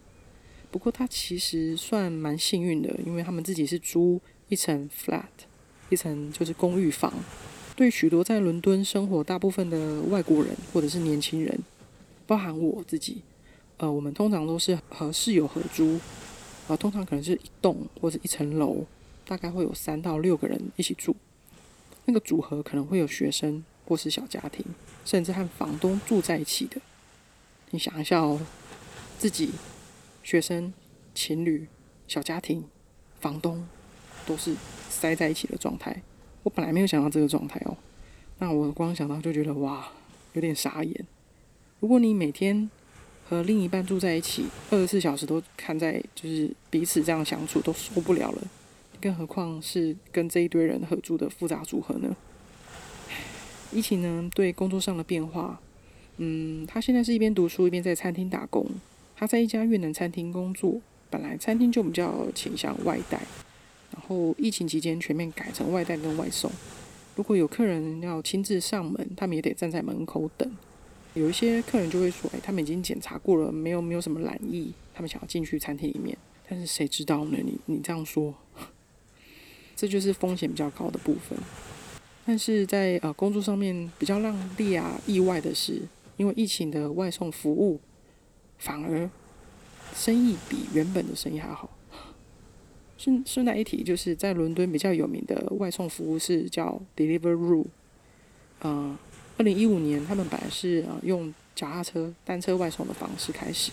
[0.73, 5.23] 不过他其实算蛮幸运的，因为他们自己是租一层 flat，
[5.89, 7.12] 一层就是公寓房。
[7.77, 11.57] 对许多在伦敦生活大部分的外国人或者是年轻人，
[12.27, 13.23] 包含我自己，
[13.77, 15.99] 呃，我们通常都是和室友合租，
[16.66, 18.85] 啊，通常可能是一栋或者一层楼，
[19.26, 21.16] 大概会有三到六个人一起住。
[22.06, 24.64] 那个组合可能会有学生或是小家庭，
[25.05, 26.80] 甚至和房东住在一起的。
[27.70, 28.40] 你想一下哦，
[29.18, 29.51] 自己、
[30.22, 30.72] 学生、
[31.14, 31.66] 情侣、
[32.06, 32.64] 小家庭、
[33.20, 33.66] 房东，
[34.26, 34.55] 都是
[34.90, 36.02] 塞在一起的状态。
[36.42, 37.76] 我本来没有想到这个状态哦，
[38.38, 39.88] 那我光想到就觉得哇，
[40.34, 41.06] 有点傻眼。
[41.80, 42.70] 如果你每天
[43.28, 48.42] 和另一半住在一起，二十四小时都看在就是彼此这样相处都受不了了，
[49.05, 52.16] 更何况是跟这一堆人合住的复杂组合呢？
[53.70, 55.60] 疫情呢对工作上的变化，
[56.16, 58.66] 嗯，他现在是一边读书一边在餐厅打工。
[59.14, 63.20] 他在一家越南餐厅工作，本来餐厅就比较倾向外带。
[63.93, 66.51] 然后疫情期间全面改成外带跟外送。
[67.14, 70.51] 如果有客人要亲自上门，他们也得站在门口等。
[71.12, 76.16] 有一些客人就会说：“哎，他们已经检查过了，没有没有什么染疫，他们想要进去餐厅里面。”
[76.48, 77.39] 但是谁知道呢？
[77.44, 78.35] 你你这样说，
[79.76, 81.38] 这就是风险比较高的部分。
[82.26, 85.82] 但是在呃工作上面比较让利亚意外的是，
[86.16, 87.78] 因为疫情的外送服务
[88.59, 89.10] 反而
[89.94, 91.68] 生意比原本的生意还好。
[92.96, 97.66] 顺顺带一提，就是在伦敦比较有名的外送服务是叫 Deliveroo。
[98.60, 98.96] 呃，
[99.36, 103.70] 二零一五年他们本来是呃用脚踏车、单车外送的方式开始，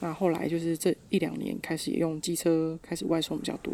[0.00, 3.72] 那后来就是这一两年开始也用机车开始外送比较多。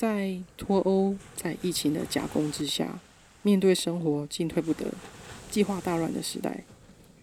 [0.00, 2.98] 在脱欧、在疫情的夹攻之下，
[3.42, 4.86] 面对生活进退不得、
[5.50, 6.64] 计划大乱的时代，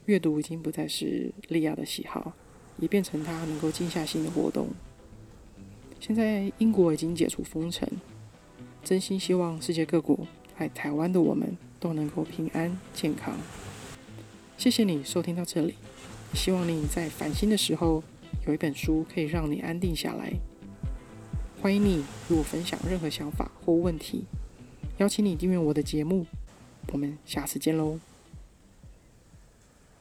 [0.05, 2.33] 阅读已经不再是利亚的喜好，
[2.77, 4.67] 也变成他能够静下心的活动。
[5.99, 7.89] 现在英国已经解除封城，
[8.83, 10.27] 真心希望世界各国
[10.57, 13.35] 爱台湾的我们都能够平安健康。
[14.55, 15.73] 谢谢你收听到这里，
[16.35, 18.03] 希望你在烦心的时候
[18.45, 20.31] 有一本书可以让你安定下来。
[21.59, 24.25] 欢迎你与我分享任何想法或问题，
[24.97, 26.25] 邀请你订阅我的节目，
[26.91, 27.99] 我们下次见喽。